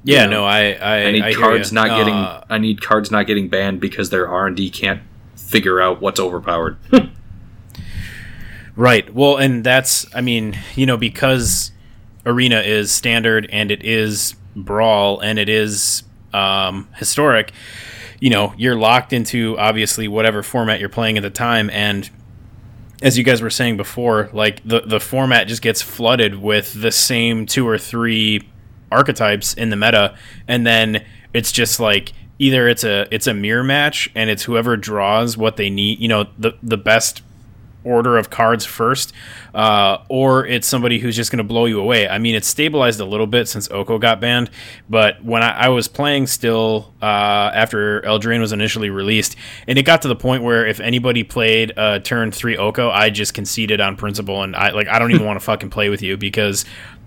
Yeah. 0.04 0.22
Yeah. 0.22 0.26
No. 0.26 0.44
I. 0.44 0.72
I, 0.72 0.96
I 1.04 1.10
need 1.12 1.22
I 1.22 1.30
hear 1.30 1.38
cards 1.38 1.72
ya. 1.72 1.82
not 1.82 1.96
getting. 1.96 2.14
Uh, 2.14 2.44
I 2.48 2.58
need 2.58 2.80
cards 2.80 3.10
not 3.10 3.26
getting 3.26 3.48
banned 3.48 3.80
because 3.80 4.10
their 4.10 4.28
R 4.28 4.46
and 4.46 4.56
D 4.56 4.70
can't 4.70 5.02
figure 5.36 5.80
out 5.80 6.00
what's 6.00 6.20
overpowered. 6.20 6.78
Right. 8.76 9.12
Well, 9.12 9.36
and 9.36 9.64
that's 9.64 10.06
I 10.14 10.20
mean, 10.20 10.58
you 10.74 10.86
know, 10.86 10.96
because 10.96 11.72
arena 12.24 12.60
is 12.60 12.90
standard 12.90 13.48
and 13.52 13.70
it 13.70 13.84
is 13.84 14.34
brawl 14.56 15.20
and 15.20 15.38
it 15.38 15.48
is 15.48 16.04
um, 16.32 16.88
historic. 16.96 17.52
You 18.22 18.30
know, 18.30 18.54
you're 18.56 18.76
locked 18.76 19.12
into 19.12 19.58
obviously 19.58 20.06
whatever 20.06 20.44
format 20.44 20.78
you're 20.78 20.88
playing 20.88 21.16
at 21.16 21.24
the 21.24 21.30
time, 21.30 21.68
and 21.70 22.08
as 23.02 23.18
you 23.18 23.24
guys 23.24 23.42
were 23.42 23.50
saying 23.50 23.76
before, 23.76 24.30
like 24.32 24.62
the 24.64 24.82
the 24.82 25.00
format 25.00 25.48
just 25.48 25.60
gets 25.60 25.82
flooded 25.82 26.36
with 26.40 26.80
the 26.80 26.92
same 26.92 27.46
two 27.46 27.66
or 27.66 27.78
three 27.78 28.48
archetypes 28.92 29.54
in 29.54 29.70
the 29.70 29.76
meta, 29.76 30.16
and 30.46 30.64
then 30.64 31.04
it's 31.34 31.50
just 31.50 31.80
like 31.80 32.12
either 32.38 32.68
it's 32.68 32.84
a 32.84 33.08
it's 33.10 33.26
a 33.26 33.34
mirror 33.34 33.64
match 33.64 34.08
and 34.14 34.30
it's 34.30 34.44
whoever 34.44 34.76
draws 34.76 35.36
what 35.36 35.56
they 35.56 35.68
need, 35.68 35.98
you 35.98 36.06
know, 36.06 36.28
the 36.38 36.52
the 36.62 36.76
best 36.76 37.22
order 37.84 38.16
of 38.16 38.30
cards 38.30 38.64
first, 38.64 39.12
uh, 39.54 39.98
or 40.08 40.46
it's 40.46 40.66
somebody 40.66 40.98
who's 40.98 41.16
just 41.16 41.30
going 41.30 41.38
to 41.38 41.44
blow 41.44 41.66
you 41.66 41.80
away. 41.80 42.08
I 42.08 42.18
mean, 42.18 42.34
it's 42.34 42.48
stabilized 42.48 43.00
a 43.00 43.04
little 43.04 43.26
bit 43.26 43.48
since 43.48 43.70
Oko 43.70 43.98
got 43.98 44.20
banned, 44.20 44.50
but 44.88 45.22
when 45.24 45.42
I, 45.42 45.50
I 45.50 45.68
was 45.68 45.88
playing 45.88 46.26
still 46.26 46.92
uh, 47.02 47.50
after 47.54 48.00
Eldraine 48.02 48.40
was 48.40 48.52
initially 48.52 48.90
released, 48.90 49.36
and 49.66 49.78
it 49.78 49.82
got 49.82 50.02
to 50.02 50.08
the 50.08 50.16
point 50.16 50.42
where 50.42 50.66
if 50.66 50.80
anybody 50.80 51.22
played 51.24 51.72
uh, 51.76 51.98
turn 52.00 52.30
three 52.30 52.56
Oko, 52.56 52.90
I 52.90 53.10
just 53.10 53.34
conceded 53.34 53.80
on 53.80 53.96
principle, 53.96 54.42
and 54.42 54.54
I 54.56 54.70
like 54.70 54.88
I 54.88 54.98
don't 54.98 55.10
even 55.12 55.26
want 55.26 55.38
to 55.38 55.44
fucking 55.44 55.70
play 55.70 55.88
with 55.88 56.02
you 56.02 56.16
because 56.16 56.64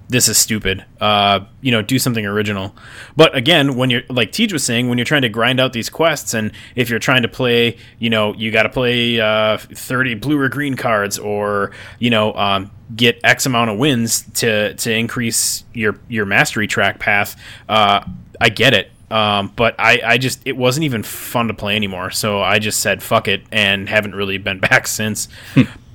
this 0.07 0.27
is 0.27 0.37
stupid. 0.37 0.85
Uh, 1.01 1.41
you 1.61 1.71
know, 1.71 1.81
do 1.81 1.97
something 1.97 2.25
original. 2.25 2.75
But 3.15 3.35
again, 3.35 3.75
when 3.75 3.89
you're 3.89 4.03
like 4.09 4.31
Tej 4.31 4.49
was 4.53 4.63
saying, 4.63 4.87
when 4.87 4.97
you're 4.97 5.05
trying 5.05 5.23
to 5.23 5.29
grind 5.29 5.59
out 5.59 5.73
these 5.73 5.89
quests, 5.89 6.33
and 6.33 6.51
if 6.75 6.89
you're 6.89 6.99
trying 6.99 7.23
to 7.23 7.27
play, 7.27 7.77
you 7.99 8.09
know, 8.09 8.33
you 8.33 8.51
got 8.51 8.63
to 8.63 8.69
play 8.69 9.19
uh, 9.19 9.57
30 9.57 10.15
blue 10.15 10.39
or 10.39 10.49
green 10.49 10.75
cards, 10.75 11.17
or 11.17 11.71
you 11.99 12.09
know, 12.09 12.33
um, 12.33 12.71
get 12.95 13.19
X 13.23 13.45
amount 13.45 13.71
of 13.71 13.77
wins 13.77 14.23
to 14.35 14.75
to 14.75 14.93
increase 14.93 15.63
your 15.73 15.99
your 16.07 16.25
mastery 16.25 16.67
track 16.67 16.99
path. 16.99 17.39
Uh, 17.67 18.05
I 18.39 18.49
get 18.49 18.73
it. 18.73 18.91
Um, 19.11 19.53
but 19.55 19.75
I, 19.77 20.01
I 20.03 20.17
just 20.17 20.41
it 20.45 20.57
wasn't 20.57 20.85
even 20.85 21.03
fun 21.03 21.47
to 21.49 21.53
play 21.53 21.75
anymore 21.75 22.09
so 22.09 22.41
i 22.41 22.57
just 22.57 22.79
said 22.79 23.03
fuck 23.03 23.27
it 23.27 23.43
and 23.51 23.87
haven't 23.87 24.15
really 24.15 24.39
been 24.39 24.59
back 24.71 24.87
since 24.87 25.27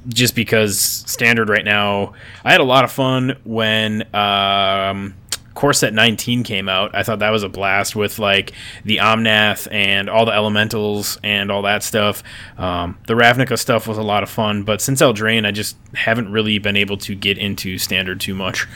just 0.09 0.35
because 0.35 0.79
standard 0.81 1.49
right 1.49 1.65
now. 1.65 2.15
I 2.45 2.53
had 2.53 2.61
a 2.61 2.65
lot 2.65 2.85
of 2.85 2.93
fun 2.93 3.37
when 3.45 4.15
um, 4.15 5.15
Core 5.55 5.73
Set 5.73 5.93
19 5.93 6.43
came 6.43 6.69
out. 6.69 6.95
I 6.95 7.03
thought 7.03 7.19
that 7.19 7.31
was 7.31 7.43
a 7.43 7.49
blast 7.49 7.95
with 7.95 8.19
like 8.19 8.53
the 8.85 8.99
Omnath 8.99 9.69
and 9.71 10.09
all 10.09 10.25
the 10.25 10.33
elementals 10.33 11.19
and 11.23 11.51
all 11.51 11.63
that 11.63 11.83
stuff. 11.83 12.23
Um, 12.57 12.99
the 13.07 13.15
Ravnica 13.15 13.59
stuff 13.59 13.87
was 13.87 13.99
a 13.99 14.03
lot 14.03 14.23
of 14.23 14.31
fun, 14.31 14.63
but 14.63 14.81
since 14.81 15.03
Eldraine, 15.03 15.47
I 15.47 15.51
just 15.51 15.77
haven't 15.95 16.33
really 16.33 16.59
been 16.59 16.77
able 16.77 16.97
to 16.99 17.15
get 17.15 17.37
into 17.37 17.79
standard 17.79 18.21
too 18.21 18.35
much. 18.35 18.67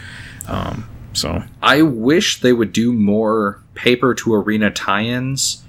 Um, 0.46 0.88
so 1.14 1.42
I 1.62 1.82
wish 1.82 2.40
they 2.40 2.52
would 2.52 2.72
do 2.72 2.92
more 2.92 3.62
paper 3.74 4.14
to 4.14 4.34
arena 4.34 4.70
tie-ins. 4.70 5.62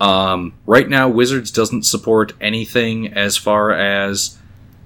Um, 0.00 0.54
right 0.66 0.88
now, 0.88 1.08
Wizards 1.08 1.50
doesn't 1.50 1.84
support 1.84 2.32
anything 2.40 3.12
as 3.12 3.36
far 3.36 3.72
as 3.72 4.38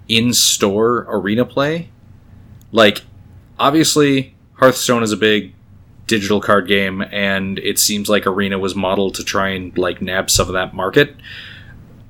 in 0.09 0.33
store 0.33 1.07
arena 1.09 1.45
play. 1.45 1.91
Like, 2.73 3.03
obviously, 3.59 4.35
Hearthstone 4.55 5.03
is 5.03 5.13
a 5.13 5.17
big 5.17 5.55
digital 6.07 6.41
card 6.41 6.69
game, 6.69 7.03
and 7.03 7.59
it 7.59 7.79
seems 7.79 8.09
like 8.09 8.27
Arena 8.27 8.59
was 8.59 8.75
modeled 8.75 9.15
to 9.17 9.25
try 9.25 9.51
and 9.51 9.77
like 9.77 10.01
nab 10.01 10.31
some 10.31 10.47
of 10.47 10.53
that 10.55 10.75
market. 10.75 11.17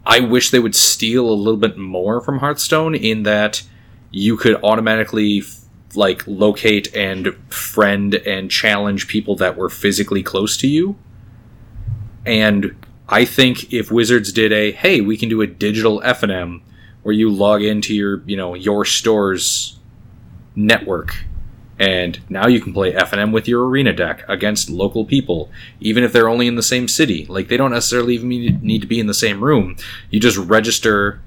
I 0.04 0.20
wish 0.20 0.50
they 0.50 0.58
would 0.58 0.74
steal 0.74 1.28
a 1.28 1.32
little 1.34 1.58
bit 1.58 1.76
more 1.76 2.20
from 2.20 2.38
Hearthstone 2.38 2.94
in 2.94 3.24
that 3.24 3.62
you 4.10 4.36
could 4.36 4.62
automatically 4.62 5.42
like 5.94 6.22
locate 6.26 6.94
and 6.94 7.34
friend 7.48 8.14
and 8.14 8.50
challenge 8.50 9.08
people 9.08 9.34
that 9.36 9.56
were 9.56 9.68
physically 9.68 10.22
close 10.22 10.56
to 10.58 10.68
you. 10.68 10.96
And 12.24 12.76
I 13.08 13.24
think 13.24 13.72
if 13.72 13.90
Wizards 13.90 14.32
did 14.32 14.52
a 14.52 14.72
hey, 14.72 15.00
we 15.00 15.16
can 15.16 15.28
do 15.28 15.40
a 15.40 15.46
digital 15.46 16.00
FNM 16.02 16.60
where 17.06 17.14
you 17.14 17.30
log 17.30 17.62
into 17.62 17.94
your 17.94 18.20
you 18.26 18.36
know 18.36 18.54
your 18.54 18.84
store's 18.84 19.78
network 20.56 21.14
and 21.78 22.18
now 22.28 22.48
you 22.48 22.60
can 22.60 22.72
play 22.72 22.94
FNM 22.94 23.32
with 23.32 23.46
your 23.46 23.64
arena 23.68 23.92
deck 23.92 24.24
against 24.28 24.70
local 24.70 25.04
people, 25.04 25.48
even 25.78 26.02
if 26.02 26.12
they're 26.12 26.28
only 26.28 26.48
in 26.48 26.56
the 26.56 26.64
same 26.64 26.88
city. 26.88 27.26
Like 27.26 27.46
they 27.46 27.56
don't 27.56 27.70
necessarily 27.70 28.14
even 28.14 28.28
need 28.28 28.80
to 28.80 28.88
be 28.88 28.98
in 28.98 29.06
the 29.06 29.14
same 29.14 29.44
room. 29.44 29.76
You 30.10 30.18
just 30.18 30.36
register 30.38 31.20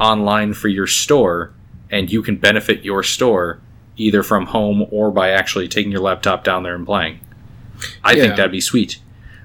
online 0.00 0.54
for 0.54 0.68
your 0.68 0.86
store, 0.86 1.52
and 1.90 2.10
you 2.10 2.22
can 2.22 2.36
benefit 2.36 2.82
your 2.82 3.02
store 3.02 3.60
either 3.96 4.22
from 4.22 4.46
home 4.46 4.86
or 4.90 5.10
by 5.10 5.30
actually 5.30 5.68
taking 5.68 5.92
your 5.92 6.00
laptop 6.00 6.44
down 6.44 6.62
there 6.62 6.76
and 6.76 6.86
playing. 6.86 7.20
I 8.02 8.12
yeah. 8.12 8.22
think 8.22 8.36
that'd 8.36 8.52
be 8.52 8.60
sweet. 8.62 9.00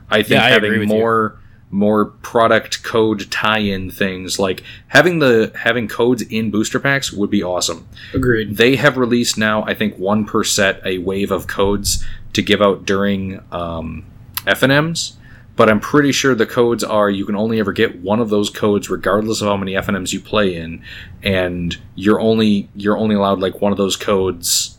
I 0.10 0.22
think 0.22 0.40
yeah, 0.40 0.46
I 0.46 0.50
having 0.52 0.88
more 0.88 1.41
more 1.72 2.06
product 2.06 2.84
code 2.84 3.32
tie-in 3.32 3.90
things 3.90 4.38
like 4.38 4.62
having 4.88 5.20
the 5.20 5.52
having 5.56 5.88
codes 5.88 6.22
in 6.22 6.52
booster 6.52 6.80
packs 6.80 7.12
would 7.14 7.30
be 7.30 7.42
awesome. 7.42 7.88
Agreed. 8.14 8.58
They 8.58 8.76
have 8.76 8.98
released 8.98 9.38
now 9.38 9.64
i 9.64 9.74
think 9.74 9.98
one 9.98 10.26
per 10.26 10.44
set 10.44 10.86
a 10.86 10.98
wave 11.00 11.32
of 11.32 11.48
codes 11.48 12.06
to 12.34 12.42
give 12.42 12.62
out 12.62 12.86
during 12.86 13.42
um, 13.52 14.06
fnms 14.46 15.14
but 15.56 15.70
i'm 15.70 15.80
pretty 15.80 16.12
sure 16.12 16.34
the 16.34 16.46
codes 16.46 16.84
are 16.84 17.10
you 17.10 17.26
can 17.26 17.36
only 17.36 17.60
ever 17.60 17.72
get 17.72 18.00
one 18.00 18.20
of 18.20 18.30
those 18.30 18.50
codes 18.50 18.90
regardless 18.90 19.42
of 19.42 19.48
how 19.48 19.58
many 19.58 19.74
fnms 19.74 20.14
you 20.14 20.20
play 20.20 20.56
in 20.56 20.82
and 21.24 21.78
you're 21.96 22.20
only 22.20 22.70
you're 22.76 22.98
only 22.98 23.16
allowed 23.16 23.40
like 23.40 23.62
one 23.62 23.72
of 23.72 23.78
those 23.78 23.96
codes 23.96 24.78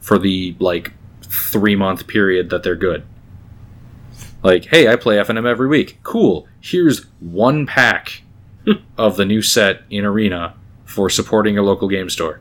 for 0.00 0.18
the 0.18 0.56
like 0.58 0.92
three 1.22 1.76
month 1.76 2.06
period 2.06 2.50
that 2.50 2.62
they're 2.62 2.76
good 2.76 3.04
like, 4.46 4.66
hey, 4.66 4.86
I 4.86 4.94
play 4.94 5.16
FNM 5.16 5.44
every 5.44 5.66
week. 5.66 5.98
Cool. 6.04 6.46
Here's 6.60 7.04
one 7.18 7.66
pack 7.66 8.22
of 8.98 9.16
the 9.16 9.24
new 9.24 9.42
set 9.42 9.82
in 9.90 10.04
Arena 10.04 10.54
for 10.84 11.10
supporting 11.10 11.54
your 11.54 11.64
local 11.64 11.88
game 11.88 12.08
store. 12.08 12.40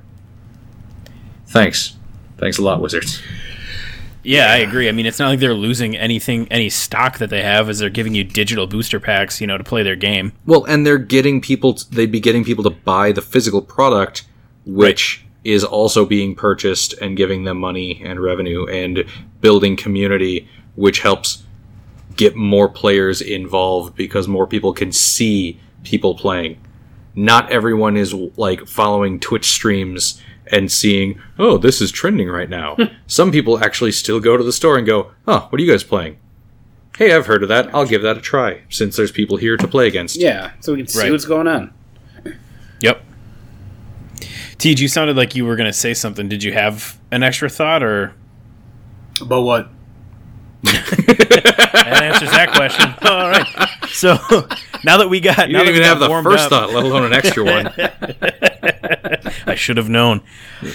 Thanks. 1.48 1.98
Thanks 2.38 2.60
a 2.60 2.62
lot, 2.62 2.80
Wizards. 2.80 3.24
Yeah, 4.22 4.52
I 4.52 4.58
agree. 4.58 4.88
I 4.88 4.92
mean, 4.92 5.08
it's 5.08 5.18
not 5.18 5.30
like 5.30 5.40
they're 5.40 5.56
losing 5.56 5.96
anything, 5.96 6.48
any 6.52 6.70
stock 6.70 7.18
that 7.18 7.32
they 7.32 7.42
have, 7.42 7.70
as 7.70 7.80
they're 7.80 7.90
giving 7.90 8.14
you 8.14 8.24
digital 8.24 8.68
booster 8.68 9.00
packs, 9.00 9.42
you 9.42 9.48
know, 9.48 9.58
to 9.58 9.64
play 9.64 9.82
their 9.82 9.96
game. 9.96 10.34
Well, 10.46 10.64
and 10.66 10.86
they're 10.86 10.98
getting 11.00 11.42
people. 11.42 11.74
To, 11.74 11.92
they'd 11.92 12.12
be 12.12 12.20
getting 12.20 12.44
people 12.44 12.64
to 12.66 12.72
buy 12.72 13.12
the 13.14 13.22
physical 13.22 13.62
product, 13.62 14.26
which 14.66 15.24
right. 15.24 15.30
is 15.44 15.64
also 15.64 16.06
being 16.06 16.36
purchased 16.36 16.94
and 16.94 17.18
giving 17.18 17.46
them 17.46 17.60
money 17.60 18.02
and 18.04 18.20
revenue 18.20 18.68
and 18.68 19.06
building 19.42 19.76
community, 19.76 20.48
which 20.76 21.02
helps 21.02 21.45
get 22.16 22.36
more 22.36 22.70
players 22.70 23.22
involved 23.22 23.96
because 23.96 24.28
more 24.28 24.48
people 24.48 24.74
can 24.74 24.92
see 24.92 25.60
people 25.84 26.16
playing. 26.16 26.60
Not 27.16 27.52
everyone 27.52 27.98
is 27.98 28.14
like 28.36 28.68
following 28.68 29.20
Twitch 29.20 29.46
streams 29.46 30.22
and 30.52 30.72
seeing, 30.72 31.22
oh, 31.40 31.58
this 31.58 31.82
is 31.82 31.92
trending 31.92 32.30
right 32.30 32.50
now. 32.50 32.76
Hmm. 32.76 32.84
Some 33.08 33.32
people 33.32 33.64
actually 33.64 33.92
still 33.92 34.20
go 34.20 34.38
to 34.38 34.44
the 34.44 34.54
store 34.54 34.78
and 34.78 34.86
go, 34.86 35.12
oh, 35.28 35.48
what 35.50 35.60
are 35.60 35.64
you 35.64 35.72
guys 35.72 35.84
playing? 35.84 36.18
Hey, 36.98 37.14
I've 37.14 37.26
heard 37.26 37.44
of 37.44 37.50
that. 37.50 37.74
I'll 37.74 37.86
give 37.86 38.02
that 38.04 38.18
a 38.18 38.22
try 38.22 38.62
since 38.70 38.96
there's 38.96 39.12
people 39.12 39.38
here 39.38 39.58
to 39.58 39.68
play 39.68 39.88
against. 39.88 40.16
Yeah, 40.16 40.52
so 40.62 40.74
we 40.74 40.80
can 40.80 40.88
see 40.88 41.00
right. 41.00 41.12
what's 41.12 41.26
going 41.26 41.48
on. 41.48 41.74
Yep. 42.80 43.04
Tej, 44.58 44.76
you 44.78 44.88
sounded 44.88 45.18
like 45.18 45.36
you 45.36 45.46
were 45.46 45.56
going 45.56 45.70
to 45.70 45.74
say 45.74 45.94
something. 45.94 46.30
Did 46.30 46.44
you 46.44 46.54
have 46.54 46.98
an 47.12 47.24
extra 47.24 47.50
thought 47.50 47.84
or? 47.84 48.14
About 49.20 49.42
what? 49.42 49.70
That 50.66 52.00
answers 52.04 52.32
that 52.32 52.52
question. 52.54 52.94
All 53.10 53.30
right. 53.30 53.48
So 53.90 54.18
now 54.84 54.98
that 54.98 55.10
we 55.10 55.20
got, 55.20 55.48
you 55.48 55.54
now 55.54 55.60
didn't 55.60 55.76
even 55.76 55.88
have 55.88 56.00
the 56.00 56.08
first 56.24 56.46
up, 56.46 56.50
thought, 56.50 56.72
let 56.72 56.84
alone 56.84 57.06
an 57.06 57.14
extra 57.14 57.44
one. 57.46 57.74
I 59.48 59.56
should 59.56 59.78
have 59.78 59.90
known. 59.90 60.22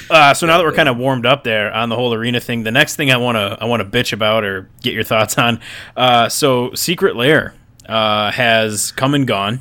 Uh, 0.09 0.35
so 0.35 0.47
now 0.47 0.59
that 0.59 0.65
we're 0.65 0.73
kind 0.73 0.89
of 0.89 0.97
warmed 0.97 1.27
up 1.27 1.45
there 1.45 1.73
on 1.73 1.89
the 1.89 1.97
whole 1.97 2.15
arena 2.15 2.41
thing, 2.41 2.63
the 2.63 2.71
next 2.71 2.97
thing 2.97 3.11
I 3.11 3.17
want 3.17 3.37
to 3.37 3.59
I 3.61 3.67
want 3.67 3.83
to 3.83 3.89
bitch 3.89 4.13
about 4.13 4.45
or 4.45 4.69
get 4.81 4.95
your 4.95 5.05
thoughts 5.05 5.39
on. 5.39 5.61
Uh, 5.97 6.29
so 6.29 6.73
Secret 6.75 7.17
Lair 7.17 7.55
uh, 7.87 8.31
has 8.31 8.93
come 8.93 9.15
and 9.15 9.27
gone 9.27 9.61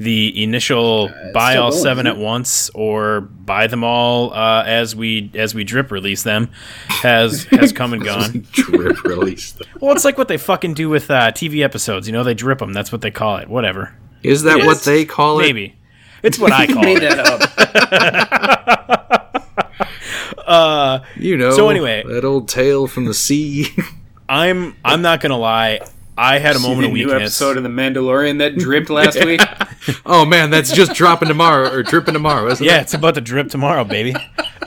the 0.00 0.42
initial 0.42 1.10
uh, 1.10 1.32
buy 1.32 1.56
all 1.56 1.70
going, 1.70 1.82
seven 1.82 2.06
at 2.06 2.16
once 2.16 2.70
or 2.74 3.20
buy 3.20 3.66
them 3.66 3.84
all 3.84 4.32
uh, 4.32 4.64
as 4.64 4.96
we 4.96 5.30
as 5.34 5.54
we 5.54 5.62
drip 5.62 5.90
release 5.90 6.22
them 6.22 6.50
has 6.88 7.44
has 7.44 7.70
come 7.72 7.92
and 7.92 8.02
gone. 8.06 8.46
drip 8.52 9.04
release. 9.04 9.52
Them. 9.52 9.68
Well, 9.78 9.92
it's 9.94 10.06
like 10.06 10.16
what 10.16 10.28
they 10.28 10.38
fucking 10.38 10.72
do 10.72 10.88
with 10.88 11.10
uh, 11.10 11.32
TV 11.32 11.62
episodes. 11.62 12.06
You 12.06 12.14
know, 12.14 12.24
they 12.24 12.32
drip 12.32 12.60
them. 12.60 12.72
That's 12.72 12.90
what 12.90 13.02
they 13.02 13.10
call 13.10 13.36
it. 13.36 13.48
Whatever. 13.48 13.94
Is 14.22 14.42
that 14.44 14.60
it 14.60 14.66
what 14.66 14.78
is. 14.78 14.84
they 14.84 15.04
call 15.04 15.38
it? 15.38 15.42
Maybe. 15.42 15.76
It's 16.22 16.38
what 16.38 16.52
I 16.52 16.66
call 16.66 16.82
Made 16.82 17.02
it. 17.02 17.10
that 17.16 17.26
up. 20.30 20.36
uh, 20.46 21.00
you 21.16 21.36
know. 21.36 21.50
So 21.52 21.68
anyway, 21.68 22.04
that 22.06 22.24
old 22.24 22.48
tale 22.48 22.86
from 22.86 23.04
the 23.04 23.14
sea. 23.14 23.66
I'm 24.30 24.76
I'm 24.84 25.02
not 25.02 25.20
gonna 25.20 25.36
lie. 25.36 25.80
I 26.22 26.38
had 26.38 26.54
a 26.54 26.58
See 26.58 26.68
moment 26.68 26.82
the 26.94 27.02
of 27.02 27.08
new 27.08 27.14
episode 27.16 27.56
of 27.56 27.62
The 27.62 27.68
Mandalorian 27.70 28.38
that 28.38 28.56
dripped 28.56 28.90
last 28.90 29.24
week. 29.24 29.40
Oh 30.04 30.24
man, 30.26 30.50
that's 30.50 30.70
just 30.72 30.92
dropping 30.94 31.28
tomorrow 31.28 31.70
or 31.72 31.82
dripping 31.82 32.12
tomorrow, 32.14 32.46
isn't 32.50 32.64
Yeah, 32.64 32.78
it? 32.78 32.82
it's 32.82 32.94
about 32.94 33.14
to 33.14 33.20
drip 33.22 33.48
tomorrow, 33.48 33.84
baby. 33.84 34.14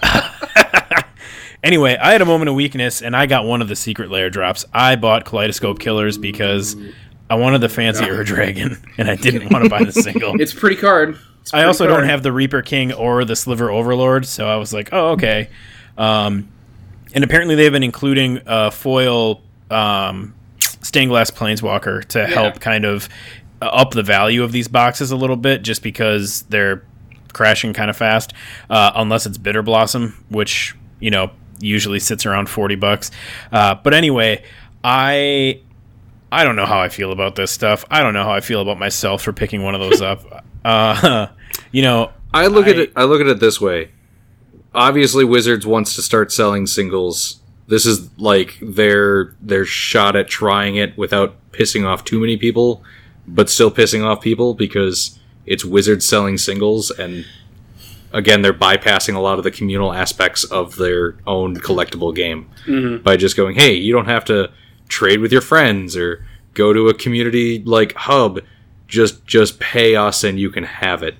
anyway, 1.63 1.95
I 2.01 2.11
had 2.11 2.21
a 2.21 2.25
moment 2.25 2.49
of 2.49 2.55
weakness, 2.55 3.01
and 3.01 3.15
I 3.15 3.25
got 3.25 3.45
one 3.45 3.61
of 3.61 3.67
the 3.67 3.75
Secret 3.75 4.09
Lair 4.09 4.29
drops. 4.29 4.65
I 4.73 4.95
bought 4.95 5.25
Kaleidoscope 5.25 5.79
Killers 5.79 6.17
because 6.17 6.75
I 7.29 7.35
wanted 7.35 7.59
the 7.61 7.69
fancy 7.69 8.05
Ur 8.05 8.23
Dragon, 8.23 8.77
and 8.97 9.09
I 9.09 9.15
didn't 9.15 9.51
want 9.51 9.63
to 9.63 9.69
buy 9.69 9.83
the 9.83 9.91
single. 9.93 10.39
it's 10.41 10.53
a 10.53 10.57
pretty 10.57 10.75
card. 10.75 11.17
It's 11.41 11.53
a 11.53 11.57
I 11.57 11.59
pretty 11.59 11.67
also 11.67 11.87
don't 11.87 12.05
have 12.05 12.23
the 12.23 12.31
Reaper 12.31 12.61
King 12.61 12.93
or 12.93 13.25
the 13.25 13.35
Sliver 13.35 13.69
Overlord, 13.69 14.25
so 14.25 14.47
I 14.47 14.55
was 14.57 14.73
like, 14.73 14.89
oh, 14.91 15.09
okay. 15.11 15.49
Um, 15.97 16.47
and 17.13 17.23
apparently, 17.23 17.55
they've 17.55 17.71
been 17.71 17.83
including 17.83 18.41
a 18.45 18.71
foil 18.71 19.41
um, 19.69 20.33
stained 20.83 21.09
glass 21.09 21.31
planeswalker 21.31 22.05
to 22.05 22.27
help 22.27 22.59
kind 22.59 22.85
of 22.85 23.09
uh, 23.61 23.65
up 23.65 23.91
the 23.91 24.03
value 24.03 24.43
of 24.43 24.51
these 24.51 24.67
boxes 24.67 25.11
a 25.11 25.15
little 25.15 25.37
bit, 25.37 25.63
just 25.63 25.81
because 25.81 26.43
they're 26.43 26.83
crashing 27.33 27.73
kind 27.73 27.89
of 27.89 27.97
fast, 27.97 28.33
uh, 28.69 28.91
unless 28.95 29.25
it's 29.25 29.37
Bitterblossom, 29.37 30.13
which 30.29 30.75
you 30.99 31.09
know 31.09 31.31
usually 31.59 31.99
sits 31.99 32.25
around 32.25 32.49
forty 32.49 32.75
bucks. 32.75 33.09
Uh, 33.51 33.75
but 33.75 33.93
anyway, 33.93 34.43
I 34.83 35.61
I 36.31 36.43
don't 36.43 36.55
know 36.55 36.65
how 36.65 36.79
I 36.79 36.89
feel 36.89 37.11
about 37.11 37.35
this 37.35 37.51
stuff. 37.51 37.85
I 37.89 38.01
don't 38.01 38.13
know 38.13 38.23
how 38.23 38.33
I 38.33 38.41
feel 38.41 38.61
about 38.61 38.79
myself 38.79 39.21
for 39.21 39.33
picking 39.33 39.63
one 39.63 39.75
of 39.75 39.81
those 39.81 40.01
up. 40.03 40.45
Uh, 40.65 41.27
you 41.71 41.81
know, 41.81 42.11
I 42.33 42.47
look 42.47 42.67
at 42.67 42.77
it. 42.77 42.91
I 42.95 43.03
look 43.03 43.21
at 43.21 43.27
it 43.27 43.39
this 43.39 43.61
way. 43.61 43.91
Obviously, 44.75 45.23
Wizards 45.23 45.67
wants 45.67 45.95
to 45.95 46.01
start 46.01 46.31
selling 46.31 46.65
singles. 46.65 47.42
This 47.73 47.87
is 47.87 48.07
like 48.19 48.59
their 48.61 49.33
their 49.41 49.65
shot 49.65 50.15
at 50.15 50.27
trying 50.27 50.75
it 50.75 50.95
without 50.95 51.33
pissing 51.51 51.87
off 51.87 52.05
too 52.05 52.19
many 52.19 52.37
people, 52.37 52.83
but 53.27 53.49
still 53.49 53.71
pissing 53.71 54.05
off 54.05 54.21
people 54.21 54.53
because 54.53 55.17
it's 55.47 55.65
Wizards 55.65 56.07
selling 56.07 56.37
singles, 56.37 56.91
and 56.91 57.25
again, 58.11 58.43
they're 58.43 58.53
bypassing 58.53 59.15
a 59.15 59.19
lot 59.19 59.39
of 59.39 59.43
the 59.43 59.49
communal 59.49 59.91
aspects 59.91 60.43
of 60.43 60.75
their 60.75 61.15
own 61.25 61.55
collectible 61.55 62.13
game 62.15 62.47
by 63.03 63.17
just 63.17 63.35
going, 63.35 63.55
"Hey, 63.55 63.73
you 63.73 63.91
don't 63.91 64.05
have 64.05 64.25
to 64.25 64.51
trade 64.87 65.19
with 65.19 65.31
your 65.31 65.41
friends 65.41 65.97
or 65.97 66.23
go 66.53 66.73
to 66.73 66.89
a 66.89 66.93
community 66.93 67.63
like 67.65 67.95
hub. 67.95 68.39
Just 68.87 69.25
just 69.25 69.59
pay 69.59 69.95
us, 69.95 70.23
and 70.23 70.39
you 70.39 70.51
can 70.51 70.63
have 70.65 71.01
it." 71.01 71.15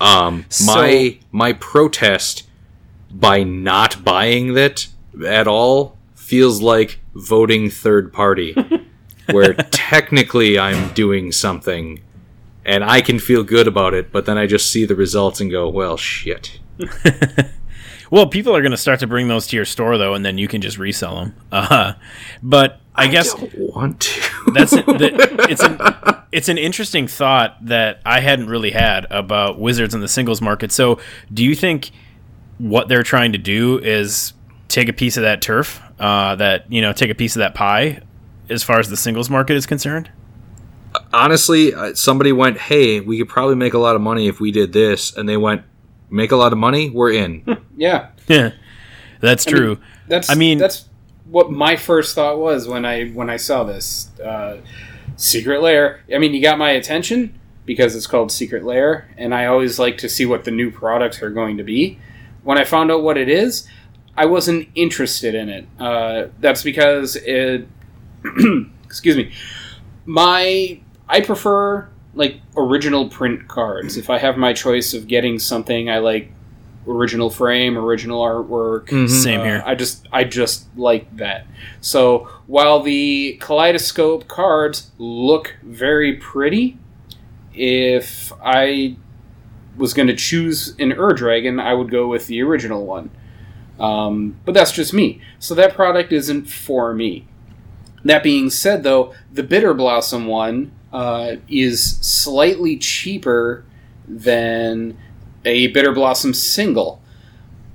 Um, 0.00 0.44
my 0.64 1.18
my 1.32 1.52
protest 1.54 2.44
by 3.10 3.42
not 3.42 4.04
buying 4.04 4.54
that 4.54 4.86
at 5.24 5.46
all 5.46 5.96
feels 6.14 6.60
like 6.60 6.98
voting 7.14 7.70
third 7.70 8.12
party, 8.12 8.54
where 9.30 9.54
technically 9.54 10.58
I'm 10.58 10.92
doing 10.94 11.32
something, 11.32 12.02
and 12.64 12.84
I 12.84 13.00
can 13.00 13.18
feel 13.18 13.44
good 13.44 13.68
about 13.68 13.94
it, 13.94 14.10
but 14.12 14.26
then 14.26 14.36
I 14.36 14.46
just 14.46 14.70
see 14.70 14.84
the 14.84 14.96
results 14.96 15.40
and 15.40 15.50
go, 15.50 15.68
"Well, 15.68 15.96
shit." 15.96 16.60
well, 18.10 18.26
people 18.26 18.54
are 18.54 18.60
going 18.60 18.72
to 18.72 18.76
start 18.76 19.00
to 19.00 19.06
bring 19.06 19.28
those 19.28 19.46
to 19.48 19.56
your 19.56 19.64
store 19.64 19.98
though, 19.98 20.14
and 20.14 20.24
then 20.24 20.38
you 20.38 20.48
can 20.48 20.60
just 20.60 20.78
resell 20.78 21.16
them. 21.16 21.34
Uh-huh. 21.52 21.94
but 22.42 22.80
I, 22.94 23.08
guess 23.08 23.34
don't 23.34 23.54
want 23.74 24.00
to. 24.00 24.30
that's 24.54 24.70
the, 24.70 25.46
it's 25.48 25.62
an 25.62 25.78
it's 26.32 26.48
an 26.48 26.58
interesting 26.58 27.06
thought 27.06 27.56
that 27.64 28.00
I 28.04 28.20
hadn't 28.20 28.48
really 28.48 28.70
had 28.70 29.06
about 29.10 29.58
Wizards 29.58 29.94
in 29.94 30.00
the 30.00 30.08
singles 30.08 30.42
market. 30.42 30.72
So, 30.72 30.98
do 31.32 31.44
you 31.44 31.54
think 31.54 31.90
what 32.58 32.88
they're 32.88 33.02
trying 33.02 33.32
to 33.32 33.38
do 33.38 33.78
is 33.78 34.32
take 34.68 34.88
a 34.88 34.92
piece 34.92 35.16
of 35.16 35.22
that 35.22 35.40
turf, 35.42 35.80
uh, 35.98 36.34
that 36.36 36.70
you 36.70 36.80
know, 36.82 36.92
take 36.92 37.10
a 37.10 37.14
piece 37.14 37.36
of 37.36 37.40
that 37.40 37.54
pie, 37.54 38.00
as 38.50 38.62
far 38.62 38.78
as 38.78 38.88
the 38.90 38.96
singles 38.96 39.28
market 39.30 39.54
is 39.56 39.66
concerned? 39.66 40.10
honestly, 41.12 41.74
uh, 41.74 41.94
somebody 41.94 42.32
went, 42.32 42.58
"Hey, 42.58 43.00
we 43.00 43.18
could 43.18 43.28
probably 43.28 43.54
make 43.54 43.74
a 43.74 43.78
lot 43.78 43.96
of 43.96 44.02
money 44.02 44.28
if 44.28 44.40
we 44.40 44.50
did 44.50 44.72
this," 44.72 45.14
and 45.16 45.28
they 45.28 45.36
went, 45.36 45.62
"Make 46.10 46.32
a 46.32 46.36
lot 46.36 46.52
of 46.52 46.58
money? 46.58 46.90
We're 46.90 47.12
in." 47.12 47.42
Yeah, 47.76 48.06
Yeah, 48.26 48.52
that's 49.20 49.46
I 49.46 49.50
mean, 49.50 49.56
true. 49.60 49.78
that's. 50.08 50.30
I 50.30 50.34
mean- 50.34 50.56
that's 50.58 50.86
what 51.26 51.50
my 51.52 51.76
first 51.76 52.14
thought 52.14 52.38
was 52.38 52.66
when 52.66 52.86
I 52.86 53.08
when 53.08 53.28
I 53.28 53.36
saw 53.36 53.64
this 53.64 54.08
uh, 54.24 54.56
Secret 55.16 55.60
Lair. 55.60 56.00
I 56.14 56.16
mean, 56.18 56.32
you 56.32 56.40
got 56.40 56.56
my 56.56 56.70
attention 56.70 57.38
because 57.66 57.94
it's 57.94 58.06
called 58.06 58.32
Secret 58.32 58.64
Lair, 58.64 59.08
and 59.18 59.34
I 59.34 59.44
always 59.46 59.78
like 59.78 59.98
to 59.98 60.08
see 60.08 60.24
what 60.24 60.44
the 60.44 60.50
new 60.50 60.70
products 60.70 61.20
are 61.22 61.28
going 61.30 61.58
to 61.58 61.64
be. 61.64 61.98
When 62.44 62.56
I 62.56 62.64
found 62.64 62.90
out 62.90 63.02
what 63.02 63.18
it 63.18 63.28
is, 63.28 63.68
I 64.16 64.26
wasn't 64.26 64.68
interested 64.74 65.34
in 65.34 65.48
it. 65.48 65.66
Uh, 65.78 66.28
that's 66.40 66.62
because 66.62 67.16
it. 67.16 67.66
excuse 68.84 69.16
me. 69.16 69.32
My 70.04 70.80
I 71.08 71.20
prefer 71.20 71.88
like 72.14 72.40
original 72.56 73.08
print 73.08 73.46
cards. 73.48 73.96
If 73.96 74.08
I 74.10 74.18
have 74.18 74.36
my 74.36 74.52
choice 74.52 74.94
of 74.94 75.06
getting 75.06 75.38
something, 75.38 75.90
I 75.90 75.98
like 75.98 76.32
original 76.88 77.30
frame, 77.30 77.76
original 77.76 78.22
artwork. 78.22 78.88
Same 79.08 79.40
Uh, 79.40 79.44
here. 79.44 79.62
I 79.66 79.74
just 79.74 80.06
I 80.12 80.24
just 80.24 80.66
like 80.76 81.14
that. 81.16 81.46
So 81.80 82.28
while 82.46 82.80
the 82.80 83.36
kaleidoscope 83.40 84.28
cards 84.28 84.90
look 84.98 85.56
very 85.62 86.14
pretty, 86.14 86.78
if 87.52 88.32
I 88.42 88.96
was 89.76 89.92
going 89.92 90.08
to 90.08 90.16
choose 90.16 90.74
an 90.78 90.92
Ur 90.92 91.12
Dragon, 91.12 91.60
I 91.60 91.74
would 91.74 91.90
go 91.90 92.06
with 92.08 92.28
the 92.28 92.40
original 92.42 92.86
one. 92.86 93.10
Um, 93.78 94.36
but 94.44 94.54
that's 94.54 94.72
just 94.72 94.92
me. 94.92 95.20
So 95.38 95.54
that 95.54 95.74
product 95.74 96.12
isn't 96.12 96.46
for 96.46 96.94
me. 96.94 97.26
That 98.04 98.22
being 98.22 98.50
said, 98.50 98.82
though, 98.82 99.14
the 99.32 99.42
Bitterblossom 99.42 100.26
one 100.26 100.72
uh, 100.92 101.36
is 101.48 101.98
slightly 101.98 102.76
cheaper 102.76 103.64
than 104.06 104.96
a 105.44 105.72
Bitterblossom 105.72 106.34
single. 106.34 107.02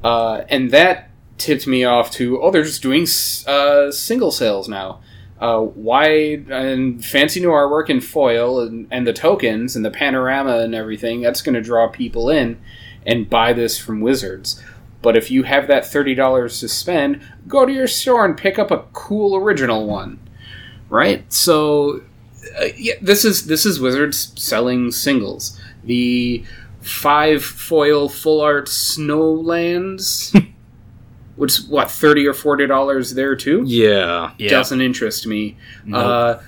Uh, 0.03 0.43
and 0.49 0.71
that 0.71 1.09
tipped 1.37 1.67
me 1.67 1.83
off 1.83 2.11
to, 2.11 2.41
oh, 2.41 2.51
they're 2.51 2.63
just 2.63 2.81
doing 2.81 3.05
uh, 3.47 3.91
single 3.91 4.31
sales 4.31 4.67
now. 4.67 5.01
Uh, 5.39 5.59
why 5.59 6.07
and 6.51 7.03
fancy 7.03 7.39
new 7.39 7.49
artwork 7.49 7.89
and 7.89 8.03
foil 8.03 8.59
and, 8.59 8.87
and 8.91 9.07
the 9.07 9.13
tokens 9.13 9.75
and 9.75 9.83
the 9.83 9.89
panorama 9.89 10.59
and 10.59 10.75
everything 10.75 11.21
that's 11.21 11.41
going 11.41 11.55
to 11.55 11.61
draw 11.61 11.87
people 11.87 12.29
in 12.29 12.61
and 13.07 13.27
buy 13.27 13.51
this 13.51 13.75
from 13.75 14.01
wizards 14.01 14.61
but 15.01 15.17
if 15.17 15.31
you 15.31 15.43
have 15.43 15.67
that 15.67 15.83
$30 15.83 16.59
to 16.59 16.67
spend 16.67 17.21
go 17.47 17.65
to 17.65 17.71
your 17.71 17.87
store 17.87 18.25
and 18.25 18.37
pick 18.37 18.59
up 18.59 18.71
a 18.71 18.85
cool 18.93 19.35
original 19.35 19.85
one 19.85 20.19
right 20.89 21.31
so 21.31 22.01
uh, 22.59 22.65
yeah, 22.75 22.93
this 23.01 23.23
is 23.23 23.45
this 23.45 23.65
is 23.65 23.79
wizards 23.79 24.33
selling 24.35 24.91
singles 24.91 25.59
the 25.83 26.43
five 26.81 27.43
foil 27.43 28.09
full 28.09 28.41
art 28.41 28.67
snowlands 28.67 30.35
which 31.35 31.57
what 31.69 31.89
30 31.89 32.27
or 32.27 32.33
40 32.33 32.67
dollars 32.67 33.13
there 33.13 33.35
too 33.35 33.63
yeah. 33.65 34.31
Yeah, 34.37 34.49
doesn't 34.49 34.81
interest 34.81 35.25
me. 35.25 35.57
Uh, 35.91 36.39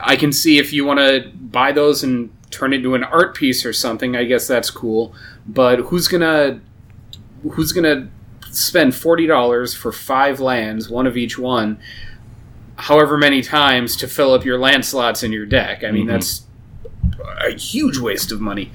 I 0.00 0.16
can 0.16 0.32
see 0.32 0.58
if 0.58 0.72
you 0.72 0.86
want 0.86 1.00
to 1.00 1.30
buy 1.34 1.72
those 1.72 2.02
and 2.02 2.30
turn 2.50 2.72
it 2.72 2.76
into 2.76 2.94
an 2.94 3.04
art 3.04 3.34
piece 3.34 3.66
or 3.66 3.72
something. 3.72 4.16
I 4.16 4.24
guess 4.24 4.46
that's 4.46 4.70
cool. 4.70 5.14
But 5.46 5.80
who's 5.80 6.08
gonna 6.08 6.60
who's 7.50 7.72
gonna 7.72 8.08
spend 8.50 8.94
forty 8.94 9.26
dollars 9.26 9.74
for 9.74 9.92
five 9.92 10.40
lands, 10.40 10.88
one 10.88 11.06
of 11.06 11.16
each 11.16 11.38
one, 11.38 11.78
however 12.76 13.16
many 13.16 13.42
times 13.42 13.96
to 13.96 14.08
fill 14.08 14.32
up 14.32 14.44
your 14.44 14.58
land 14.58 14.84
slots 14.84 15.22
in 15.22 15.32
your 15.32 15.46
deck? 15.46 15.84
I 15.84 15.90
mean, 15.90 16.06
mm-hmm. 16.06 16.12
that's 16.12 16.46
a 17.44 17.52
huge 17.52 17.98
waste 17.98 18.32
of 18.32 18.40
money. 18.40 18.72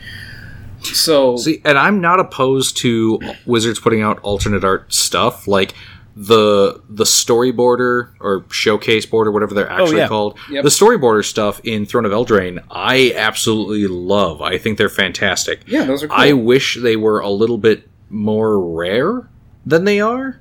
So 0.81 1.37
See, 1.37 1.61
and 1.65 1.77
I'm 1.77 2.01
not 2.01 2.19
opposed 2.19 2.77
to 2.77 3.19
Wizards 3.45 3.79
putting 3.79 4.01
out 4.01 4.19
alternate 4.19 4.63
art 4.63 4.93
stuff 4.93 5.47
like 5.47 5.73
the 6.15 6.81
the 6.89 7.03
storyboarder 7.03 8.11
or 8.19 8.43
showcase 8.49 9.05
board 9.05 9.27
or 9.27 9.31
whatever 9.31 9.53
they're 9.53 9.71
oh, 9.71 9.83
actually 9.83 9.97
yeah. 9.97 10.07
called. 10.07 10.37
Yep. 10.49 10.63
The 10.63 10.69
storyboarder 10.69 11.23
stuff 11.23 11.61
in 11.63 11.85
Throne 11.85 12.05
of 12.05 12.11
Eldraine, 12.11 12.63
I 12.71 13.13
absolutely 13.15 13.87
love. 13.87 14.41
I 14.41 14.57
think 14.57 14.77
they're 14.77 14.89
fantastic. 14.89 15.61
yeah, 15.67 15.85
those 15.85 16.03
are 16.03 16.07
cool. 16.07 16.17
I 16.17 16.33
wish 16.33 16.79
they 16.81 16.95
were 16.95 17.19
a 17.19 17.29
little 17.29 17.59
bit 17.59 17.87
more 18.09 18.59
rare 18.59 19.27
than 19.65 19.83
they 19.83 19.99
are 19.99 20.39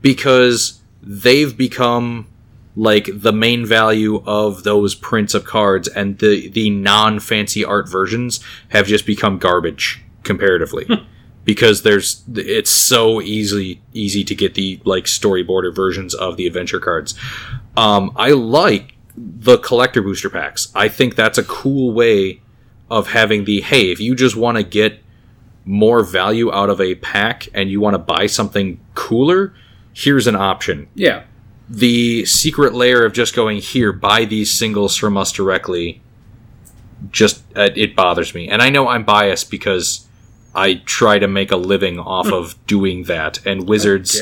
because 0.00 0.80
they've 1.02 1.56
become 1.56 2.26
like 2.76 3.08
the 3.12 3.32
main 3.32 3.64
value 3.64 4.22
of 4.26 4.64
those 4.64 4.94
prints 4.94 5.34
of 5.34 5.44
cards 5.44 5.86
and 5.88 6.18
the 6.18 6.48
the 6.48 6.70
non 6.70 7.20
fancy 7.20 7.64
art 7.64 7.88
versions 7.88 8.40
have 8.70 8.86
just 8.86 9.06
become 9.06 9.38
garbage 9.38 10.02
comparatively. 10.22 10.86
Because 11.44 11.82
there's 11.82 12.24
it's 12.34 12.70
so 12.70 13.20
easy 13.20 13.82
easy 13.92 14.24
to 14.24 14.34
get 14.34 14.54
the 14.54 14.80
like 14.84 15.04
storyboarder 15.04 15.76
versions 15.76 16.14
of 16.14 16.38
the 16.38 16.46
adventure 16.46 16.80
cards. 16.80 17.14
Um 17.76 18.12
i 18.16 18.30
like 18.30 18.94
the 19.16 19.58
collector 19.58 20.00
booster 20.00 20.30
packs. 20.30 20.72
I 20.74 20.88
think 20.88 21.14
that's 21.14 21.36
a 21.36 21.44
cool 21.44 21.92
way 21.92 22.40
of 22.90 23.08
having 23.08 23.44
the 23.44 23.60
hey 23.60 23.90
if 23.90 24.00
you 24.00 24.14
just 24.14 24.36
want 24.36 24.56
to 24.56 24.62
get 24.62 25.03
more 25.64 26.02
value 26.02 26.52
out 26.52 26.70
of 26.70 26.80
a 26.80 26.94
pack 26.96 27.48
and 27.54 27.70
you 27.70 27.80
want 27.80 27.94
to 27.94 27.98
buy 27.98 28.26
something 28.26 28.78
cooler 28.94 29.54
here's 29.94 30.26
an 30.26 30.36
option 30.36 30.86
yeah, 30.94 31.22
the 31.68 32.24
Secret 32.26 32.74
Lair 32.74 33.04
of 33.04 33.12
just 33.12 33.34
going 33.34 33.58
here, 33.58 33.92
buy 33.92 34.24
these 34.24 34.50
singles 34.50 34.96
from 34.96 35.16
us 35.16 35.32
directly, 35.32 36.02
just 37.10 37.42
uh, 37.56 37.70
it 37.74 37.96
bothers 37.96 38.34
me. 38.34 38.48
And 38.48 38.62
I 38.62 38.70
know 38.70 38.88
I'm 38.88 39.04
biased 39.04 39.50
because 39.50 40.06
I 40.54 40.74
try 40.84 41.18
to 41.18 41.28
make 41.28 41.50
a 41.50 41.56
living 41.56 41.98
off 41.98 42.26
of 42.32 42.64
doing 42.66 43.04
that, 43.04 43.44
and 43.46 43.68
Wizards. 43.68 44.14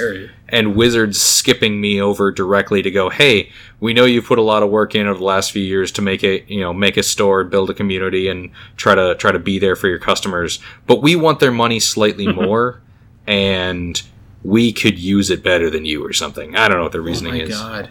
And 0.53 0.77
Wizards 0.77 1.21
skipping 1.21 1.81
me 1.81 2.01
over 2.01 2.31
directly 2.31 2.83
to 2.83 2.91
go, 2.91 3.09
hey, 3.09 3.51
we 3.81 3.95
know 3.95 4.05
you've 4.05 4.27
put 4.27 4.39
a 4.39 4.43
lot 4.43 4.63
of 4.63 4.71
work 4.71 4.95
in 4.95 5.07
over 5.07 5.19
the 5.19 5.25
last 5.25 5.51
few 5.51 5.63
years 5.63 5.91
to 5.93 6.03
make 6.03 6.23
it, 6.23 6.49
you 6.49 6.61
know, 6.61 6.75
make 6.75 6.99
a 6.99 7.03
store, 7.03 7.43
build 7.43 7.71
a 7.71 7.75
community, 7.75 8.29
and 8.29 8.51
try 8.77 8.95
to 8.95 9.15
try 9.17 9.33
to 9.33 9.39
be 9.39 9.59
there 9.59 9.75
for 9.75 9.89
your 9.89 9.99
customers. 9.99 10.61
But 10.87 11.03
we 11.03 11.17
want 11.17 11.41
their 11.41 11.51
money 11.51 11.81
slightly 11.81 12.27
mm-hmm. 12.27 12.43
more, 12.43 12.83
and 13.27 14.01
we 14.45 14.73
could 14.73 14.99
use 14.99 15.31
it 15.31 15.43
better 15.43 15.71
than 15.71 15.87
you 15.87 16.05
or 16.05 16.13
something. 16.13 16.55
I 16.55 16.69
don't 16.69 16.77
know 16.77 16.85
what 16.85 16.93
the 16.93 16.99
Oh 16.99 17.03
reasoning 17.03 17.35
my 17.35 17.41
is. 17.41 17.59
god. 17.59 17.91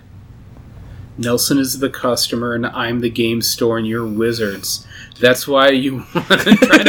Nelson 1.18 1.57
is 1.57 1.80
the 1.80 1.89
customer 1.89 2.53
and 2.53 2.66
I'm 2.66 3.01
the 3.01 3.09
game 3.09 3.41
store 3.41 3.78
and 3.78 3.86
you're 3.86 4.07
wizards. 4.07 4.88
That's 5.20 5.47
why 5.47 5.70
you 5.70 5.97
want 6.16 6.28
to 6.28 6.55
try 6.55 6.84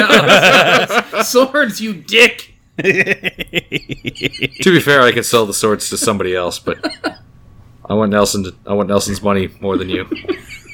to 1.15 1.25
swords, 1.25 1.81
you 1.81 1.93
dick. 1.93 2.52
To 2.79 4.63
be 4.65 4.81
fair, 4.81 5.03
I 5.03 5.13
could 5.13 5.27
sell 5.27 5.47
the 5.47 5.55
swords 5.55 5.91
to 5.91 5.99
somebody 5.99 6.35
else, 6.35 6.59
but 6.59 6.79
I 7.85 7.95
want 7.95 8.11
Nelson. 8.11 8.45
To, 8.45 8.55
I 8.67 8.73
want 8.73 8.89
Nelson's 8.89 9.23
money 9.23 9.51
more 9.61 9.77
than 9.77 9.89
you. 9.89 10.07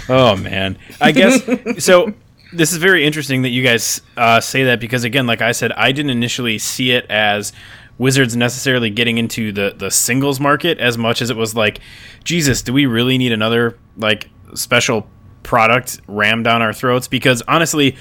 Oh 0.10 0.36
man, 0.36 0.78
I 1.02 1.12
guess 1.12 1.44
so. 1.84 2.14
This 2.54 2.72
is 2.72 2.78
very 2.78 3.06
interesting 3.06 3.42
that 3.42 3.50
you 3.50 3.62
guys 3.62 4.02
uh, 4.16 4.40
say 4.40 4.64
that 4.66 4.80
because 4.80 5.04
again, 5.04 5.28
like 5.28 5.42
I 5.42 5.52
said, 5.52 5.74
I 5.74 5.92
didn't 5.92 6.12
initially 6.12 6.58
see 6.60 6.92
it 6.92 7.06
as 7.10 7.52
Wizards 7.98 8.36
necessarily 8.38 8.90
getting 8.90 9.18
into 9.18 9.52
the 9.52 9.74
the 9.78 9.92
singles 9.92 10.40
market 10.40 10.80
as 10.80 10.98
much 10.98 11.22
as 11.22 11.30
it 11.30 11.36
was 11.36 11.56
like, 11.56 11.80
Jesus, 12.24 12.62
do 12.62 12.72
we 12.72 12.86
really 12.86 13.18
need 13.18 13.34
another 13.34 13.78
like 13.98 14.30
special 14.54 15.08
product 15.44 16.00
rammed 16.08 16.46
down 16.46 16.62
our 16.62 16.74
throats? 16.74 17.08
Because 17.08 17.42
honestly. 17.48 17.98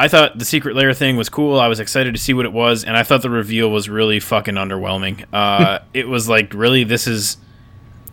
I 0.00 0.08
thought 0.08 0.38
the 0.38 0.46
Secret 0.46 0.74
Lair 0.74 0.94
thing 0.94 1.18
was 1.18 1.28
cool. 1.28 1.60
I 1.60 1.68
was 1.68 1.78
excited 1.78 2.14
to 2.14 2.20
see 2.20 2.32
what 2.32 2.46
it 2.46 2.54
was, 2.54 2.84
and 2.84 2.96
I 2.96 3.02
thought 3.02 3.20
the 3.20 3.28
reveal 3.28 3.70
was 3.70 3.90
really 3.90 4.18
fucking 4.18 4.54
underwhelming. 4.54 5.26
Uh, 5.30 5.80
it 5.94 6.08
was 6.08 6.26
like, 6.26 6.54
really, 6.54 6.84
this 6.84 7.06
is 7.06 7.36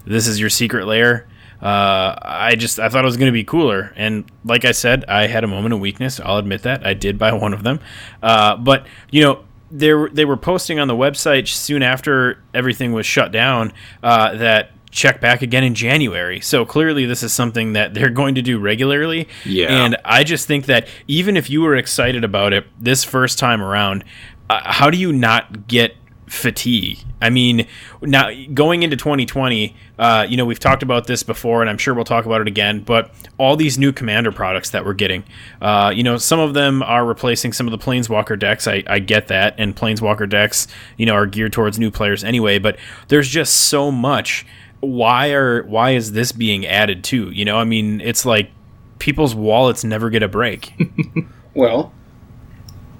this 0.06 0.28
is 0.28 0.38
your 0.38 0.50
Secret 0.50 0.86
Lair. 0.86 1.30
Uh, 1.62 2.14
I 2.22 2.56
just 2.58 2.78
I 2.78 2.90
thought 2.90 3.06
it 3.06 3.08
was 3.08 3.16
going 3.16 3.28
to 3.28 3.34
be 3.34 3.46
cooler, 3.46 3.94
and 3.96 4.30
like 4.44 4.66
I 4.66 4.74
said, 4.74 5.06
I 5.06 5.28
had 5.28 5.46
a 5.46 5.48
moment 5.48 5.74
of 5.74 5.80
weakness. 5.80 6.20
I'll 6.20 6.40
admit 6.40 6.64
that 6.64 6.86
I 6.86 6.94
did 6.94 7.18
buy 7.18 7.32
one 7.46 7.54
of 7.54 7.64
them, 7.64 7.80
uh, 8.22 8.58
but 8.58 8.86
you 9.10 9.22
know 9.22 9.46
they 9.72 9.94
were, 9.94 10.10
they 10.10 10.26
were 10.26 10.36
posting 10.36 10.80
on 10.80 10.90
the 10.90 10.94
website 10.94 11.48
soon 11.48 11.84
after 11.84 12.44
everything 12.54 12.92
was 12.92 13.06
shut 13.06 13.32
down 13.32 13.72
uh, 14.04 14.36
that 14.36 14.72
check 14.92 15.22
back 15.22 15.42
again 15.42 15.64
in 15.64 15.76
January. 15.76 16.40
So 16.40 16.66
clearly, 16.66 17.06
this 17.06 17.24
is 17.24 17.34
something 17.34 17.74
that 17.74 17.94
they're 17.94 18.10
going 18.10 18.36
to 18.36 18.42
do 18.42 18.60
regularly. 18.60 19.28
Yeah. 19.46 19.68
and 19.84 19.98
I 20.06 20.24
just 20.24 20.48
think 20.48 20.66
that 20.66 20.88
even 21.08 21.38
if 21.38 21.50
you 21.50 21.62
were 21.62 21.76
excited 21.76 22.24
about 22.24 22.54
it 22.54 22.66
this 22.80 23.04
first 23.04 23.38
time 23.40 23.62
around, 23.62 24.04
uh, 24.50 24.62
how 24.64 24.90
do 24.90 24.98
you 24.98 25.12
not 25.12 25.68
get 25.68 25.96
fatigue? 26.28 27.00
I 27.22 27.30
mean, 27.30 27.68
now 28.02 28.30
going 28.54 28.84
into 28.84 28.96
2020, 28.96 29.76
uh, 29.98 30.28
you 30.30 30.38
know, 30.38 30.46
we've 30.46 30.60
talked 30.60 30.84
about 30.84 31.08
this 31.08 31.24
before, 31.24 31.62
and 31.62 31.70
I'm 31.70 31.78
sure 31.78 31.94
we'll 31.94 32.06
talk 32.06 32.26
about 32.26 32.42
it 32.42 32.48
again. 32.48 32.82
But 32.82 33.12
all 33.38 33.56
these 33.56 33.78
new 33.78 33.92
commander 33.92 34.32
products 34.32 34.70
that 34.72 34.86
we're 34.86 34.94
getting, 34.94 35.24
uh, 35.62 35.92
you 35.96 36.04
know, 36.04 36.18
some 36.18 36.40
of 36.40 36.54
them 36.54 36.84
are 36.84 37.06
replacing 37.06 37.54
some 37.54 37.68
of 37.68 37.72
the 37.72 37.84
planeswalker 37.84 38.38
decks. 38.38 38.68
I, 38.68 38.84
I 38.88 39.00
get 39.00 39.28
that, 39.30 39.56
and 39.58 39.76
planeswalker 39.76 40.30
decks, 40.30 40.68
you 40.98 41.06
know, 41.06 41.14
are 41.14 41.26
geared 41.26 41.54
towards 41.54 41.80
new 41.80 41.90
players 41.90 42.24
anyway. 42.24 42.60
But 42.60 42.78
there's 43.08 43.28
just 43.28 43.54
so 43.54 43.92
much. 43.92 44.46
Why 44.80 45.32
are 45.34 45.63
why 45.63 45.91
is 45.91 46.11
this 46.11 46.32
being 46.32 46.65
added 46.65 47.03
to? 47.05 47.32
You 47.32 47.45
know, 47.45 47.57
I 47.57 47.63
mean, 47.63 47.99
it's 48.01 48.25
like 48.25 48.51
people's 48.99 49.34
wallets 49.36 49.84
never 49.84 50.09
get 50.09 50.23
a 50.23 50.28
break. 50.28 50.73
Well, 51.53 51.91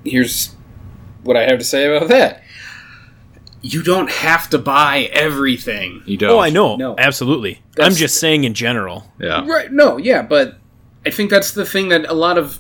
here's 0.04 0.56
what 1.24 1.38
I 1.38 1.44
have 1.44 1.60
to 1.60 1.64
say 1.64 1.86
about 1.96 2.08
that. 2.10 2.42
You 3.62 3.84
don't 3.84 4.10
have 4.10 4.50
to 4.50 4.58
buy 4.58 5.10
everything. 5.14 6.02
You 6.08 6.18
don't. 6.18 6.32
oh, 6.32 6.40
I 6.40 6.50
know, 6.50 6.76
No. 6.76 6.96
absolutely. 6.98 7.56
I'm 7.56 7.62
That's- 7.76 7.98
just 7.98 8.20
saying 8.20 8.44
in 8.46 8.54
general. 8.56 9.12
Yeah. 9.20 9.46
Right. 9.48 9.72
No, 9.72 9.98
yeah, 9.98 10.24
but 10.24 10.58
I 11.06 11.12
think 11.12 11.30
that's 11.30 11.52
the 11.52 11.66
thing 11.66 11.90
that 11.90 12.06
a 12.10 12.14
lot 12.14 12.38
of 12.40 12.60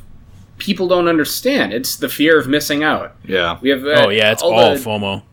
people 0.59 0.87
don't 0.87 1.07
understand. 1.07 1.73
It's 1.73 1.95
the 1.95 2.09
fear 2.09 2.37
of 2.39 2.47
missing 2.47 2.83
out. 2.83 3.15
Yeah. 3.25 3.57
We 3.61 3.69
have 3.69 3.83
uh, 3.85 4.03
Oh 4.05 4.09
yeah, 4.09 4.31
it's 4.31 4.43
all, 4.43 4.51
the- 4.75 4.79
FOMO. 4.79 5.23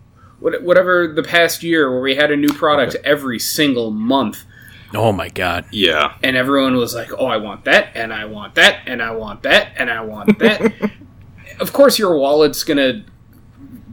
What- 0.44 0.62
whatever 0.62 1.08
the 1.08 1.22
past 1.22 1.62
year 1.62 1.90
where 1.90 2.00
we 2.00 2.14
had 2.16 2.30
a 2.30 2.36
new 2.36 2.52
product 2.52 2.96
every 3.04 3.38
single 3.38 3.90
month 3.90 4.44
Oh 4.96 5.10
my 5.10 5.28
god. 5.28 5.64
Yeah. 5.72 6.12
and 6.22 6.36
everyone 6.36 6.76
was 6.76 6.94
like, 6.94 7.10
"Oh, 7.18 7.26
I 7.26 7.36
want 7.38 7.64
that 7.64 7.88
and 7.96 8.12
I 8.12 8.26
want 8.26 8.54
that 8.54 8.82
and 8.86 9.02
I 9.02 9.10
want 9.10 9.42
that 9.42 9.72
and 9.76 9.90
I 9.90 10.00
want 10.02 10.38
that." 10.44 10.72
of 11.58 11.72
course 11.72 11.98
your 11.98 12.16
wallet's 12.16 12.62
going 12.62 12.76
to 12.76 13.02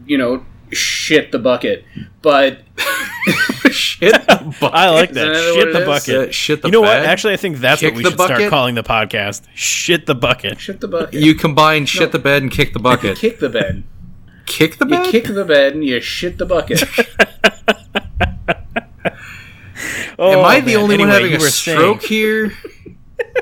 you 0.06 0.18
know, 0.18 0.46
shit 0.72 1.32
the 1.32 1.40
bucket. 1.40 1.86
But 2.22 2.62
Shit 3.72 4.14
the 4.14 4.54
bucket. 4.60 4.64
I 4.76 4.90
like 4.90 5.12
that. 5.14 5.26
that 5.34 5.54
Shit 5.56 5.74
the 5.74 5.86
bucket. 5.86 6.08
Yeah, 6.28 6.32
shit 6.32 6.62
the 6.62 6.68
you 6.68 6.72
know 6.74 6.82
what? 6.82 6.98
Actually, 7.06 7.34
I 7.34 7.38
think 7.38 7.58
that's 7.58 7.80
Kick 7.82 7.94
what 7.94 7.98
we 7.98 8.04
the 8.04 8.10
should 8.12 8.20
start 8.20 8.50
calling 8.50 8.76
the 8.76 8.84
podcast. 8.84 9.44
Shit 9.56 10.06
the 10.06 10.16
bucket. 10.16 10.60
shit 10.60 10.82
the 10.82 10.88
bucket. 10.88 11.14
You 11.22 11.34
combine 11.36 11.86
shit 11.86 12.12
the 12.12 12.20
bed 12.20 12.42
and 12.44 12.52
kick 12.52 12.74
the 12.74 12.80
bucket. 12.80 13.18
kick 13.18 13.40
the 13.40 13.50
bed. 13.50 13.84
Kick 14.52 14.78
the 14.78 14.86
You 14.86 14.92
bed? 14.92 15.06
kick 15.12 15.24
the 15.26 15.46
bed 15.46 15.74
and 15.74 15.84
you 15.86 16.00
shit 16.02 16.38
the 16.38 16.46
bucket. 16.46 16.84
Oh, 20.20 20.40
Am 20.40 20.46
I 20.46 20.60
the 20.60 20.74
man. 20.76 20.84
only 20.84 20.98
one 21.00 21.08
having 21.08 21.34
a 21.34 21.40
stroke 21.40 22.02
saying- 22.02 22.10
here? 22.10 22.54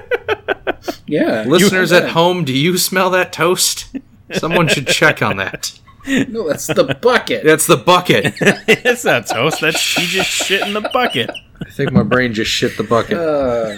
yeah. 1.07 1.43
Listeners 1.45 1.91
at 1.91 2.09
home, 2.11 2.45
do 2.45 2.53
you 2.53 2.77
smell 2.77 3.09
that 3.09 3.33
toast? 3.33 3.93
Someone 4.31 4.69
should 4.69 4.87
check 4.87 5.21
on 5.21 5.35
that. 5.37 5.77
No, 6.29 6.47
that's 6.47 6.67
the 6.67 6.97
bucket. 7.01 7.43
That's 7.43 7.67
the 7.67 7.77
bucket. 7.77 8.33
it's 8.67 9.03
not 9.05 9.27
toast. 9.27 9.61
That's 9.61 9.79
she 9.79 10.05
just 10.05 10.29
shit 10.29 10.65
in 10.65 10.73
the 10.73 10.81
bucket. 10.93 11.29
I 11.65 11.69
think 11.69 11.91
my 11.91 12.03
brain 12.03 12.33
just 12.33 12.49
shit 12.49 12.77
the 12.77 12.83
bucket. 12.83 13.17
Uh, 13.17 13.75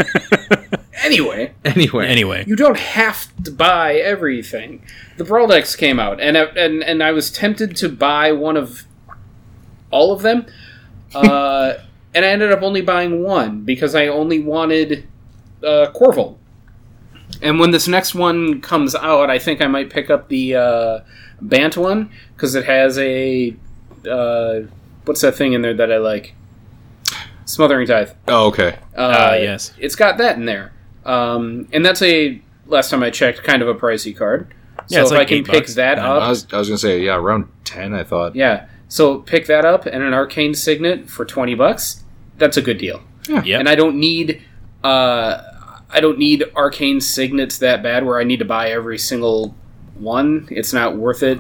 anyway, 1.04 1.54
anyway. 1.66 2.08
Anyway, 2.08 2.44
you 2.48 2.56
don't 2.56 2.78
have 2.78 3.28
to 3.44 3.52
buy 3.52 3.96
everything. 3.96 4.84
The 5.18 5.24
Brawl 5.24 5.48
decks 5.48 5.76
came 5.76 6.00
out, 6.00 6.20
and 6.22 6.38
I- 6.38 6.46
and 6.56 6.84
and 6.84 7.04
I 7.04 7.12
was 7.12 7.32
tempted 7.32 7.76
to 7.78 7.90
buy 7.90 8.32
one 8.32 8.56
of 8.56 8.84
all 9.90 10.14
of 10.14 10.22
them, 10.22 10.46
uh, 11.16 11.74
and 12.14 12.24
I 12.24 12.30
ended 12.30 12.52
up 12.52 12.62
only 12.62 12.82
buying 12.82 13.24
one 13.24 13.62
because 13.62 13.96
I 13.96 14.08
only 14.08 14.40
wanted 14.40 15.08
uh, 15.64 15.88
Korvold. 15.94 16.38
And 17.42 17.60
when 17.60 17.72
this 17.72 17.88
next 17.88 18.14
one 18.14 18.62
comes 18.62 18.94
out, 18.94 19.30
I 19.32 19.40
think 19.40 19.62
I 19.62 19.68
might 19.68 19.90
pick 19.90 20.10
up 20.12 20.28
the 20.30 20.56
Bant 21.42 21.76
one 21.78 22.10
because 22.36 22.56
it 22.56 22.66
has 22.66 22.98
a 23.00 23.56
uh, 24.10 24.62
what's 25.06 25.22
that 25.22 25.36
thing 25.36 25.54
in 25.54 25.62
there 25.62 25.74
that 25.74 25.92
I 25.92 25.98
like? 25.98 26.34
Smothering 27.46 27.88
Tithe. 27.88 28.12
Oh, 28.28 28.48
okay. 28.48 28.78
Uh, 28.96 29.16
Ah, 29.18 29.34
yes. 29.34 29.74
It's 29.78 29.96
got 29.96 30.18
that 30.20 30.38
in 30.38 30.46
there. 30.46 30.72
Um, 31.06 31.68
and 31.74 31.86
that's 31.86 32.02
a, 32.02 32.42
last 32.68 32.90
time 32.92 33.04
I 33.04 33.10
checked, 33.10 33.44
kind 33.44 33.62
of 33.62 33.68
a 33.68 33.74
pricey 33.74 34.16
card. 34.16 34.54
So 34.88 34.96
Yeah, 34.96 35.02
it's 35.02 35.12
if 35.12 35.18
like 35.18 35.28
I 35.28 35.30
can 35.30 35.38
eight 35.40 35.46
pick 35.46 35.54
bucks. 35.64 35.76
that 35.76 35.98
Yeah, 35.98 36.14
up, 36.14 36.24
I 36.24 36.30
was, 36.30 36.48
I 36.54 36.58
was 36.60 36.70
gonna 36.70 36.78
say 36.78 37.02
yeah, 37.02 37.16
around 37.18 37.50
ten. 37.66 37.94
I 37.94 38.04
thought. 38.04 38.36
yeah. 38.36 38.68
So 38.88 39.20
pick 39.20 39.48
that 39.48 39.66
up 39.66 39.86
and 39.86 40.04
an 40.04 40.14
arcane 40.14 40.54
signet 40.54 41.10
for 41.10 41.24
20 41.26 41.56
bucks. 41.56 42.04
That's 42.38 42.58
a 42.58 42.62
good 42.62 42.78
deal. 42.78 43.02
yep. 43.28 43.60
And 43.60 43.70
I 43.70 43.76
don't 43.76 43.96
need, 43.98 44.42
uh, 44.84 45.42
I 45.90 46.00
don't 46.02 46.18
need 46.18 46.44
arcane 46.56 47.00
signets 47.02 47.58
that 47.60 47.82
bad 47.84 48.06
where 48.06 48.20
I 48.20 48.24
need 48.26 48.40
to 48.40 48.46
buy 48.46 48.70
every 48.70 48.98
single 48.98 49.56
one. 50.02 50.48
It's 50.52 50.74
not 50.74 50.98
worth 50.98 51.24
it, 51.24 51.40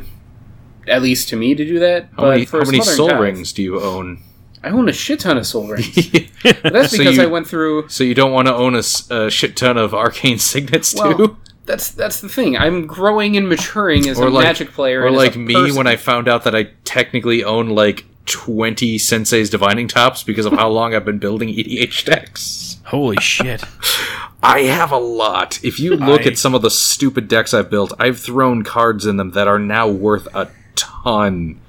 at 0.87 1.01
least 1.01 1.29
to 1.29 1.35
me, 1.35 1.55
to 1.55 1.65
do 1.65 1.79
that. 1.79 2.05
How 2.15 2.23
but 2.23 2.29
many, 2.29 2.45
for 2.45 2.59
how 2.59 2.65
many 2.65 2.81
Sol 2.81 3.15
Rings 3.17 3.53
do 3.53 3.61
you 3.63 3.81
own? 3.81 4.21
I 4.63 4.69
own 4.69 4.87
a 4.89 4.93
shit 4.93 5.19
ton 5.21 5.37
of 5.37 5.47
Sol 5.47 5.67
Rings. 5.67 5.95
That's 6.43 6.91
So 6.91 6.97
because 6.97 7.17
you- 7.17 7.23
I 7.23 7.25
went 7.25 7.47
through. 7.47 7.89
So 7.89 8.03
you 8.03 8.13
don't 8.13 8.31
want 8.31 8.47
to 8.47 8.53
own 8.53 8.75
a 8.75 9.29
shit 9.31 9.55
ton 9.57 9.77
of 9.77 9.93
arcane 9.93 10.37
signets 10.51 10.93
Well, 10.95 11.17
too? 11.17 11.37
That's 11.65 11.91
that's 11.91 12.21
the 12.21 12.29
thing. 12.29 12.57
I'm 12.57 12.87
growing 12.87 13.37
and 13.37 13.47
maturing 13.47 14.07
as 14.09 14.19
Or 14.19 14.27
a 14.27 14.29
like- 14.29 14.43
magic 14.45 14.71
player, 14.71 15.03
Or 15.03 15.11
like 15.11 15.35
me 15.37 15.53
person. 15.53 15.77
when 15.77 15.87
I 15.87 15.95
found 15.95 16.27
out 16.27 16.43
that 16.45 16.55
I 16.55 16.69
technically 16.83 17.43
own 17.43 17.69
like 17.69 18.05
twenty 18.25 18.97
Sensei's 18.97 19.49
divining 19.49 19.87
tops 19.87 20.23
because 20.23 20.45
of 20.45 20.53
how 20.53 20.69
long 20.77 20.93
I've 20.95 21.05
been 21.05 21.19
building 21.19 21.49
EDH 21.49 22.05
decks. 22.05 22.79
Holy 22.85 23.17
shit. 23.21 23.63
I 24.43 24.61
have 24.61 24.91
a 24.91 24.97
lot. 24.97 25.63
If 25.63 25.79
you 25.79 25.95
look 25.95 26.21
I- 26.21 26.31
at 26.31 26.37
some 26.37 26.55
of 26.55 26.61
the 26.61 26.71
stupid 26.71 27.27
decks 27.27 27.53
I've 27.53 27.69
built, 27.69 27.93
I've 27.99 28.19
thrown 28.19 28.63
cards 28.63 29.05
in 29.05 29.17
them 29.17 29.31
that 29.31 29.47
are 29.47 29.59
now 29.59 29.87
worth 29.87 30.27
a 30.33 30.49
ton. 30.75 31.59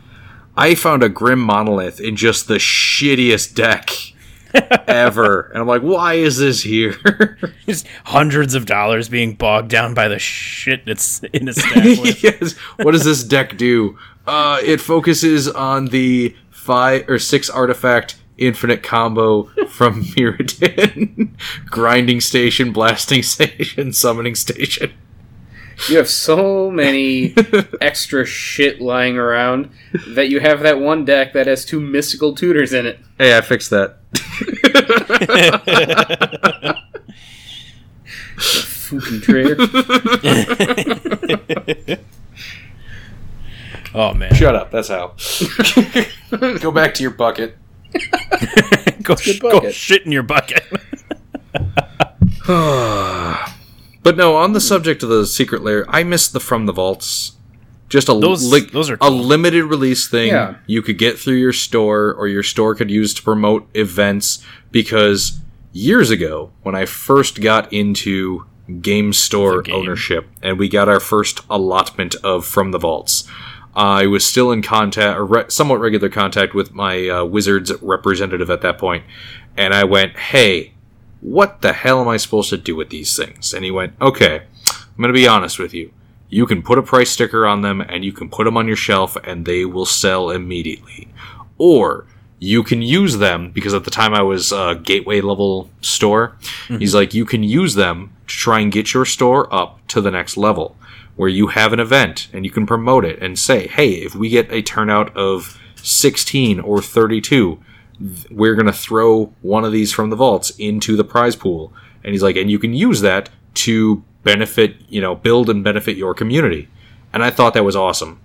I 0.57 0.75
found 0.75 1.03
a 1.03 1.09
Grim 1.09 1.41
Monolith 1.41 2.01
in 2.01 2.17
just 2.17 2.49
the 2.49 2.55
shittiest 2.57 3.55
deck 3.55 3.91
ever. 4.89 5.43
And 5.53 5.59
I'm 5.59 5.67
like, 5.67 5.83
why 5.83 6.15
is 6.15 6.39
this 6.39 6.63
here? 6.63 7.39
Just 7.67 7.87
hundreds 8.05 8.55
of 8.55 8.67
dollars 8.67 9.09
being 9.09 9.35
bogged 9.35 9.69
down 9.71 9.95
by 9.95 10.09
the 10.09 10.19
shit 10.19 10.85
that's 10.87 11.23
in 11.25 11.49
a 11.49 11.53
stack 11.55 12.23
yes. 12.23 12.53
What 12.77 12.93
does 12.93 13.05
this 13.05 13.23
deck 13.25 13.57
do? 13.57 13.99
Uh, 14.27 14.59
it 14.63 14.81
focuses 14.81 15.49
on 15.49 15.87
the 15.87 16.35
five 16.63 17.09
or 17.09 17.19
six 17.19 17.51
artifact 17.51 18.17
infinite 18.39 18.85
combo 18.85 19.45
from 19.69 20.05
Mirrodin. 20.15 21.31
Grinding 21.67 22.21
station, 22.21 22.73
blasting 22.73 23.23
station, 23.25 23.93
summoning 23.93 24.37
station. 24.37 24.93
You 25.89 25.97
have 25.97 26.09
so 26.09 26.71
many 26.71 27.35
extra 27.81 28.25
shit 28.25 28.81
lying 28.81 29.19
around 29.19 29.71
that 30.09 30.29
you 30.29 30.39
have 30.39 30.61
that 30.61 30.79
one 30.79 31.05
deck 31.05 31.33
that 31.33 31.49
has 31.49 31.65
two 31.65 31.81
mystical 31.81 32.35
tutors 32.35 32.73
in 32.73 32.87
it. 32.87 33.01
Hey, 33.19 33.37
I 33.37 33.41
fixed 33.41 33.71
that. 33.71 33.99
Fucking 38.39 39.21
traitor. 39.23 39.57
Oh 43.95 44.15
man, 44.15 44.35
Shut 44.35 44.55
up. 44.55 44.71
That's 44.71 44.89
how. 44.89 45.15
Go 46.61 46.71
back 46.71 46.95
to 46.95 47.03
your 47.03 47.11
bucket. 47.13 47.57
go, 49.03 49.17
sh- 49.17 49.39
go 49.39 49.71
shit 49.71 50.07
in 50.07 50.13
your 50.13 50.23
bucket. 50.23 50.65
But 54.05 54.17
no, 54.17 54.35
on 54.35 54.53
the 54.53 54.61
subject 54.61 55.05
of 55.05 55.09
the 55.11 55.25
Secret 55.27 55.63
Lair, 55.63 55.85
I 55.89 56.03
missed 56.03 56.33
the 56.33 56.41
from 56.41 56.67
the 56.67 56.73
vaults. 56.73 57.37
Just 57.89 58.09
a 58.09 58.15
Those- 58.15 58.51
li- 58.51 58.69
those 58.73 58.91
are 58.91 58.99
a 59.01 59.11
limited 59.11 59.65
release 59.65 60.09
thing 60.09 60.29
Yeah. 60.29 60.57
you 60.67 60.83
could 60.83 60.99
get 60.99 61.19
through 61.21 61.37
your 61.37 61.53
store 61.53 62.13
or 62.15 62.27
your 62.27 62.43
store 62.43 62.75
could 62.75 62.91
use 62.91 63.15
to 63.15 63.23
promote 63.23 63.69
events 63.75 64.45
because 64.73 65.39
years 65.73 66.11
ago 66.11 66.51
when 66.63 66.75
I 66.75 66.85
first 66.87 67.41
got 67.43 67.73
into 67.73 68.45
game 68.81 69.13
store 69.13 69.63
game. 69.63 69.75
ownership 69.77 70.27
and 70.43 70.59
we 70.59 70.69
got 70.69 70.89
our 70.89 70.99
first 71.01 71.41
allotment 71.51 72.15
of 72.25 72.45
from 72.47 72.71
the 72.73 72.79
vaults 72.79 73.29
I 73.75 74.07
was 74.07 74.25
still 74.25 74.53
in 74.53 74.63
contact, 74.63 75.19
or 75.19 75.25
re- 75.25 75.45
somewhat 75.49 75.81
regular 75.81 76.09
contact 76.09 76.55
with 76.55 76.75
my 76.75 77.09
uh, 77.09 77.25
Wizards 77.25 77.73
representative 77.81 78.51
at 78.51 78.61
that 78.61 78.79
point, 78.79 79.05
and 79.57 79.73
I 79.73 79.85
went, 79.85 80.19
"Hey, 80.19 80.75
what 81.21 81.63
the 81.63 81.73
hell 81.73 82.01
am 82.01 82.09
I 82.09 82.19
supposed 82.19 82.51
to 82.51 82.59
do 82.59 82.77
with 82.77 82.91
these 82.91 83.17
things?" 83.17 83.55
And 83.55 83.65
he 83.65 83.71
went, 83.71 83.95
"Okay, 84.01 84.43
I'm 84.71 84.97
going 84.99 85.09
to 85.09 85.15
be 85.15 85.27
honest 85.27 85.59
with 85.59 85.73
you. 85.73 85.91
You 86.29 86.47
can 86.47 86.63
put 86.63 86.79
a 86.79 86.83
price 86.83 87.11
sticker 87.11 87.47
on 87.47 87.63
them, 87.63 87.81
and 87.81 88.05
you 88.05 88.13
can 88.13 88.29
put 88.29 88.45
them 88.45 88.57
on 88.57 88.67
your 88.67 88.77
shelf, 88.77 89.17
and 89.25 89.47
they 89.47 89.65
will 89.65 89.87
sell 89.87 90.31
immediately. 90.31 91.09
Or 91.57 92.07
you 92.39 92.63
can 92.63 92.83
use 92.83 93.19
them 93.19 93.53
because 93.53 93.73
at 93.73 93.85
the 93.85 93.91
time 93.91 94.13
I 94.15 94.23
was 94.23 94.51
a 94.53 94.79
gateway 94.83 95.21
level 95.21 95.71
store. 95.81 96.37
He's 96.67 96.95
like, 96.95 97.15
you 97.15 97.25
can 97.25 97.45
use 97.45 97.75
them 97.75 98.13
to 98.27 98.35
try 98.35 98.59
and 98.61 98.73
get 98.73 98.93
your 98.93 99.05
store 99.05 99.53
up 99.55 99.87
to 99.89 100.03
the 100.03 100.11
next 100.11 100.37
level." 100.37 100.77
Where 101.17 101.29
you 101.29 101.49
have 101.49 101.73
an 101.73 101.81
event 101.81 102.29
and 102.33 102.45
you 102.45 102.51
can 102.51 102.67
promote 102.67 103.05
it 103.05 103.21
and 103.23 103.39
say, 103.39 103.67
hey, 103.67 103.91
if 103.91 104.15
we 104.15 104.29
get 104.29 104.51
a 104.53 104.63
turnout 104.63 105.15
of 105.17 105.61
16 105.77 106.61
or 106.61 106.81
32, 106.81 107.63
we're 108.31 108.55
going 108.55 108.67
to 108.67 108.73
throw 108.73 109.27
one 109.43 109.65
of 109.65 109.73
these 109.73 109.93
from 109.93 110.11
the 110.11 110.17
vaults 110.17 110.51
into 110.59 110.97
the 110.97 111.05
prize 111.05 111.37
pool. 111.37 111.73
And 112.03 112.13
he's 112.13 112.23
like, 112.23 112.37
and 112.37 112.51
you 112.51 112.59
can 112.59 112.75
use 112.75 113.01
that 113.03 113.29
to 113.55 114.03
benefit, 114.25 114.77
you 114.89 115.01
know, 115.01 115.15
build 115.15 115.51
and 115.51 115.63
benefit 115.63 115.97
your 115.97 116.15
community. 116.15 116.69
And 117.13 117.23
I 117.23 117.31
thought 117.31 117.55
that 117.55 117.65
was 117.65 117.77
awesome. 117.77 118.21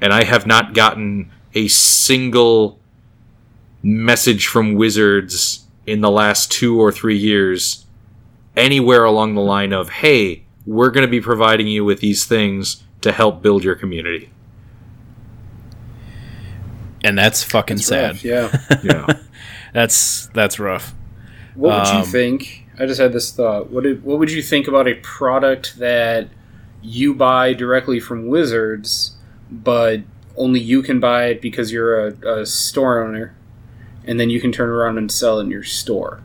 And 0.00 0.12
I 0.12 0.24
have 0.24 0.46
not 0.46 0.72
gotten 0.72 1.30
a 1.54 1.68
single 1.68 2.78
message 3.82 4.46
from 4.46 4.74
Wizards 4.74 5.66
in 5.86 6.00
the 6.00 6.10
last 6.10 6.50
two 6.50 6.80
or 6.80 6.92
three 6.92 7.16
years 7.16 7.86
anywhere 8.56 9.04
along 9.04 9.34
the 9.34 9.40
line 9.40 9.72
of, 9.72 9.88
hey, 9.88 10.44
we're 10.66 10.90
going 10.90 11.06
to 11.06 11.10
be 11.10 11.20
providing 11.20 11.66
you 11.66 11.84
with 11.84 12.00
these 12.00 12.24
things 12.24 12.82
to 13.00 13.12
help 13.12 13.42
build 13.42 13.64
your 13.64 13.74
community. 13.74 14.30
and 17.02 17.16
that's 17.16 17.42
fucking 17.42 17.78
sad. 17.78 18.10
Rough, 18.22 18.24
yeah. 18.24 18.60
Yeah. 18.82 19.06
That's 19.72 20.26
that's 20.34 20.58
rough. 20.58 20.94
What 21.54 21.78
would 21.78 21.92
you 21.92 22.00
Um, 22.00 22.04
think? 22.04 22.66
I 22.78 22.86
just 22.86 23.00
had 23.00 23.12
this 23.12 23.30
thought. 23.32 23.70
What 23.70 23.84
did, 23.84 24.02
what 24.04 24.18
would 24.18 24.30
you 24.32 24.42
think 24.42 24.66
about 24.68 24.88
a 24.88 24.94
product 24.94 25.78
that 25.78 26.28
you 26.82 27.14
buy 27.14 27.52
directly 27.52 28.00
from 28.00 28.26
Wizards, 28.28 29.16
but 29.50 30.00
only 30.36 30.60
you 30.60 30.82
can 30.82 30.98
buy 31.00 31.26
it 31.26 31.40
because 31.42 31.72
you're 31.72 32.08
a, 32.08 32.40
a 32.40 32.46
store 32.46 33.02
owner, 33.04 33.34
and 34.04 34.18
then 34.18 34.30
you 34.30 34.40
can 34.40 34.50
turn 34.50 34.68
around 34.70 34.96
and 34.98 35.10
sell 35.12 35.38
it 35.38 35.44
in 35.44 35.50
your 35.50 35.62
store. 35.64 36.20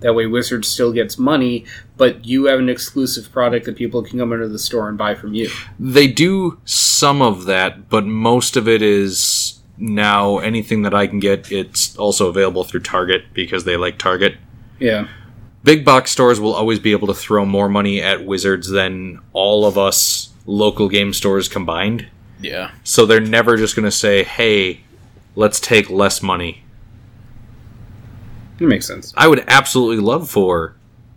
That 0.00 0.14
way, 0.14 0.26
Wizards 0.26 0.68
still 0.68 0.92
gets 0.92 1.18
money, 1.18 1.66
but 1.96 2.24
you 2.24 2.46
have 2.46 2.58
an 2.58 2.68
exclusive 2.68 3.30
product 3.30 3.66
that 3.66 3.76
people 3.76 4.02
can 4.02 4.18
come 4.18 4.32
into 4.32 4.48
the 4.48 4.58
store 4.58 4.88
and 4.88 4.96
buy 4.96 5.14
from 5.14 5.34
you. 5.34 5.50
they 5.78 6.08
do 6.08 6.58
some 6.64 7.20
of 7.22 7.44
that, 7.44 7.88
but 7.88 8.06
most 8.06 8.56
of 8.56 8.66
it 8.66 8.82
is 8.82 9.60
now 9.76 10.38
anything 10.38 10.82
that 10.82 10.94
I 10.94 11.06
can 11.06 11.20
get, 11.20 11.52
it's 11.52 11.96
also 11.96 12.28
available 12.28 12.64
through 12.64 12.80
Target 12.80 13.24
because 13.34 13.64
they 13.64 13.76
like 13.76 13.98
Target. 13.98 14.36
Yeah, 14.78 15.08
Big 15.62 15.84
box 15.84 16.10
stores 16.10 16.40
will 16.40 16.54
always 16.54 16.78
be 16.78 16.92
able 16.92 17.06
to 17.08 17.14
throw 17.14 17.44
more 17.44 17.68
money 17.68 18.00
at 18.00 18.24
Wizards 18.24 18.70
than 18.70 19.20
all 19.32 19.66
of 19.66 19.76
us 19.76 20.30
local 20.46 20.88
game 20.88 21.12
stores 21.12 21.48
combined. 21.48 22.08
Yeah. 22.40 22.70
So 22.82 23.04
they're 23.04 23.20
never 23.20 23.58
just 23.58 23.76
going 23.76 23.84
to 23.84 23.90
say, 23.90 24.24
hey, 24.24 24.80
let's 25.36 25.60
take 25.60 25.90
less 25.90 26.22
money. 26.22 26.64
It 28.60 28.66
makes 28.66 28.86
sense. 28.86 29.12
I 29.16 29.26
would 29.26 29.44
absolutely 29.48 30.02
love 30.02 30.30
for 30.30 30.76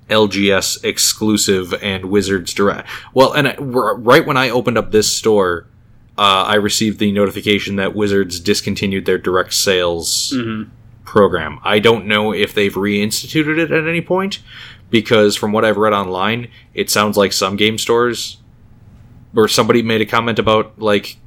LGS 0.09 0.83
exclusive 0.83 1.73
and 1.81 2.05
Wizards 2.05 2.53
direct. 2.53 2.87
Well, 3.13 3.33
and 3.33 3.47
I, 3.49 3.55
right 3.57 4.25
when 4.25 4.37
I 4.37 4.49
opened 4.49 4.77
up 4.77 4.91
this 4.91 5.11
store, 5.11 5.67
uh, 6.17 6.45
I 6.47 6.55
received 6.55 6.99
the 6.99 7.11
notification 7.11 7.75
that 7.77 7.95
Wizards 7.95 8.39
discontinued 8.39 9.05
their 9.05 9.17
direct 9.17 9.53
sales 9.53 10.35
program. 11.05 11.59
I 11.63 11.79
don't 11.79 12.05
know 12.05 12.33
if 12.33 12.53
they've 12.53 12.73
reinstituted 12.73 13.57
it 13.57 13.71
at 13.71 13.87
any 13.87 14.01
point 14.01 14.39
because 14.89 15.35
from 15.35 15.51
what 15.51 15.65
I've 15.65 15.77
read 15.77 15.93
online, 15.93 16.49
it 16.73 16.89
sounds 16.89 17.17
like 17.17 17.33
some 17.33 17.55
game 17.55 17.77
stores 17.77 18.37
or 19.35 19.47
somebody 19.47 19.81
made 19.81 20.01
a 20.01 20.05
comment 20.05 20.37
about 20.37 20.79
like 20.79 21.17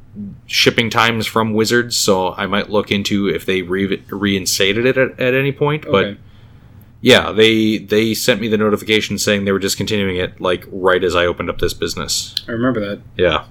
shipping 0.47 0.91
times 0.91 1.27
from 1.27 1.53
Wizards, 1.55 1.97
so 1.97 2.33
I 2.35 2.47
might 2.47 2.71
look 2.71 2.91
into 2.91 3.29
if 3.29 3.45
they 3.47 3.63
re- 3.63 4.03
reinstated 4.09 4.87
it 4.87 4.97
at, 4.97 5.19
at 5.21 5.35
any 5.35 5.53
point. 5.53 5.85
But 5.91 6.17
yeah, 7.01 7.33
they 7.33 7.79
they 7.79 8.15
sent 8.15 8.41
me 8.41 8.49
the 8.49 8.57
notification 8.59 9.19
saying 9.19 9.45
they 9.45 9.53
were 9.53 9.59
discontinuing 9.59 10.17
it 10.17 10.41
like 10.41 10.65
right 10.69 11.03
as 11.05 11.15
I 11.15 11.27
opened 11.27 11.51
up 11.51 11.59
this 11.59 11.75
business. 11.75 12.35
I 12.49 12.53
remember 12.53 12.81
that. 12.81 13.03
Yeah. 13.17 13.45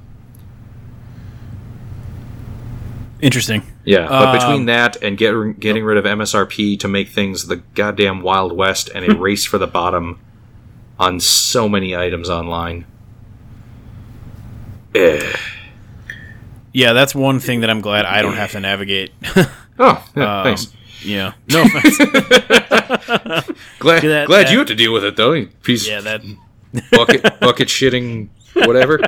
Interesting. 3.22 3.64
Yeah, 3.86 4.08
but 4.08 4.28
Um, 4.28 4.38
between 4.38 4.66
that 4.66 5.02
and 5.02 5.18
get, 5.18 5.60
getting 5.60 5.84
rid 5.84 5.98
of 5.98 6.04
MSRP 6.06 6.78
to 6.80 6.88
make 6.88 7.10
things 7.10 7.48
the 7.48 7.58
goddamn 7.74 8.22
Wild 8.22 8.52
West 8.52 8.90
and 8.94 9.06
a 9.06 9.16
race 9.18 9.46
for 9.46 9.58
the 9.58 9.68
bottom 9.68 10.20
on 11.00 11.20
so 11.20 11.70
many 11.70 11.96
items 11.96 12.30
online. 12.30 12.86
Eh. 14.94 15.36
Yeah, 16.76 16.92
that's 16.92 17.16
one 17.16 17.40
thing 17.40 17.62
that 17.62 17.70
I'm 17.70 17.80
glad 17.80 18.04
I 18.06 18.22
don't 18.22 18.36
have 18.36 18.52
to 18.52 18.60
navigate. 18.60 19.12
Oh, 19.78 20.02
yeah, 20.16 20.38
Um, 20.40 20.44
thanks. 20.46 20.74
Yeah. 21.04 21.34
No 21.52 21.64
offense. 21.64 21.98
Glad, 23.80 24.04
that- 24.04 24.24
glad 24.28 24.46
that- 24.48 24.52
you 24.54 24.60
had 24.60 24.68
to 24.68 24.76
deal 24.76 24.94
with 24.94 25.04
it 25.04 25.18
though. 25.18 25.34
you 25.34 25.48
Piece 25.64 25.86
yeah, 25.86 26.00
that 26.00 26.22
bucket 26.92 27.22
bucket 27.42 27.68
shitting 27.68 28.30
whatever. 28.54 29.02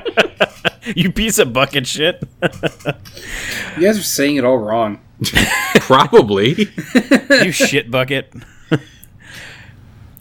you 0.96 1.10
piece 1.14 1.40
of 1.40 1.54
bucket 1.54 1.88
shit. 1.88 2.22
You 2.44 3.82
guys 3.82 3.98
are 3.98 4.04
saying 4.04 4.36
it 4.36 4.44
all 4.44 4.58
wrong. 4.58 5.00
Probably. 5.80 6.68
you 7.30 7.52
shit 7.54 7.90
bucket. 7.90 8.34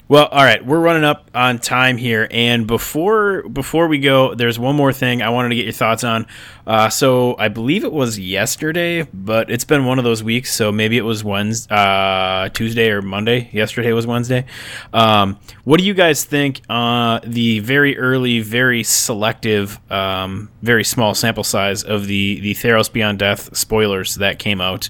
Well, 0.08 0.26
all 0.26 0.44
right, 0.44 0.64
we're 0.64 0.78
running 0.78 1.02
up 1.02 1.28
on 1.34 1.58
time 1.58 1.96
here, 1.96 2.28
and 2.30 2.64
before 2.68 3.42
before 3.48 3.88
we 3.88 3.98
go, 3.98 4.36
there's 4.36 4.56
one 4.56 4.76
more 4.76 4.92
thing 4.92 5.20
I 5.20 5.30
wanted 5.30 5.48
to 5.48 5.56
get 5.56 5.64
your 5.64 5.72
thoughts 5.72 6.04
on. 6.04 6.26
Uh, 6.64 6.88
so 6.88 7.36
I 7.38 7.48
believe 7.48 7.82
it 7.82 7.92
was 7.92 8.16
yesterday, 8.16 9.02
but 9.12 9.50
it's 9.50 9.64
been 9.64 9.84
one 9.84 9.98
of 9.98 10.04
those 10.04 10.22
weeks, 10.22 10.54
so 10.54 10.70
maybe 10.70 10.96
it 10.96 11.02
was 11.02 11.24
Wednesday, 11.24 11.74
uh, 11.74 12.48
Tuesday 12.50 12.90
or 12.90 13.02
Monday. 13.02 13.50
Yesterday 13.52 13.92
was 13.92 14.06
Wednesday. 14.06 14.46
Um, 14.92 15.40
what 15.64 15.80
do 15.80 15.84
you 15.84 15.94
guys 15.94 16.22
think? 16.24 16.60
Uh, 16.68 17.18
the 17.24 17.58
very 17.58 17.98
early, 17.98 18.38
very 18.40 18.84
selective, 18.84 19.80
um, 19.90 20.50
very 20.62 20.84
small 20.84 21.14
sample 21.14 21.44
size 21.44 21.82
of 21.82 22.06
the 22.06 22.38
the 22.40 22.54
Theros 22.54 22.92
Beyond 22.92 23.18
Death 23.18 23.56
spoilers 23.56 24.14
that 24.16 24.38
came 24.38 24.60
out. 24.60 24.88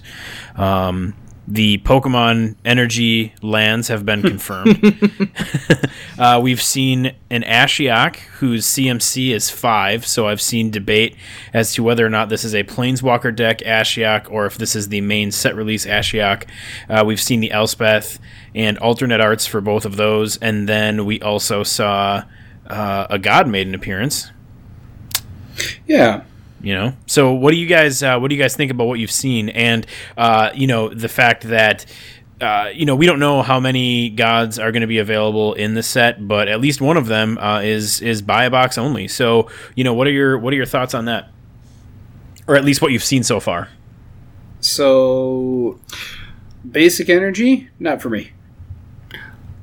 Um, 0.55 1.15
the 1.47 1.77
Pokemon 1.79 2.55
Energy 2.65 3.33
lands 3.41 3.87
have 3.87 4.05
been 4.05 4.21
confirmed. 4.33 4.99
uh, 6.19 6.39
we've 6.43 6.61
seen 6.61 7.13
an 7.29 7.43
Ashiok 7.43 8.17
whose 8.39 8.65
CMC 8.65 9.29
is 9.29 9.49
five, 9.49 10.05
so 10.05 10.27
I've 10.27 10.41
seen 10.41 10.69
debate 10.71 11.15
as 11.53 11.73
to 11.73 11.83
whether 11.83 12.05
or 12.05 12.09
not 12.09 12.29
this 12.29 12.43
is 12.43 12.53
a 12.53 12.63
Planeswalker 12.63 13.33
deck 13.33 13.59
Ashiok 13.59 14.29
or 14.29 14.45
if 14.45 14.57
this 14.57 14.75
is 14.75 14.89
the 14.89 15.01
main 15.01 15.31
set 15.31 15.55
release 15.55 15.85
Ashiok. 15.85 16.47
Uh, 16.89 17.03
we've 17.05 17.21
seen 17.21 17.39
the 17.39 17.51
Elspeth 17.51 18.19
and 18.53 18.77
alternate 18.79 19.21
arts 19.21 19.45
for 19.45 19.61
both 19.61 19.85
of 19.85 19.95
those, 19.95 20.37
and 20.37 20.67
then 20.67 21.05
we 21.05 21.21
also 21.21 21.63
saw 21.63 22.23
uh, 22.67 23.07
a 23.09 23.17
God 23.17 23.47
made 23.47 23.51
Maiden 23.67 23.75
appearance. 23.75 24.31
Yeah. 25.87 26.23
You 26.61 26.73
know, 26.73 26.93
so 27.05 27.33
what 27.33 27.51
do 27.51 27.57
you 27.57 27.67
guys 27.67 28.01
uh, 28.01 28.17
what 28.17 28.29
do 28.29 28.35
you 28.35 28.41
guys 28.41 28.55
think 28.55 28.71
about 28.71 28.87
what 28.87 28.99
you've 28.99 29.11
seen, 29.11 29.49
and 29.49 29.85
uh, 30.17 30.49
you 30.55 30.65
know 30.65 30.89
the 30.89 31.07
fact 31.07 31.43
that 31.43 31.85
uh, 32.41 32.71
you 32.73 32.85
know 32.85 32.95
we 32.95 33.05
don't 33.05 33.19
know 33.19 33.43
how 33.43 33.59
many 33.59 34.09
gods 34.09 34.57
are 34.57 34.71
going 34.71 34.81
to 34.81 34.87
be 34.87 34.97
available 34.97 35.53
in 35.53 35.75
the 35.75 35.83
set, 35.83 36.27
but 36.27 36.47
at 36.47 36.59
least 36.59 36.81
one 36.81 36.97
of 36.97 37.05
them 37.05 37.37
uh, 37.37 37.61
is 37.61 38.01
is 38.01 38.23
buy 38.23 38.45
a 38.45 38.49
box 38.49 38.77
only. 38.77 39.07
So 39.07 39.49
you 39.75 39.83
know 39.83 39.93
what 39.93 40.07
are 40.07 40.11
your 40.11 40.39
what 40.39 40.51
are 40.51 40.55
your 40.57 40.65
thoughts 40.65 40.95
on 40.95 41.05
that, 41.05 41.29
or 42.47 42.55
at 42.55 42.65
least 42.65 42.81
what 42.81 42.91
you've 42.91 43.03
seen 43.03 43.23
so 43.23 43.39
far? 43.39 43.69
So, 44.59 45.79
basic 46.69 47.09
energy, 47.09 47.69
not 47.79 48.01
for 48.01 48.09
me. 48.09 48.31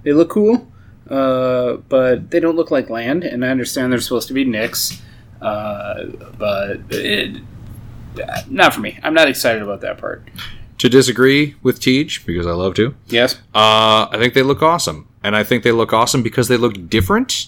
They 0.03 0.13
look 0.13 0.31
cool, 0.31 0.71
uh, 1.11 1.75
but 1.89 2.31
they 2.31 2.41
don't 2.41 2.57
look 2.57 2.71
like 2.71 2.91
land, 2.91 3.25
and 3.25 3.45
I 3.45 3.49
understand 3.49 3.93
they're 3.93 4.01
supposed 4.01 4.29
to 4.29 4.35
be 4.35 4.45
Nyx, 4.45 5.01
uh, 5.45 6.05
but 6.39 6.81
it, 6.91 7.43
not 8.49 8.73
for 8.75 8.81
me. 8.81 8.99
I'm 9.03 9.15
not 9.15 9.29
excited 9.29 9.63
about 9.63 9.81
that 9.83 9.99
part. 9.99 10.27
To 10.79 10.89
disagree 10.89 11.55
with 11.63 11.81
Tej, 11.81 12.09
because 12.27 12.47
I 12.47 12.53
love 12.53 12.75
to, 12.75 12.95
Yes? 13.07 13.37
uh, 13.55 14.09
I 14.11 14.17
think 14.19 14.35
they 14.35 14.43
look 14.43 14.63
awesome. 14.63 15.09
And 15.23 15.35
I 15.37 15.43
think 15.45 15.63
they 15.63 15.73
look 15.73 15.93
awesome 15.93 16.23
because 16.23 16.49
they 16.49 16.57
look 16.57 16.89
different 16.91 17.47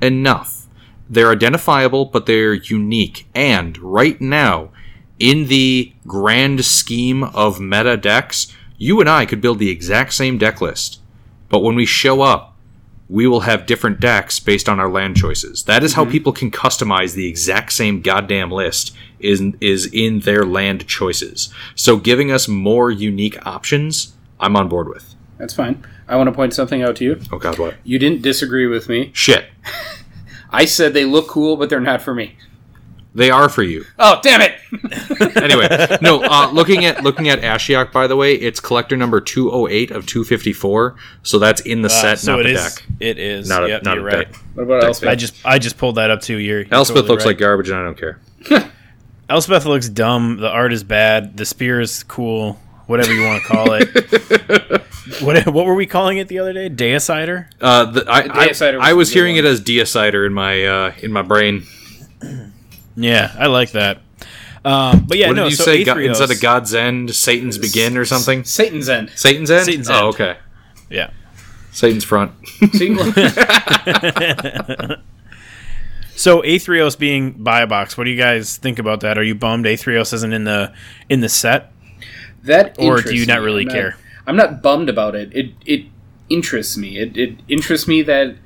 enough. 0.00 0.66
They're 1.08 1.30
identifiable, 1.30 2.06
but 2.06 2.26
they're 2.26 2.54
unique. 2.54 3.28
And 3.34 3.76
right 3.78 4.20
now, 4.20 4.70
in 5.18 5.46
the 5.48 5.92
grand 6.06 6.64
scheme 6.64 7.22
of 7.22 7.60
meta 7.60 7.96
decks, 7.96 8.52
you 8.78 8.98
and 9.00 9.08
I 9.08 9.26
could 9.26 9.40
build 9.40 9.58
the 9.60 9.70
exact 9.70 10.14
same 10.14 10.38
deck 10.38 10.60
list. 10.60 11.00
But 11.48 11.60
when 11.60 11.76
we 11.76 11.86
show 11.86 12.22
up, 12.22 12.51
we 13.12 13.26
will 13.26 13.40
have 13.40 13.66
different 13.66 14.00
decks 14.00 14.40
based 14.40 14.70
on 14.70 14.80
our 14.80 14.88
land 14.88 15.14
choices. 15.18 15.64
That 15.64 15.84
is 15.84 15.92
how 15.92 16.06
mhm. 16.06 16.10
people 16.10 16.32
can 16.32 16.50
customize 16.50 17.12
the 17.12 17.28
exact 17.28 17.72
same 17.74 18.00
goddamn 18.00 18.50
list 18.50 18.96
is 19.20 19.42
is 19.60 19.86
in 19.92 20.20
their 20.20 20.46
land 20.46 20.88
choices. 20.88 21.52
So 21.74 21.98
giving 21.98 22.32
us 22.32 22.48
more 22.48 22.90
unique 22.90 23.46
options, 23.46 24.14
I'm 24.40 24.56
on 24.56 24.68
board 24.68 24.88
with. 24.88 25.14
That's 25.36 25.52
fine. 25.52 25.84
I 26.08 26.16
want 26.16 26.28
to 26.28 26.32
point 26.32 26.54
something 26.54 26.82
out 26.82 26.96
to 26.96 27.04
you. 27.04 27.20
Oh 27.30 27.38
god, 27.38 27.58
what? 27.58 27.74
You 27.84 27.98
didn't 27.98 28.22
disagree 28.22 28.66
with 28.66 28.88
me. 28.88 29.10
Shit. 29.12 29.44
I 30.50 30.64
said 30.64 30.94
they 30.94 31.04
look 31.04 31.28
cool, 31.28 31.58
but 31.58 31.68
they're 31.68 31.80
not 31.80 32.00
for 32.00 32.14
me. 32.14 32.36
They 33.14 33.30
are 33.30 33.48
for 33.50 33.62
you. 33.62 33.84
Oh, 33.98 34.20
damn 34.22 34.40
it! 34.40 34.54
Anyway, 35.42 35.68
no. 36.00 36.22
Uh, 36.22 36.50
looking 36.52 36.84
at 36.84 37.02
looking 37.02 37.28
at 37.28 37.40
Ashiok, 37.40 37.92
by 37.92 38.06
the 38.06 38.16
way, 38.16 38.34
it's 38.34 38.60
collector 38.60 38.96
number 38.96 39.20
two 39.20 39.50
hundred 39.50 39.70
eight 39.72 39.90
of 39.90 40.06
two 40.06 40.24
fifty 40.24 40.52
four. 40.52 40.96
So 41.22 41.38
that's 41.38 41.60
in 41.62 41.82
the 41.82 41.88
Uh, 41.88 41.90
set, 41.90 42.18
so 42.20 42.32
not 42.36 42.40
it 42.40 42.44
the 42.44 42.50
is. 42.52 42.74
deck. 42.74 42.84
It 43.00 43.18
is. 43.18 43.48
Not 43.48 43.64
a- 43.64 43.68
yep, 43.68 43.82
not 43.82 43.96
you're 43.96 44.08
a 44.08 44.16
right. 44.16 44.32
deck. 44.32 44.40
What 44.54 44.62
about 44.64 44.80
Deck 44.80 44.88
Elspeth? 44.88 45.08
I 45.08 45.14
just 45.14 45.34
I 45.46 45.58
just 45.58 45.78
pulled 45.78 45.96
that 45.96 46.10
up 46.10 46.20
too. 46.22 46.36
You're, 46.38 46.60
you're 46.62 46.74
Elspeth 46.74 46.96
totally 46.96 47.08
looks 47.10 47.24
right. 47.24 47.30
like 47.30 47.38
garbage, 47.38 47.68
and 47.70 47.78
I 47.78 47.82
don't 47.84 47.98
care. 47.98 48.20
Elspeth 49.28 49.64
looks 49.66 49.88
dumb. 49.88 50.36
The 50.38 50.48
art 50.48 50.72
is 50.72 50.84
bad. 50.84 51.36
The 51.36 51.44
spear 51.44 51.80
is 51.80 52.02
cool. 52.04 52.58
Whatever 52.86 53.12
you 53.14 53.24
want 53.24 53.42
to 53.42 53.48
call 53.48 53.72
it. 53.72 54.82
what 55.22 55.46
what 55.46 55.66
were 55.66 55.74
we 55.74 55.86
calling 55.86 56.18
it 56.18 56.28
the 56.28 56.38
other 56.38 56.52
day? 56.52 56.68
Deicider. 56.70 57.46
Uh, 57.60 57.86
the, 57.86 58.04
I, 58.08 58.18
I, 58.20 58.48
Deicider 58.48 58.78
was 58.78 58.88
I 58.88 58.92
was 58.92 59.12
hearing 59.12 59.36
one. 59.36 59.44
it 59.44 59.48
as 59.48 59.60
Deicider 59.60 60.26
in 60.26 60.32
my 60.32 60.64
uh, 60.64 60.92
in 61.02 61.12
my 61.12 61.22
brain. 61.22 61.64
Yeah, 62.96 63.34
I 63.38 63.46
like 63.46 63.72
that. 63.72 63.98
Um, 64.64 65.06
but 65.08 65.18
yeah, 65.18 65.28
what 65.28 65.36
no. 65.36 65.42
did 65.44 65.50
you 65.50 65.56
so 65.56 65.64
say? 65.64 65.82
Go- 65.84 65.94
Athreos- 65.94 66.08
instead 66.08 66.30
of 66.30 66.40
God's 66.40 66.72
End, 66.74 67.14
Satan's 67.14 67.58
Begin, 67.58 67.96
or 67.96 68.04
something? 68.04 68.44
Satan's 68.44 68.88
End. 68.88 69.10
Satan's 69.16 69.50
End. 69.50 69.64
Satan's 69.66 69.90
End. 69.90 69.98
oh, 69.98 70.06
End. 70.06 70.14
okay. 70.14 70.36
Yeah. 70.88 71.10
Satan's 71.72 72.04
front. 72.04 72.32
See, 72.72 72.94
So 76.14 76.42
Athreos 76.42 76.96
being 76.98 77.32
buy 77.32 77.62
a 77.62 77.66
box. 77.66 77.96
What 77.98 78.04
do 78.04 78.10
you 78.10 78.16
guys 78.18 78.56
think 78.56 78.78
about 78.78 79.00
that? 79.00 79.18
Are 79.18 79.22
you 79.24 79.34
bummed 79.34 79.64
Athreos 79.64 80.12
isn't 80.12 80.32
in 80.32 80.44
the 80.44 80.72
in 81.08 81.20
the 81.20 81.28
set? 81.28 81.72
that 82.44 82.76
Or 82.78 83.00
do 83.00 83.14
you 83.14 83.24
not 83.26 83.40
me. 83.40 83.44
really 83.46 83.62
I'm 83.66 83.70
care? 83.70 83.96
I'm 84.26 84.36
not 84.36 84.62
bummed 84.62 84.88
about 84.88 85.14
it. 85.16 85.34
It 85.34 85.52
it 85.64 85.86
interests 86.28 86.76
me. 86.76 86.98
It 86.98 87.16
it 87.16 87.38
interests 87.48 87.88
me 87.88 88.02
that 88.02 88.36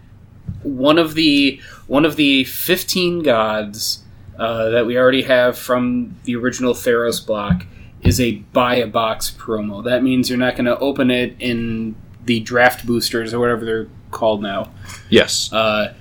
one 0.63 0.97
of 0.97 1.15
the 1.15 1.61
one 1.87 2.05
of 2.05 2.17
the 2.17 2.45
15 2.45 3.23
gods 3.23 4.05
uh, 4.39 4.71
that 4.71 4.87
we 4.87 4.99
already 4.99 5.23
have 5.23 5.59
from 5.59 6.17
the 6.25 6.37
original 6.37 6.75
Theros 6.75 7.25
block 7.25 7.67
is 8.03 8.21
a 8.21 8.37
buy 8.53 8.77
a 8.77 8.87
box 8.87 9.35
promo. 9.37 9.83
That 9.85 10.03
means 10.03 10.29
you're 10.29 10.39
not 10.39 10.55
going 10.55 10.67
to 10.67 10.79
open 10.79 11.11
it 11.11 11.37
in 11.39 11.97
the 12.25 12.41
draft 12.41 12.87
boosters 12.87 13.33
or 13.33 13.41
whatever 13.41 13.65
they're 13.65 13.89
called 14.11 14.43
now. 14.43 14.73
yes. 15.09 15.53
Uh, 15.53 15.95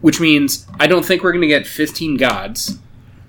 which 0.00 0.18
means 0.18 0.66
I 0.78 0.86
don't 0.86 1.04
think 1.04 1.22
we're 1.22 1.32
going 1.32 1.42
to 1.42 1.48
get 1.48 1.66
15 1.66 2.16
gods. 2.16 2.78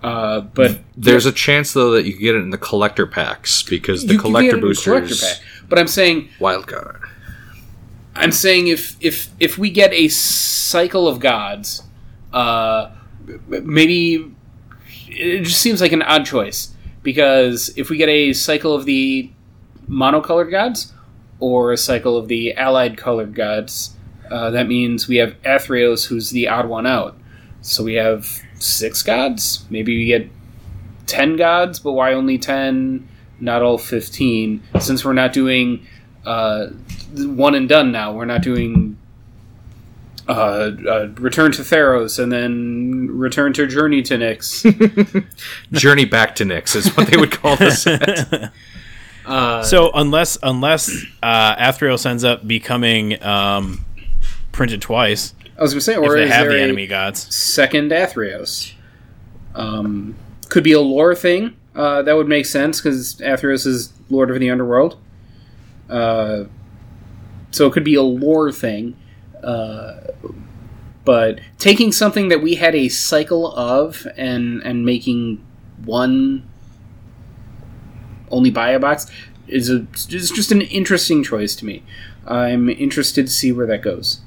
Uh, 0.01 0.41
but 0.41 0.79
There's 0.95 1.25
a 1.25 1.31
chance 1.31 1.73
though 1.73 1.91
that 1.91 2.05
you 2.05 2.13
can 2.13 2.21
get 2.21 2.35
it 2.35 2.39
in 2.39 2.49
the 2.49 2.57
collector 2.57 3.05
packs 3.05 3.61
because 3.61 4.07
the 4.07 4.17
collector 4.17 4.51
get 4.51 4.53
it 4.53 4.55
in 4.55 4.61
the 4.61 4.67
boosters 4.67 4.85
collector 4.85 5.15
pack. 5.15 5.67
But 5.69 5.79
I'm 5.79 5.87
saying 5.87 6.29
wild 6.39 6.67
card. 6.67 7.01
I'm 8.15 8.31
saying 8.31 8.67
if 8.67 8.97
if 8.99 9.29
if 9.39 9.57
we 9.57 9.69
get 9.69 9.93
a 9.93 10.07
cycle 10.07 11.07
of 11.07 11.19
gods, 11.19 11.83
uh, 12.33 12.91
maybe 13.47 14.33
it 15.07 15.43
just 15.43 15.61
seems 15.61 15.81
like 15.81 15.91
an 15.91 16.01
odd 16.01 16.25
choice 16.25 16.73
because 17.03 17.73
if 17.77 17.89
we 17.89 17.97
get 17.97 18.09
a 18.09 18.33
cycle 18.33 18.73
of 18.73 18.85
the 18.85 19.31
monocolored 19.89 20.51
gods 20.51 20.93
or 21.39 21.71
a 21.71 21.77
cycle 21.77 22.17
of 22.17 22.27
the 22.27 22.53
allied 22.55 22.97
colored 22.97 23.33
gods, 23.33 23.95
uh, 24.29 24.49
that 24.51 24.67
means 24.67 25.07
we 25.07 25.17
have 25.17 25.35
Athreos, 25.43 26.07
who's 26.07 26.29
the 26.29 26.47
odd 26.47 26.67
one 26.67 26.85
out. 26.85 27.17
So 27.61 27.83
we 27.83 27.95
have 27.95 28.41
six 28.55 29.03
gods. 29.03 29.65
Maybe 29.69 29.97
we 29.97 30.05
get 30.05 30.29
ten 31.05 31.35
gods, 31.35 31.79
but 31.79 31.93
why 31.93 32.13
only 32.13 32.37
ten? 32.37 33.07
Not 33.39 33.63
all 33.63 33.77
fifteen, 33.79 34.63
since 34.79 35.03
we're 35.03 35.13
not 35.13 35.33
doing 35.33 35.85
uh, 36.25 36.67
one 37.15 37.55
and 37.55 37.67
done 37.67 37.91
now. 37.91 38.13
We're 38.13 38.25
not 38.25 38.43
doing 38.43 38.90
uh, 40.31 40.71
uh, 40.89 41.07
Return 41.19 41.51
to 41.53 41.61
Theros 41.61 42.17
and 42.21 42.31
then 42.31 43.07
Return 43.11 43.53
to 43.53 43.67
Journey 43.67 44.01
to 44.03 44.15
Nyx. 44.17 45.25
Journey 45.71 46.05
back 46.05 46.35
to 46.35 46.43
Nyx 46.45 46.75
is 46.75 46.95
what 46.95 47.07
they 47.07 47.17
would 47.17 47.31
call 47.31 47.55
the 47.55 47.71
set. 47.71 48.51
Uh, 49.23 49.61
So 49.61 49.91
unless 49.93 50.35
unless 50.41 50.89
uh, 51.21 51.55
Athreos 51.55 52.07
ends 52.07 52.23
up 52.23 52.47
becoming 52.47 53.21
um, 53.23 53.85
printed 54.51 54.81
twice, 54.81 55.35
I 55.59 55.61
was 55.61 55.73
going 55.73 55.79
to 55.79 55.85
say, 55.85 55.93
if 55.93 55.99
or 55.99 56.15
they 56.17 56.23
is 56.23 56.31
have 56.31 56.47
there 56.47 56.57
the 56.57 56.61
enemy 56.63 56.87
gods. 56.87 57.33
second 57.33 57.91
Athreos? 57.91 58.73
Um, 59.53 60.15
could 60.49 60.63
be 60.63 60.71
a 60.71 60.81
lore 60.81 61.13
thing. 61.13 61.55
Uh, 61.75 62.01
that 62.01 62.13
would 62.15 62.27
make 62.27 62.47
sense 62.47 62.81
because 62.81 63.15
Athreos 63.17 63.67
is 63.67 63.93
Lord 64.09 64.31
of 64.31 64.39
the 64.39 64.49
Underworld. 64.49 64.97
Uh, 65.87 66.45
so 67.51 67.67
it 67.67 67.73
could 67.73 67.83
be 67.83 67.95
a 67.95 68.01
lore 68.01 68.51
thing. 68.51 68.97
Uh, 69.43 69.99
but 71.03 71.39
taking 71.57 71.91
something 71.91 72.27
that 72.29 72.41
we 72.41 72.55
had 72.55 72.75
a 72.75 72.89
cycle 72.89 73.53
of 73.55 74.07
and 74.17 74.61
and 74.63 74.85
making 74.85 75.43
one 75.85 76.47
only 78.29 78.51
buy 78.51 78.69
a 78.69 78.79
box 78.79 79.07
is 79.47 79.69
a 79.69 79.85
is 80.09 80.31
just 80.31 80.51
an 80.51 80.61
interesting 80.61 81.23
choice 81.23 81.55
to 81.55 81.65
me. 81.65 81.83
I'm 82.25 82.69
interested 82.69 83.27
to 83.27 83.31
see 83.31 83.51
where 83.51 83.65
that 83.67 83.81
goes. 83.81 84.21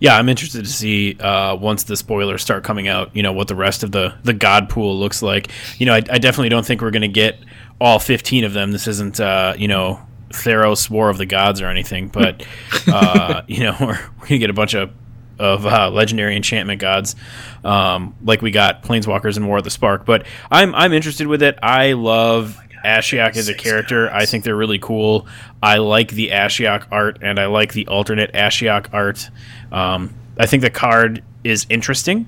Yeah, 0.00 0.16
I'm 0.16 0.28
interested 0.28 0.64
to 0.64 0.70
see 0.70 1.16
uh, 1.20 1.54
once 1.54 1.84
the 1.84 1.96
spoilers 1.96 2.42
start 2.42 2.64
coming 2.64 2.88
out. 2.88 3.14
You 3.14 3.22
know 3.22 3.32
what 3.32 3.48
the 3.48 3.54
rest 3.54 3.82
of 3.82 3.92
the 3.92 4.14
the 4.24 4.32
god 4.32 4.68
pool 4.68 4.98
looks 4.98 5.22
like. 5.22 5.48
You 5.78 5.86
know, 5.86 5.94
I, 5.94 6.02
I 6.10 6.18
definitely 6.18 6.50
don't 6.50 6.66
think 6.66 6.82
we're 6.82 6.90
going 6.90 7.02
to 7.02 7.08
get 7.08 7.38
all 7.80 7.98
15 7.98 8.44
of 8.44 8.52
them. 8.52 8.72
This 8.72 8.86
isn't 8.86 9.20
uh, 9.20 9.54
you 9.56 9.68
know 9.68 10.00
Theros 10.32 10.90
War 10.90 11.08
of 11.08 11.18
the 11.18 11.26
Gods 11.26 11.60
or 11.60 11.68
anything, 11.68 12.08
but 12.08 12.44
uh, 12.88 13.42
you 13.46 13.60
know 13.60 13.76
we're, 13.80 14.00
we're 14.20 14.26
to 14.26 14.38
get 14.38 14.50
a 14.50 14.54
bunch 14.54 14.74
of 14.74 14.90
of 15.38 15.66
uh, 15.66 15.90
legendary 15.90 16.36
enchantment 16.36 16.80
gods, 16.80 17.16
um, 17.64 18.14
like 18.22 18.42
we 18.42 18.50
got 18.50 18.82
Planeswalkers 18.82 19.36
in 19.36 19.46
War 19.46 19.58
of 19.58 19.64
the 19.64 19.70
Spark. 19.70 20.04
But 20.04 20.26
I'm 20.50 20.74
I'm 20.74 20.92
interested 20.92 21.26
with 21.26 21.42
it. 21.42 21.58
I 21.62 21.92
love 21.92 22.58
Ashiok 22.84 23.36
as 23.36 23.48
a 23.48 23.54
character. 23.54 24.10
I 24.12 24.26
think 24.26 24.44
they're 24.44 24.56
really 24.56 24.78
cool. 24.78 25.26
I 25.62 25.78
like 25.78 26.10
the 26.10 26.30
Ashiok 26.30 26.86
art, 26.90 27.18
and 27.22 27.38
I 27.38 27.46
like 27.46 27.72
the 27.72 27.86
alternate 27.86 28.32
Ashiok 28.32 28.88
art. 28.92 29.30
Um, 29.70 30.14
I 30.38 30.46
think 30.46 30.62
the 30.62 30.70
card 30.70 31.22
is 31.44 31.66
interesting. 31.68 32.26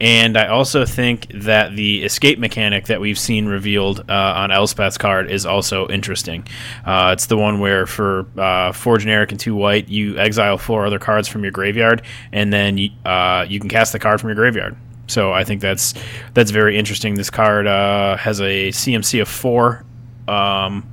And 0.00 0.36
I 0.36 0.48
also 0.48 0.84
think 0.84 1.26
that 1.32 1.74
the 1.74 2.04
escape 2.04 2.38
mechanic 2.38 2.86
that 2.86 3.00
we've 3.00 3.18
seen 3.18 3.46
revealed 3.46 4.00
uh, 4.10 4.12
on 4.36 4.50
Elspeth's 4.50 4.98
card 4.98 5.30
is 5.30 5.46
also 5.46 5.88
interesting. 5.88 6.46
Uh, 6.84 7.10
it's 7.14 7.26
the 7.26 7.36
one 7.36 7.60
where 7.60 7.86
for 7.86 8.26
uh, 8.36 8.72
four 8.72 8.98
generic 8.98 9.30
and 9.30 9.40
two 9.40 9.54
white, 9.54 9.88
you 9.88 10.18
exile 10.18 10.58
four 10.58 10.86
other 10.86 10.98
cards 10.98 11.28
from 11.28 11.42
your 11.42 11.52
graveyard, 11.52 12.02
and 12.32 12.52
then 12.52 12.76
you, 12.76 12.90
uh, 13.06 13.46
you 13.48 13.58
can 13.58 13.70
cast 13.70 13.92
the 13.92 13.98
card 13.98 14.20
from 14.20 14.28
your 14.28 14.36
graveyard. 14.36 14.76
So 15.06 15.32
I 15.32 15.44
think 15.44 15.60
that's 15.60 15.94
that's 16.34 16.50
very 16.50 16.76
interesting. 16.76 17.14
This 17.14 17.30
card 17.30 17.66
uh, 17.66 18.16
has 18.16 18.40
a 18.40 18.68
CMC 18.68 19.22
of 19.22 19.28
four, 19.28 19.84
um, 20.26 20.86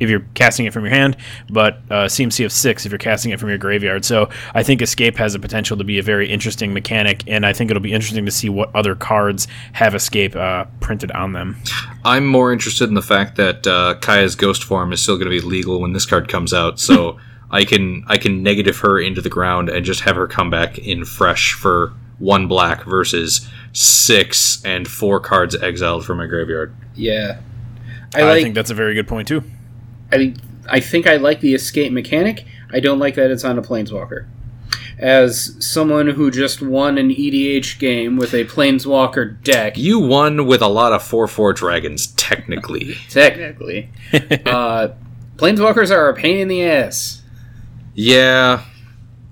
if 0.00 0.10
you're 0.10 0.24
casting 0.34 0.66
it 0.66 0.72
from 0.72 0.84
your 0.84 0.94
hand, 0.94 1.16
but 1.50 1.74
uh, 1.90 2.06
CMC 2.06 2.44
of 2.44 2.52
six 2.52 2.84
if 2.84 2.92
you're 2.92 2.98
casting 2.98 3.30
it 3.30 3.38
from 3.38 3.50
your 3.50 3.58
graveyard. 3.58 4.04
So 4.04 4.28
I 4.54 4.62
think 4.62 4.82
Escape 4.82 5.16
has 5.18 5.34
the 5.34 5.38
potential 5.38 5.76
to 5.76 5.84
be 5.84 5.98
a 5.98 6.02
very 6.02 6.28
interesting 6.28 6.72
mechanic, 6.72 7.22
and 7.26 7.46
I 7.46 7.52
think 7.52 7.70
it'll 7.70 7.82
be 7.82 7.92
interesting 7.92 8.24
to 8.24 8.32
see 8.32 8.48
what 8.48 8.74
other 8.74 8.94
cards 8.94 9.46
have 9.74 9.94
Escape 9.94 10.34
uh, 10.34 10.64
printed 10.80 11.12
on 11.12 11.32
them. 11.32 11.56
I'm 12.04 12.26
more 12.26 12.52
interested 12.52 12.88
in 12.88 12.94
the 12.94 13.02
fact 13.02 13.36
that 13.36 13.66
uh, 13.66 13.96
Kaya's 14.00 14.34
ghost 14.34 14.64
form 14.64 14.92
is 14.92 15.02
still 15.02 15.16
going 15.16 15.30
to 15.30 15.30
be 15.30 15.40
legal 15.40 15.80
when 15.80 15.92
this 15.92 16.06
card 16.06 16.28
comes 16.28 16.52
out, 16.52 16.80
so 16.80 17.18
I 17.50 17.64
can 17.64 18.04
I 18.06 18.16
can 18.16 18.42
negative 18.42 18.78
her 18.78 18.98
into 18.98 19.20
the 19.20 19.28
ground 19.28 19.68
and 19.68 19.84
just 19.84 20.00
have 20.02 20.16
her 20.16 20.26
come 20.26 20.50
back 20.50 20.78
in 20.78 21.04
fresh 21.04 21.52
for 21.52 21.92
one 22.18 22.46
black 22.46 22.84
versus 22.84 23.48
six 23.72 24.62
and 24.64 24.86
four 24.86 25.20
cards 25.20 25.54
exiled 25.56 26.04
from 26.04 26.18
my 26.18 26.26
graveyard. 26.26 26.74
Yeah, 26.94 27.40
I, 28.14 28.30
I 28.30 28.42
think 28.42 28.54
that's 28.54 28.70
a 28.70 28.74
very 28.74 28.94
good 28.94 29.08
point 29.08 29.28
too. 29.28 29.42
I 30.12 30.34
I 30.68 30.80
think 30.80 31.06
I 31.06 31.16
like 31.16 31.40
the 31.40 31.54
escape 31.54 31.92
mechanic. 31.92 32.44
I 32.72 32.80
don't 32.80 32.98
like 32.98 33.14
that 33.16 33.30
it's 33.30 33.44
on 33.44 33.58
a 33.58 33.62
planeswalker. 33.62 34.26
As 34.98 35.56
someone 35.64 36.08
who 36.08 36.30
just 36.30 36.60
won 36.60 36.98
an 36.98 37.08
EDH 37.08 37.78
game 37.78 38.16
with 38.18 38.34
a 38.34 38.44
planeswalker 38.44 39.42
deck, 39.42 39.78
You 39.78 39.98
won 39.98 40.46
with 40.46 40.60
a 40.60 40.68
lot 40.68 40.92
of 40.92 41.02
four 41.02 41.26
four 41.26 41.52
dragons, 41.54 42.08
technically. 42.08 42.94
technically, 43.08 43.88
uh, 44.12 44.88
planeswalkers 45.36 45.90
are 45.90 46.08
a 46.10 46.14
pain 46.14 46.38
in 46.38 46.48
the 46.48 46.62
ass. 46.62 47.22
yeah, 47.94 48.64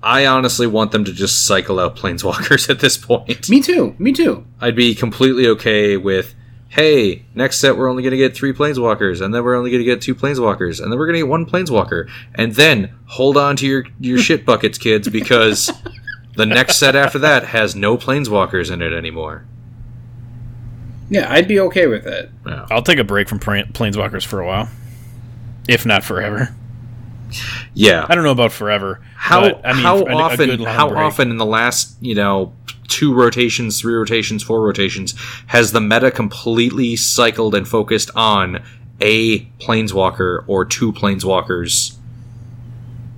I 0.01 0.25
honestly 0.25 0.65
want 0.65 0.91
them 0.91 1.05
to 1.05 1.13
just 1.13 1.45
cycle 1.45 1.79
out 1.79 1.95
planeswalkers 1.95 2.67
at 2.73 2.79
this 2.79 2.97
point. 2.97 3.47
Me 3.49 3.61
too. 3.61 3.95
Me 3.99 4.11
too. 4.11 4.45
I'd 4.59 4.75
be 4.75 4.95
completely 4.95 5.45
okay 5.49 5.97
with, 5.97 6.33
hey, 6.69 7.25
next 7.35 7.59
set 7.59 7.75
we're 7.77 7.89
only 7.89 8.03
going 8.03 8.11
to 8.11 8.17
get 8.17 8.35
three 8.35 8.53
planeswalkers, 8.53 9.21
and 9.21 9.33
then 9.33 9.43
we're 9.43 9.55
only 9.55 9.71
going 9.71 9.81
to 9.81 9.85
get 9.85 10.01
two 10.01 10.15
planeswalkers, 10.15 10.81
and 10.81 10.91
then 10.91 10.97
we're 10.99 11.07
going 11.07 11.15
to 11.15 11.21
get 11.21 11.27
one 11.27 11.45
planeswalker, 11.45 12.09
and 12.35 12.53
then 12.55 12.93
hold 13.07 13.35
on 13.37 13.55
to 13.57 13.67
your 13.67 13.85
your 13.99 14.19
shit 14.19 14.45
buckets, 14.45 14.77
kids, 14.77 15.09
because 15.09 15.71
the 16.35 16.45
next 16.45 16.77
set 16.77 16.95
after 16.95 17.19
that 17.19 17.43
has 17.45 17.75
no 17.75 17.97
planeswalkers 17.97 18.71
in 18.71 18.81
it 18.81 18.93
anymore. 18.93 19.45
Yeah, 21.09 21.31
I'd 21.31 21.47
be 21.47 21.59
okay 21.61 21.87
with 21.87 22.05
it. 22.05 22.29
Yeah. 22.45 22.67
I'll 22.69 22.83
take 22.83 22.99
a 22.99 23.03
break 23.03 23.27
from 23.27 23.39
Planeswalkers 23.39 24.23
for 24.23 24.41
a 24.41 24.45
while, 24.45 24.69
if 25.67 25.83
not 25.83 26.03
forever. 26.03 26.55
Yeah. 27.73 28.05
I 28.07 28.13
don't 28.15 28.23
know 28.23 28.31
about 28.31 28.51
forever. 28.51 29.01
How 29.15 29.41
but, 29.41 29.65
I 29.65 29.73
mean, 29.73 29.81
how 29.81 29.97
a- 29.97 30.01
a 30.01 30.05
good 30.05 30.13
often 30.15 30.57
long 30.59 30.75
how 30.75 30.89
break. 30.89 30.99
often 30.99 31.31
in 31.31 31.37
the 31.37 31.45
last 31.45 31.95
you 32.01 32.15
know 32.15 32.53
two 32.89 33.13
rotations, 33.13 33.79
three 33.79 33.93
rotations, 33.93 34.43
four 34.43 34.61
rotations 34.61 35.13
has 35.47 35.71
the 35.71 35.79
meta 35.81 36.11
completely 36.11 36.95
cycled 36.95 37.55
and 37.55 37.67
focused 37.67 38.11
on 38.15 38.61
a 39.01 39.39
planeswalker 39.61 40.43
or 40.47 40.65
two 40.65 40.91
planeswalkers? 40.91 41.95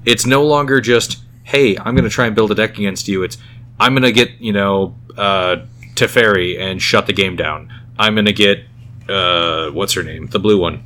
It's 0.05 0.25
no 0.25 0.43
longer 0.43 0.81
just 0.81 1.19
hey, 1.43 1.77
I'm 1.77 1.95
going 1.95 2.05
to 2.05 2.09
try 2.09 2.27
and 2.27 2.35
build 2.35 2.51
a 2.51 2.55
deck 2.55 2.77
against 2.77 3.07
you. 3.07 3.23
It's 3.23 3.37
I'm 3.79 3.93
going 3.93 4.03
to 4.03 4.11
get 4.11 4.29
you 4.39 4.53
know 4.53 4.95
uh, 5.17 5.57
Teferi 5.95 6.59
and 6.59 6.81
shut 6.81 7.07
the 7.07 7.13
game 7.13 7.35
down. 7.35 7.71
I'm 7.99 8.13
going 8.15 8.25
to 8.25 8.33
get 8.33 8.63
uh, 9.09 9.69
what's 9.71 9.93
her 9.93 10.03
name, 10.03 10.27
the 10.27 10.39
blue 10.39 10.57
one, 10.59 10.83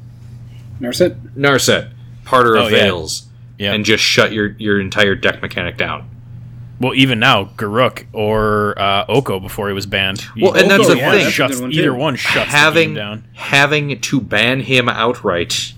Narset? 0.81 1.15
Narset, 1.35 1.91
Parter 2.25 2.57
of 2.57 2.65
Oh, 2.65 2.67
yeah. 2.67 2.83
Veils, 2.83 3.27
Yeah. 3.59 3.73
and 3.73 3.85
just 3.85 4.03
shut 4.03 4.31
your 4.31 4.47
your 4.57 4.79
entire 4.79 5.15
deck 5.15 5.41
mechanic 5.41 5.77
down. 5.77 6.09
Well, 6.79 6.93
even 6.93 7.19
now, 7.19 7.45
Garruk 7.55 8.05
or 8.11 8.77
uh, 8.77 9.05
Oko 9.07 9.39
before 9.39 9.69
he 9.69 9.73
was 9.73 9.85
banned. 9.85 10.25
Well, 10.39 10.55
and 10.55 10.69
that's 10.69 10.87
the 10.87 10.97
one 10.97 11.11
thing. 11.13 11.23
That's 11.25 11.39
a 11.39 11.47
good 11.47 11.61
one, 11.61 11.71
either 11.71 11.93
one 11.95 12.15
shuts 12.17 12.51
having 12.51 12.95
the 12.95 12.99
game 12.99 13.05
down. 13.21 13.23
having 13.33 14.01
to 14.01 14.19
ban 14.21 14.59
him 14.61 14.89
outright 14.89 15.73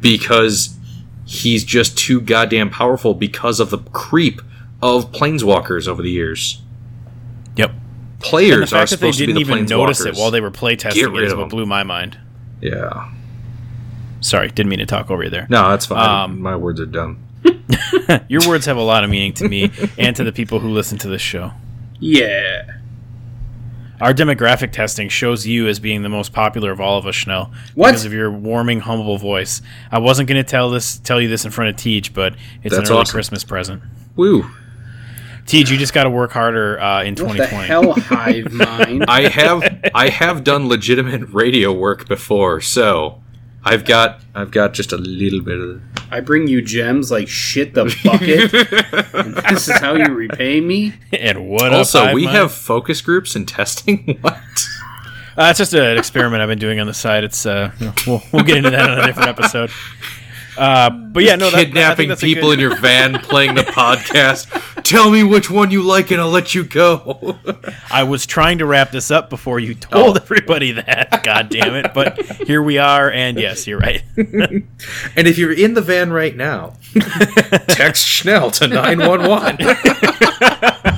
because 0.00 0.76
he's 1.26 1.64
just 1.64 1.96
too 1.96 2.20
goddamn 2.20 2.70
powerful 2.70 3.14
because 3.14 3.60
of 3.60 3.70
the 3.70 3.78
creep 3.78 4.42
of 4.82 5.12
planeswalkers 5.12 5.86
over 5.86 6.02
the 6.02 6.10
years. 6.10 6.60
Yep. 7.56 7.70
And 7.70 7.80
the 8.20 8.26
Players 8.26 8.72
are 8.72 8.80
that 8.80 8.90
they 8.90 8.96
supposed 8.96 9.18
to 9.18 9.26
be 9.26 9.32
didn't 9.32 9.34
the 9.36 9.40
even 9.52 9.64
planeswalkers. 9.66 9.78
notice 9.78 10.04
it 10.06 10.16
while 10.16 10.30
they 10.30 10.40
were 10.40 10.50
playtesting 10.50 10.94
Get 10.94 11.04
it 11.04 11.08
rid 11.10 11.36
what 11.38 11.48
blew 11.50 11.66
my 11.66 11.82
mind. 11.84 12.18
yeah. 12.60 13.12
Sorry, 14.22 14.48
didn't 14.48 14.68
mean 14.68 14.80
to 14.80 14.86
talk 14.86 15.10
over 15.10 15.24
you 15.24 15.30
there. 15.30 15.46
No, 15.48 15.70
that's 15.70 15.86
fine. 15.86 16.06
Um, 16.30 16.42
My 16.42 16.54
words 16.54 16.78
are 16.78 16.84
dumb. 16.84 17.20
Your 18.28 18.46
words 18.48 18.66
have 18.66 18.76
a 18.76 18.82
lot 18.82 19.04
of 19.04 19.10
meaning 19.10 19.32
to 19.34 19.48
me 19.48 19.70
and 19.98 20.14
to 20.16 20.24
the 20.24 20.32
people 20.32 20.58
who 20.60 20.68
listen 20.70 20.98
to 20.98 21.08
this 21.08 21.22
show. 21.22 21.52
Yeah. 21.98 22.76
Our 24.00 24.14
demographic 24.14 24.72
testing 24.72 25.10
shows 25.10 25.46
you 25.46 25.68
as 25.68 25.78
being 25.78 26.02
the 26.02 26.08
most 26.08 26.32
popular 26.32 26.70
of 26.70 26.80
all 26.80 26.96
of 26.96 27.06
us, 27.06 27.14
Schnell, 27.14 27.52
What? 27.74 27.88
because 27.88 28.06
of 28.06 28.14
your 28.14 28.30
warming, 28.30 28.80
humble 28.80 29.18
voice. 29.18 29.60
I 29.92 29.98
wasn't 29.98 30.26
going 30.28 30.42
to 30.42 30.48
tell 30.48 30.70
this, 30.70 30.98
tell 30.98 31.20
you 31.20 31.28
this 31.28 31.44
in 31.44 31.50
front 31.50 31.68
of 31.70 31.76
Tej, 31.76 32.10
but 32.14 32.34
it's 32.62 32.74
That's 32.74 32.88
an 32.88 32.94
early 32.94 33.02
awesome. 33.02 33.12
Christmas 33.12 33.44
present. 33.44 33.82
Woo. 34.16 34.50
Tej, 35.44 35.58
you 35.70 35.76
just 35.76 35.92
got 35.92 36.04
to 36.04 36.10
work 36.10 36.32
harder 36.32 36.80
uh, 36.80 37.02
in 37.02 37.14
What 37.14 37.36
2020. 37.36 37.66
hell, 37.66 37.92
hive 37.92 38.52
mind? 38.52 39.04
I 39.06 39.28
have 39.28 39.90
I 39.94 40.08
have 40.08 40.44
done 40.44 40.68
legitimate 40.68 41.28
radio 41.28 41.70
work 41.72 42.08
before, 42.08 42.60
so 42.62 43.20
I've 43.64 43.84
got 43.84 44.20
I've 44.34 44.50
got 44.50 44.72
just 44.72 44.92
a 44.92 44.96
little 44.96 45.40
bit 45.40 45.58
of 45.58 45.82
I 46.10 46.20
bring 46.20 46.48
you 46.48 46.60
gems 46.62 47.10
like 47.10 47.28
shit 47.28 47.74
the 47.74 47.84
bucket. 48.04 48.52
and 49.14 49.34
this 49.54 49.68
is 49.68 49.78
how 49.78 49.94
you 49.94 50.12
repay 50.12 50.60
me? 50.60 50.94
and 51.12 51.48
what 51.48 51.72
Also, 51.72 52.04
up, 52.04 52.14
we 52.14 52.24
Hive 52.24 52.34
have 52.34 52.52
focus 52.52 53.00
groups 53.00 53.36
and 53.36 53.46
testing. 53.46 54.18
What? 54.22 54.36
Uh, 55.38 55.46
it's 55.48 55.58
just 55.58 55.72
an 55.72 55.96
experiment 55.96 56.42
I've 56.42 56.48
been 56.48 56.58
doing 56.58 56.80
on 56.80 56.86
the 56.86 56.92
side. 56.92 57.22
It's 57.24 57.46
uh, 57.46 57.70
we'll 58.06 58.22
we'll 58.32 58.42
get 58.42 58.58
into 58.58 58.70
that 58.70 58.90
on 58.90 58.98
a 58.98 59.06
different 59.06 59.28
episode. 59.28 59.70
Uh, 60.58 60.90
but 60.90 61.22
yeah, 61.24 61.36
no, 61.36 61.50
that, 61.50 61.66
kidnapping 61.66 62.08
that's 62.08 62.22
a 62.22 62.26
people 62.26 62.48
good- 62.50 62.54
in 62.54 62.60
your 62.60 62.76
van 62.76 63.18
playing 63.20 63.54
the 63.54 63.62
podcast. 63.62 64.82
Tell 64.84 65.10
me 65.10 65.22
which 65.22 65.50
one 65.50 65.70
you 65.70 65.82
like 65.82 66.10
and 66.10 66.20
I'll 66.20 66.30
let 66.30 66.54
you 66.54 66.64
go. 66.64 67.38
I 67.90 68.02
was 68.02 68.26
trying 68.26 68.58
to 68.58 68.66
wrap 68.66 68.90
this 68.90 69.10
up 69.10 69.30
before 69.30 69.60
you 69.60 69.74
told 69.74 70.16
Oh. 70.18 70.20
everybody 70.20 70.72
that. 70.72 71.22
God 71.24 71.48
damn 71.50 71.74
it! 71.74 71.92
But 71.94 72.20
here 72.46 72.62
we 72.62 72.78
are, 72.78 73.10
and 73.10 73.38
yes, 73.38 73.66
you're 73.66 73.78
right. 73.78 74.02
and 74.16 74.64
if 75.16 75.38
you're 75.38 75.52
in 75.52 75.74
the 75.74 75.82
van 75.82 76.12
right 76.12 76.36
now, 76.36 76.74
text 77.68 78.06
Schnell 78.06 78.50
to 78.52 78.66
911. 78.68 80.96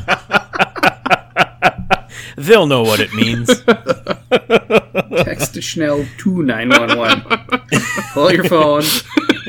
They'll 2.42 2.66
know 2.66 2.82
what 2.82 3.00
it 3.00 3.12
means. 3.14 3.48
Text 5.24 5.60
Schnell 5.62 6.04
to 6.18 6.42
911. 6.42 7.22
Pull 8.14 8.26
out 8.26 8.34
your 8.34 8.44
phone, 8.44 8.82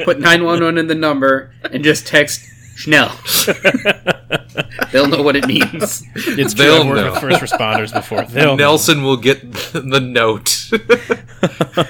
put 0.05 0.19
911 0.19 0.77
in 0.77 0.87
the 0.87 0.95
number, 0.95 1.53
and 1.71 1.83
just 1.83 2.05
text 2.07 2.41
Schnell. 2.75 3.09
They'll 4.91 5.07
know 5.07 5.21
what 5.23 5.35
it 5.35 5.47
means. 5.47 6.03
It's 6.15 6.53
true. 6.53 6.65
They'll 6.65 6.81
I've 6.81 6.87
worked 6.87 7.23
with 7.23 7.39
first 7.39 7.53
responders 7.53 7.93
before. 7.93 8.23
They'll 8.25 8.55
know. 8.55 8.55
Nelson 8.55 9.03
will 9.03 9.17
get 9.17 9.51
the 9.73 9.99
note. 9.99 10.69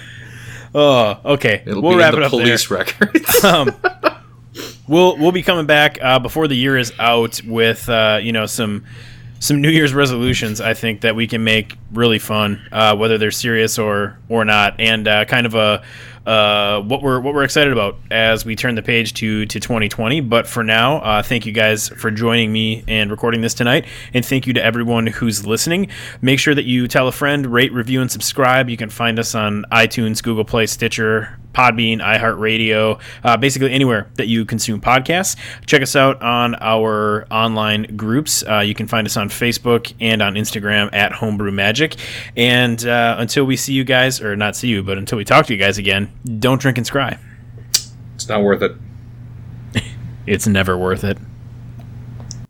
Oh, 0.75 1.19
okay. 1.23 1.61
It'll 1.67 1.83
we'll 1.83 1.91
be 1.91 1.97
wrap 1.99 2.13
in 2.13 2.17
it 2.17 2.21
the 2.21 2.25
up 2.25 2.31
police 2.31 2.67
there. 2.67 2.79
records. 2.79 3.43
um, 3.43 3.75
we'll 4.87 5.17
we'll 5.19 5.31
be 5.31 5.43
coming 5.43 5.67
back 5.67 5.99
uh, 6.01 6.17
before 6.17 6.47
the 6.47 6.55
year 6.55 6.75
is 6.77 6.91
out 6.97 7.39
with 7.43 7.87
uh, 7.89 8.19
you 8.19 8.31
know 8.31 8.47
some 8.47 8.83
some 9.43 9.61
New 9.61 9.69
Year's 9.69 9.93
resolutions. 9.93 10.61
I 10.61 10.73
think 10.73 11.01
that 11.01 11.17
we 11.17 11.27
can 11.27 11.43
make 11.43 11.77
really 11.91 12.17
fun, 12.17 12.65
uh, 12.71 12.95
whether 12.95 13.17
they're 13.17 13.29
serious 13.29 13.77
or 13.77 14.17
or 14.29 14.45
not, 14.45 14.79
and 14.79 15.07
uh, 15.07 15.25
kind 15.25 15.45
of 15.45 15.53
a. 15.53 15.83
Uh, 16.25 16.81
what 16.83 17.01
we're 17.01 17.19
what 17.19 17.33
we're 17.33 17.43
excited 17.43 17.73
about 17.73 17.97
as 18.09 18.45
we 18.45 18.55
turn 18.55 18.75
the 18.75 18.81
page 18.81 19.13
to 19.13 19.45
to 19.45 19.59
2020. 19.59 20.21
But 20.21 20.47
for 20.47 20.63
now, 20.63 20.99
uh, 20.99 21.21
thank 21.21 21.45
you 21.45 21.51
guys 21.51 21.89
for 21.89 22.09
joining 22.11 22.53
me 22.53 22.85
and 22.87 23.11
recording 23.11 23.41
this 23.41 23.53
tonight, 23.53 23.85
and 24.13 24.25
thank 24.25 24.47
you 24.47 24.53
to 24.53 24.63
everyone 24.63 25.05
who's 25.05 25.45
listening. 25.45 25.89
Make 26.21 26.39
sure 26.39 26.55
that 26.55 26.63
you 26.63 26.87
tell 26.87 27.09
a 27.09 27.11
friend, 27.11 27.45
rate, 27.47 27.73
review, 27.73 27.99
and 27.99 28.09
subscribe. 28.09 28.69
You 28.69 28.77
can 28.77 28.89
find 28.89 29.19
us 29.19 29.35
on 29.35 29.65
iTunes, 29.69 30.23
Google 30.23 30.45
Play, 30.45 30.65
Stitcher, 30.67 31.37
Podbean, 31.53 31.99
iHeartRadio, 32.01 32.99
uh, 33.23 33.37
basically 33.37 33.71
anywhere 33.71 34.09
that 34.15 34.27
you 34.27 34.45
consume 34.45 34.81
podcasts. 34.81 35.35
Check 35.65 35.81
us 35.81 35.95
out 35.95 36.21
on 36.21 36.55
our 36.55 37.25
online 37.31 37.95
groups. 37.95 38.43
Uh, 38.43 38.59
you 38.59 38.73
can 38.73 38.87
find 38.87 39.07
us 39.07 39.17
on 39.17 39.29
Facebook 39.29 39.93
and 39.99 40.21
on 40.21 40.33
Instagram 40.33 40.89
at 40.93 41.11
Homebrew 41.11 41.51
Magic. 41.51 41.95
And 42.35 42.85
uh, 42.85 43.15
until 43.19 43.45
we 43.45 43.55
see 43.55 43.73
you 43.73 43.83
guys, 43.83 44.21
or 44.21 44.35
not 44.35 44.55
see 44.55 44.67
you, 44.67 44.83
but 44.83 44.97
until 44.97 45.17
we 45.17 45.25
talk 45.25 45.45
to 45.47 45.53
you 45.53 45.59
guys 45.59 45.77
again, 45.77 46.11
don't 46.39 46.59
drink 46.59 46.77
and 46.77 46.87
scry. 46.87 47.17
it's 48.15 48.27
not 48.27 48.41
worth 48.41 48.61
it. 48.61 48.73
It's 50.25 50.47
never 50.47 50.77
worth 50.77 51.03
it. 51.03 51.17